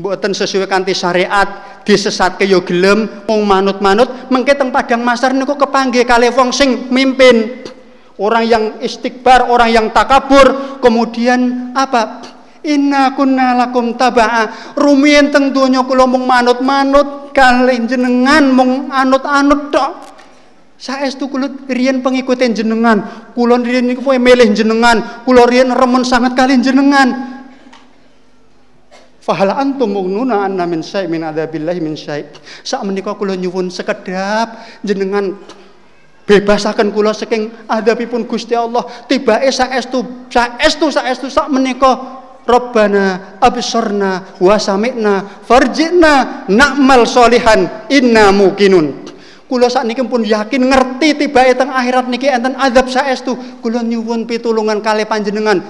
mboten 0.00 0.32
sesuai 0.32 0.64
kanthi 0.68 0.96
syariat 0.96 1.82
disesatke 1.84 2.48
yo 2.48 2.64
gelem 2.64 3.24
wong 3.28 3.44
manut-manut 3.44 4.32
mengke 4.32 4.56
teng 4.56 4.72
padang 4.72 5.04
masar 5.04 5.36
niku 5.36 5.58
kepanggih 5.58 6.06
kalih 6.08 6.32
wong 6.32 6.54
sing 6.54 6.88
mimpin. 6.88 7.64
Orang 8.20 8.44
yang 8.44 8.64
istighbar 8.78 9.48
orang 9.48 9.72
yang 9.72 9.86
takabur 9.90 10.78
kemudian 10.78 11.72
apa? 11.74 12.22
Inna 12.62 13.10
kunna 13.18 13.58
lakum 13.58 13.98
taba'a. 13.98 14.76
Rumiyin 14.78 15.34
teng 15.34 15.50
donya 15.50 15.82
kula 15.82 16.06
mung 16.06 16.28
manut-manut 16.28 17.34
kalih 17.34 17.82
jenengan 17.88 18.52
mung 18.52 18.92
anut-anut 18.92 19.74
tok. 19.74 19.90
Saestu 20.78 21.26
kula 21.26 21.50
riyen 21.66 22.04
pengikutin 22.04 22.54
jenengan? 22.54 23.02
Kula 23.34 23.58
riyen 23.58 23.90
niku 23.90 24.06
milih 24.06 24.54
jenengan. 24.54 25.24
Kula 25.26 25.42
riyen 25.48 25.74
remen 25.74 26.06
sangat 26.06 26.38
kali 26.38 26.60
jenengan 26.62 27.41
Fahal 29.22 29.54
antum 29.54 29.94
mughnuna 29.94 30.42
anna 30.42 30.66
min 30.66 30.82
syai' 30.82 31.06
min 31.06 31.22
adzabillahi 31.22 31.78
min 31.78 31.94
syai'. 31.94 32.26
Sak 32.66 32.82
menika 32.82 33.14
kula 33.14 33.38
nyuwun 33.38 33.70
sekedap 33.70 34.66
jenengan 34.82 35.38
bebasaken 36.26 36.90
kula 36.90 37.14
saking 37.14 37.70
adabipun 37.70 38.26
Gusti 38.26 38.58
Allah. 38.58 38.82
Tibake 39.06 39.46
saestu 39.54 40.26
saestu 40.26 40.90
saestu 40.90 41.30
sak 41.30 41.46
menika 41.54 42.18
Rabbana 42.42 43.38
absorna 43.38 44.34
wa 44.42 44.58
sami'na 44.58 45.46
farji'na 45.46 46.50
na'mal 46.50 47.06
solihan 47.06 47.86
inna 47.94 48.34
mukinun. 48.34 49.06
Kula 49.46 49.70
sakniki 49.70 50.02
pun 50.02 50.26
yakin 50.26 50.66
ngerti 50.66 51.14
tibake 51.14 51.54
teng 51.54 51.70
akhirat 51.70 52.10
niki 52.10 52.26
enten 52.26 52.58
azab 52.58 52.90
saestu. 52.90 53.38
Kula 53.62 53.86
nyuwun 53.86 54.26
pitulungan 54.26 54.82
kalih 54.82 55.06
panjenengan. 55.06 55.62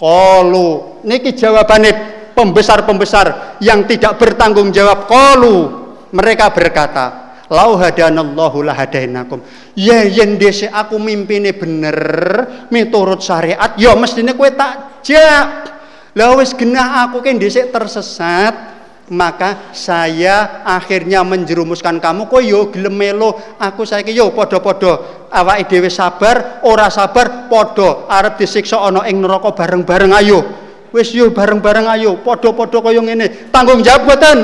Qalu 0.00 1.04
niki 1.04 1.36
jawabane 1.36 2.17
pembesar-pembesar 2.38 3.58
yang 3.58 3.82
tidak 3.90 4.14
bertanggung 4.22 4.70
jawab 4.70 5.10
qalu 5.10 5.58
mereka 6.14 6.54
berkata 6.54 7.34
lau 7.50 7.74
hadanallahu 7.74 8.62
lahadainakum. 8.62 9.42
Ya 9.74 10.06
yen 10.06 10.38
dese 10.38 10.70
aku 10.70 11.02
mimpine 11.02 11.50
bener 11.50 11.98
miturut 12.70 13.18
syariat 13.18 13.74
ya 13.74 13.98
mestine 13.98 14.38
kowe 14.38 14.46
tak 14.54 15.02
jak 15.02 15.74
lah 16.14 16.38
wis 16.38 16.54
genah 16.54 17.08
aku 17.08 17.24
kan 17.24 17.36
dhisik 17.40 17.74
tersesat 17.74 18.78
maka 19.08 19.72
saya 19.72 20.62
akhirnya 20.68 21.24
menjerumuskan 21.24 21.98
kamu. 21.98 22.28
Kok 22.28 22.42
yo 22.44 22.68
gelem 22.68 22.94
melo 22.94 23.34
aku 23.56 23.82
saiki 23.82 24.12
yo 24.12 24.30
padha-padha 24.36 25.26
awake 25.32 25.64
dhewe 25.72 25.88
sabar 25.88 26.60
ora 26.68 26.92
sabar 26.92 27.48
padha 27.48 28.06
arep 28.06 28.38
disiksa 28.38 28.78
ana 28.78 29.08
ing 29.08 29.24
neraka 29.24 29.56
bareng-bareng. 29.56 30.12
Ayo 30.12 30.67
Wis 30.94 31.12
yo 31.12 31.28
bareng-bareng 31.30 31.86
ayo, 31.98 32.20
podo-podo 32.24 32.80
kaya 32.80 33.00
ngene. 33.04 33.52
Tanggung 33.52 33.84
jawab 33.84 34.08
boten? 34.08 34.38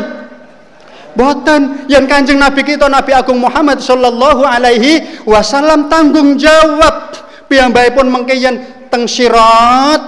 Boten. 1.16 1.88
Yang 1.88 2.04
Kanjeng 2.10 2.38
Nabi 2.42 2.60
kita 2.66 2.90
Nabi 2.90 3.16
Agung 3.16 3.40
Muhammad 3.40 3.80
sallallahu 3.80 4.44
alaihi 4.44 5.24
wasallam 5.24 5.88
tanggung 5.88 6.36
jawab. 6.36 7.16
Piyambakipun 7.48 8.08
mengke 8.08 8.36
yen 8.36 8.88
teng 8.88 9.04
sirat 9.04 10.00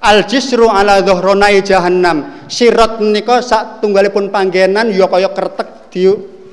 al 0.00 0.18
jisru 0.28 0.68
ala 0.68 1.00
dhuhronai 1.00 1.64
jahannam. 1.64 2.48
Sirat 2.48 3.00
menika 3.00 3.40
sak 3.40 3.80
tunggalipun 3.80 4.28
panggenan 4.28 4.92
ya 4.92 5.08
kaya 5.08 5.32
kertek 5.32 5.88
di 5.92 6.08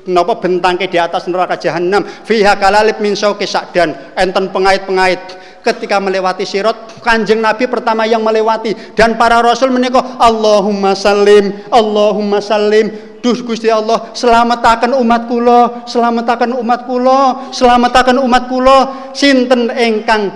napa 0.08 0.36
bentangke 0.36 0.88
di 0.88 1.00
atas 1.00 1.28
neraka 1.28 1.56
jahanam 1.56 2.04
fiha 2.04 2.56
kalalib 2.60 3.00
min 3.00 3.16
sauki 3.16 3.48
sakdan 3.48 3.92
enten 4.16 4.52
pengait-pengait 4.52 5.20
ketika 5.64 5.96
melewati 5.96 6.44
sirot 6.44 7.00
kanjeng 7.00 7.40
Nabi 7.40 7.64
pertama 7.64 8.04
yang 8.04 8.20
melewati. 8.20 8.94
Dan 8.94 9.16
para 9.16 9.40
rasul 9.40 9.72
menikah 9.72 10.20
Allahumma 10.20 10.92
salim 10.92 11.64
Allahumma 11.72 12.44
salim. 12.44 13.16
Duh 13.24 13.40
Gusti 13.40 13.72
Allah 13.72 14.12
selamataken 14.12 14.92
umat 15.00 15.24
kula 15.24 15.88
selamataken 15.88 16.52
umat 16.60 16.84
kula 16.84 17.20
selamataken 17.56 18.20
umat 18.20 18.44
kula. 18.52 18.78
Sinten 19.16 19.72
ingkang 19.72 20.28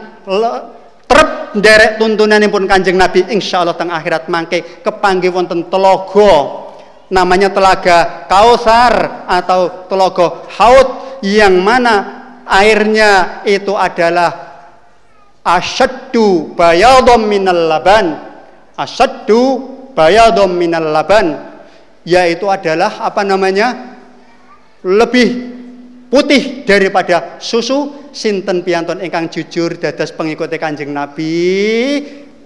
trep 1.04 1.28
derek 1.60 2.00
tuntunanipun 2.00 2.64
Kanjeng 2.64 2.96
Nabi? 2.96 3.28
Insyaallah 3.28 3.76
teng 3.76 3.92
akhirat 3.92 4.32
mangke 4.32 4.80
kepanggih 4.80 5.28
wonten 5.28 5.68
telaga. 5.68 6.64
Namanya 7.08 7.48
telaga 7.48 8.28
Kausar 8.28 9.24
atau 9.24 9.88
telaga 9.88 10.44
Haud 10.60 11.20
yang 11.24 11.56
mana 11.60 12.18
airnya 12.48 13.44
itu 13.44 13.76
adalah 13.76 14.47
asyaddu 15.48 16.52
bayadom 16.52 17.24
minal 17.24 17.72
laban. 17.72 18.20
Asyaddu 18.76 19.40
bayadom 19.96 20.52
minal 20.52 20.92
laban. 20.92 21.56
Yaitu 22.04 22.48
adalah 22.48 23.00
apa 23.04 23.24
namanya 23.24 23.96
lebih 24.84 25.28
putih 26.12 26.68
daripada 26.68 27.40
susu. 27.40 27.96
Sinten 28.08 28.64
pianton 28.64 29.04
ingkang 29.04 29.28
jujur 29.28 29.76
dados 29.76 30.10
pengikut 30.16 30.50
Kanjeng 30.56 30.90
Nabi 30.90 31.36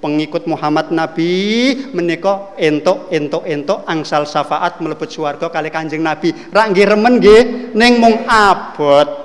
pengikut 0.02 0.50
Muhammad 0.50 0.90
Nabi 0.90 1.30
menika 1.94 2.58
entuk 2.58 3.06
entuk 3.14 3.46
entuk 3.46 3.86
angsal 3.86 4.26
syafaat 4.26 4.82
mlebet 4.82 5.14
swarga 5.14 5.46
kali 5.46 5.70
Kanjeng 5.70 6.02
Nabi. 6.02 6.34
Rak 6.50 6.74
nggih 6.74 6.86
remen 6.90 7.22
nggih 7.22 7.42
ning 7.78 8.02
mung 8.02 8.26
abot 8.26 9.21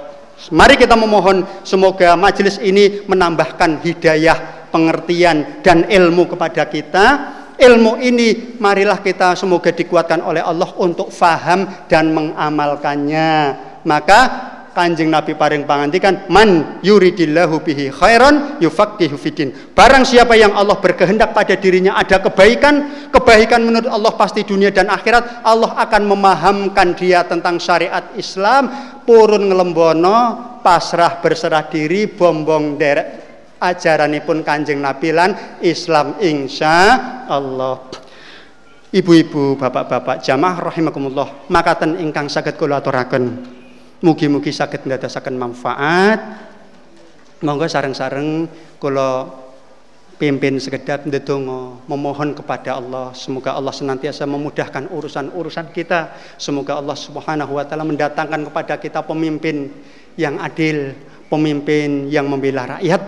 Mari 0.54 0.78
kita 0.78 0.94
memohon 0.94 1.44
semoga 1.66 2.14
majelis 2.14 2.62
ini 2.62 3.02
menambahkan 3.10 3.82
hidayah, 3.82 4.70
pengertian 4.70 5.66
dan 5.66 5.90
ilmu 5.90 6.30
kepada 6.30 6.70
kita. 6.70 7.06
Ilmu 7.58 7.98
ini 7.98 8.58
marilah 8.62 9.02
kita 9.02 9.34
semoga 9.34 9.74
dikuatkan 9.74 10.22
oleh 10.22 10.46
Allah 10.46 10.70
untuk 10.78 11.10
faham 11.10 11.66
dan 11.90 12.14
mengamalkannya. 12.14 13.32
Maka 13.82 14.20
Kanjeng 14.78 15.10
Nabi 15.10 15.34
paring 15.34 15.66
pangantikan 15.66 16.30
man 16.30 16.78
yuridillahu 16.86 17.66
bihi 17.66 17.90
khairan 17.90 18.62
yufaqihu 18.62 19.18
fidin. 19.18 19.50
Barang 19.74 20.06
siapa 20.06 20.38
yang 20.38 20.54
Allah 20.54 20.78
berkehendak 20.78 21.34
pada 21.34 21.58
dirinya 21.58 21.98
ada 21.98 22.22
kebaikan, 22.22 23.10
kebaikan 23.10 23.66
menurut 23.66 23.90
Allah 23.90 24.14
pasti 24.14 24.46
dunia 24.46 24.70
dan 24.70 24.94
akhirat, 24.94 25.42
Allah 25.42 25.74
akan 25.82 26.14
memahamkan 26.14 26.94
dia 26.94 27.26
tentang 27.26 27.58
syariat 27.58 28.14
Islam, 28.14 28.70
purun 29.02 29.50
ngelembono, 29.50 30.62
pasrah 30.62 31.26
berserah 31.26 31.66
diri, 31.66 32.06
bombong 32.06 32.78
derek 32.78 33.08
ajaranipun 33.58 34.46
Kanjeng 34.46 34.78
Nabi 34.78 35.10
lan 35.10 35.58
Islam 35.66 36.22
insya 36.22 37.26
Allah. 37.26 37.82
Ibu-ibu, 38.94 39.58
bapak-bapak, 39.58 40.22
jamaah 40.22 40.70
rahimakumullah, 40.70 41.50
makaten 41.50 41.98
ingkang 41.98 42.30
saged 42.30 42.54
kula 42.62 42.78
aturaken. 42.78 43.58
Mugi-mugi 43.98 44.54
saged 44.54 44.86
ndadosaken 44.86 45.34
manfaat. 45.34 46.22
Monggo 47.42 47.66
sareng-sareng 47.66 48.46
kula 48.78 49.30
pimpin 50.18 50.58
sekedap 50.58 51.06
ndedonga 51.06 51.82
memohon 51.86 52.34
kepada 52.34 52.78
Allah. 52.78 53.14
Semoga 53.14 53.58
Allah 53.58 53.74
senantiasa 53.74 54.26
memudahkan 54.30 54.90
urusan-urusan 54.90 55.74
kita. 55.74 56.14
Semoga 56.38 56.78
Allah 56.78 56.98
Subhanahu 56.98 57.58
wa 57.58 57.66
taala 57.66 57.86
mendatangkan 57.86 58.46
kepada 58.50 58.78
kita 58.78 59.02
pemimpin 59.02 59.70
yang 60.18 60.42
adil 60.42 60.94
pemimpin 61.30 62.10
yang 62.10 62.26
membela 62.26 62.78
rakyat 62.78 63.02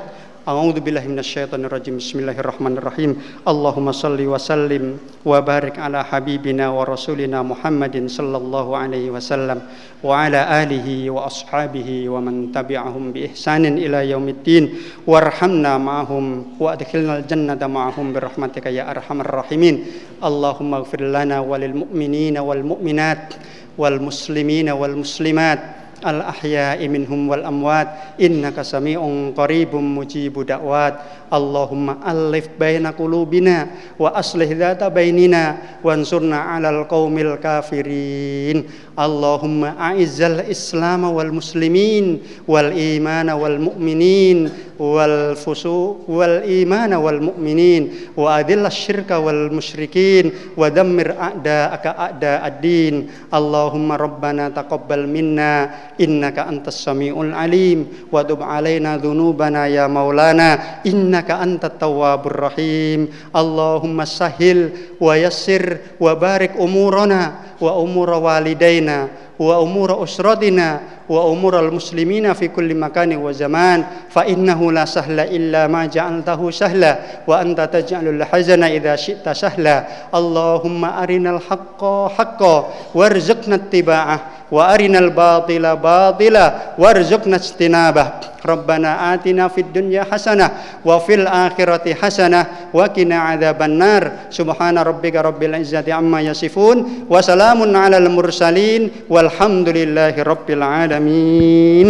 A'udzu 0.49 0.81
billahi 0.81 1.05
minasyaitonir 1.13 1.69
rajim. 1.69 2.01
Bismillahirrahmanirrahim. 2.01 3.21
Allahumma 3.45 3.93
salli 3.93 4.25
wa 4.25 4.41
sallim 4.41 4.97
wa 5.21 5.37
barik 5.45 5.77
ala 5.77 6.01
habibina 6.01 6.73
wa 6.73 6.89
rasulina 6.89 7.45
Muhammadin 7.45 8.09
sallallahu 8.09 8.73
alaihi 8.73 9.13
wasallam 9.13 9.61
wa 10.01 10.09
ala 10.25 10.49
alihi 10.49 11.05
wa 11.13 11.29
ashabihi 11.29 12.09
wa 12.09 12.17
man 12.17 12.49
tabi'ahum 12.49 13.13
bi 13.13 13.29
ihsanin 13.29 13.77
ila 13.77 14.01
yaumiddin 14.01 14.73
warhamna 15.05 15.77
ma'ahum 15.77 16.57
wa 16.57 16.73
adkhilna 16.73 17.21
al-jannata 17.21 17.69
ma'ahum 17.69 18.09
bi 18.09 18.17
rahmatika 18.17 18.73
ya 18.73 18.89
arhamar 18.89 19.45
rahimin. 19.45 19.85
Allahumma 20.17 20.81
ighfir 20.81 21.05
lana 21.13 21.45
walil 21.45 21.85
mu'minina 21.85 22.41
wal 22.41 22.65
mu'minat 22.65 23.37
wal 23.77 24.01
muslimina 24.01 24.73
wal 24.73 24.97
muslimat 24.97 25.78
al 26.03 26.23
ahya'i 26.23 26.87
minhum 26.87 27.27
wal 27.27 27.43
amwat 27.43 28.15
innaka 28.19 28.63
sami'un 28.63 29.35
qaribum 29.35 29.83
mujibu 29.83 30.47
da'wat. 30.47 31.18
Allahumma 31.29 32.01
alif 32.01 32.49
baina 32.57 32.91
kulubina 32.91 33.69
wa 33.95 34.11
aslih 34.17 34.49
dhata 34.53 34.89
bainina 34.89 35.79
wansurna 35.85 36.57
'alal 36.57 36.89
kaumil 36.89 37.37
kafirin. 37.37 38.65
Allahumma 38.99 39.79
a'izzal 39.79 40.43
islam 40.51 41.07
wal 41.07 41.31
muslimin 41.31 42.19
wal 42.43 42.75
imana 42.75 43.39
wal 43.39 43.55
mu'minin 43.55 44.51
wal 44.75 45.39
fusu 45.39 46.03
wal 46.03 46.43
imana 46.43 46.99
wal 46.99 47.19
mu'minin 47.19 48.11
wa 48.15 48.39
adillah 48.39 48.67
syirka 48.67 49.19
wal 49.19 49.51
musyrikin 49.51 50.31
wa 50.55 50.67
dammir 50.67 51.15
a'da'aka 51.15 51.95
a'da 51.95 52.43
ad-din 52.47 53.07
Allahumma 53.31 53.95
rabbana 53.95 54.51
taqabbal 54.51 55.07
minna 55.07 55.67
innaka 55.95 56.47
antas 56.47 56.79
samiul 56.83 57.31
alim 57.31 58.07
wa 58.11 58.23
tub 58.27 58.43
alaina 58.43 58.99
dhunubana 58.99 59.67
ya 59.71 59.87
maulana 59.87 60.83
inna 60.83 61.18
إنك 61.19 61.31
أنت 61.31 61.65
التواب 61.65 62.27
الرحيم. 62.27 63.07
اللهم 63.35 64.05
سهل 64.05 64.59
ويسر 65.03 65.77
وبارك 65.99 66.51
أمورنا 66.55 67.21
وأمور 67.61 68.09
والدينا 68.09 69.07
وأمور 69.39 70.03
أسرتنا 70.03 70.79
وأمور 71.09 71.59
المسلمين 71.59 72.33
في 72.33 72.47
كل 72.47 72.75
مكان 72.75 73.17
وزمان. 73.19 73.83
فإنه 74.09 74.71
لا 74.71 74.85
سهل 74.85 75.19
إلا 75.19 75.67
ما 75.67 75.85
جعلته 75.85 76.39
سهلا 76.51 76.99
وأنت 77.27 77.59
تجعل 77.73 78.07
الحزن 78.07 78.63
إذا 78.63 78.95
شئت 78.95 79.29
سهلا. 79.29 80.07
اللهم 80.15 80.85
أرنا 80.85 81.29
الحق 81.35 81.81
حقا 82.15 82.57
وارزقنا 82.95 83.55
اتباعه. 83.55 84.19
wa 84.49 84.73
arinal 84.73 85.13
batila 85.13 85.77
batila 85.77 86.75
warzuqna 86.77 87.37
istinabah 87.37 88.41
rabbana 88.41 89.13
atina 89.13 89.47
fid 89.51 89.69
dunya 89.69 90.05
hasanah 90.07 90.81
wa 90.81 90.97
fil 91.01 91.27
akhirati 91.27 91.93
hasanah 91.93 92.73
wa 92.73 92.85
qina 92.89 93.35
adzabannar 93.35 94.31
subhana 94.33 94.81
rabbika 94.81 95.21
rabbil 95.21 95.59
izzati 95.59 95.93
amma 95.93 96.23
yasifun 96.25 97.05
wa 97.05 97.19
salamun 97.21 97.73
alal 97.75 98.09
mursalin 98.09 99.05
walhamdulillahi 99.07 100.19
rabbil 100.23 100.63
alamin. 100.63 101.87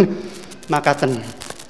Makaten. 0.70 1.18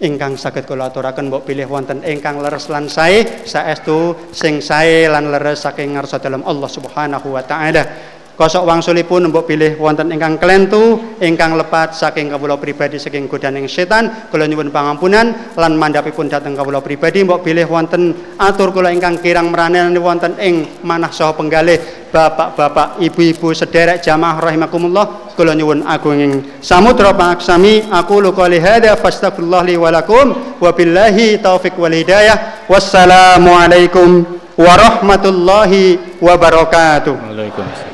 Ingkang 0.00 0.40
saged 0.40 0.64
kula 0.64 0.88
aturaken 0.88 1.28
mbok 1.28 1.44
pilih 1.44 1.68
wonten 1.68 2.00
ingkang 2.00 2.40
leres 2.40 2.72
lan 2.72 2.88
sae 2.88 3.44
saestu 3.44 4.16
sing 4.32 4.64
sae 4.64 5.04
lan 5.04 5.28
leres 5.28 5.60
saking 5.60 5.92
ngarsa 5.92 6.16
dalam 6.16 6.40
Allah 6.48 6.72
Subhanahu 6.72 7.36
wa 7.36 7.44
taala. 7.44 8.09
Kosok 8.40 8.64
wangsulipun 8.64 9.28
mbok 9.28 9.52
pilih 9.52 9.76
wonten 9.76 10.08
ingkang 10.16 10.40
kelentu, 10.40 10.96
ingkang 11.20 11.60
lepat 11.60 11.92
saking 11.92 12.32
kawula 12.32 12.56
pribadi 12.56 12.96
saking 12.96 13.28
godaning 13.28 13.68
setan, 13.68 14.32
kula 14.32 14.48
nyuwun 14.48 14.72
pangampunan 14.72 15.52
lan 15.60 15.76
mandhapipun 15.76 16.32
dhateng 16.32 16.56
kawula 16.56 16.80
pribadi 16.80 17.20
mbok 17.20 17.44
pilih 17.44 17.68
wonten 17.68 18.16
atur 18.40 18.72
kula 18.72 18.96
ingkang 18.96 19.20
kirang 19.20 19.52
meranen 19.52 19.92
wonten 20.00 20.40
ing 20.40 20.80
manah 20.80 21.12
saha 21.12 21.36
penggalih 21.36 21.76
bapak-bapak, 22.08 23.04
ibu-ibu 23.04 23.52
sederek 23.52 24.00
jamaah 24.00 24.40
rahimakumullah 24.40 25.36
kula 25.36 25.52
nyuwun 25.52 25.84
agunging 25.84 26.64
samudra 26.64 27.12
paksami 27.12 27.92
aku 27.92 28.24
lu 28.24 28.32
qouli 28.32 28.56
hadza 28.56 28.96
fastaghfirullah 28.96 29.68
li 29.68 29.76
wa 29.76 29.92
lakum 29.92 30.56
wa 30.56 30.70
billahi 30.72 31.44
taufik 31.44 31.76
wal 31.76 31.92
hidayah 31.92 32.64
wassalamu 32.72 33.52
alaikum 33.52 34.24
warahmatullahi 34.56 36.00
wabarakatuh. 36.24 37.20
Waalaikumsalam. 37.20 37.89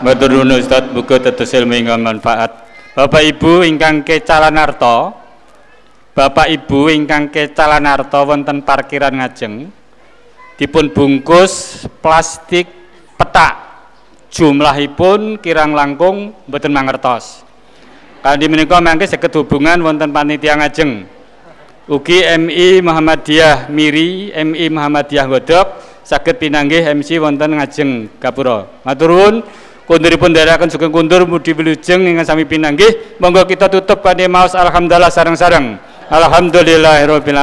Matur 0.00 0.32
nuwun 0.32 0.56
Ustaz, 0.56 0.88
muga 0.96 1.20
tetes 1.20 1.52
ilmu 1.52 1.76
ingkang 1.76 2.00
manfaat. 2.00 2.64
Bapak 2.96 3.20
Ibu 3.20 3.68
ingkang 3.68 4.00
kecalanarta, 4.00 5.12
Bapak 6.16 6.48
Ibu 6.48 6.88
ingkang 6.88 7.28
kecalanarta 7.28 8.24
wonten 8.24 8.64
parkiran 8.64 9.20
ngajeng 9.20 9.68
dipun 10.56 10.88
bungkus 10.96 11.84
plastik 12.00 12.64
petak. 13.20 13.60
Jumlahipun 14.32 15.36
kirang 15.36 15.76
langkung 15.76 16.32
mboten 16.48 16.72
mangertos. 16.72 17.44
Kanthi 18.24 18.48
menika 18.48 18.80
mangke 18.80 19.04
saged 19.04 19.36
hubungan 19.36 19.84
wonten 19.84 20.16
panitia 20.16 20.56
ngajeng. 20.56 21.04
Ugi 21.92 22.24
MI 22.40 22.80
Muhammadiyah 22.80 23.68
Miri, 23.68 24.32
MI 24.32 24.64
Muhammadiyah 24.72 25.28
Godok 25.28 25.66
saged 26.08 26.40
pinanggih 26.40 26.88
MC 26.88 27.20
wonten 27.20 27.52
ngajeng 27.60 28.16
Gapura. 28.16 28.64
Matur 28.80 29.12
nuwun. 29.12 29.68
Kunduripun 29.90 30.30
dherekaken 30.30 30.70
sugeng 30.70 30.94
kundur 30.94 31.26
mudi 31.26 31.50
wilujeng 31.50 32.06
ingkang 32.06 32.22
sami 32.22 32.46
pinanggih. 32.46 33.18
Monggo 33.18 33.42
kita 33.42 33.66
tutup 33.66 34.06
kanthi 34.06 34.30
maos 34.30 34.54
alhamdulillah 34.54 35.10
sareng-sareng. 35.10 35.82
Alhamdulillahirabbil 36.06 37.38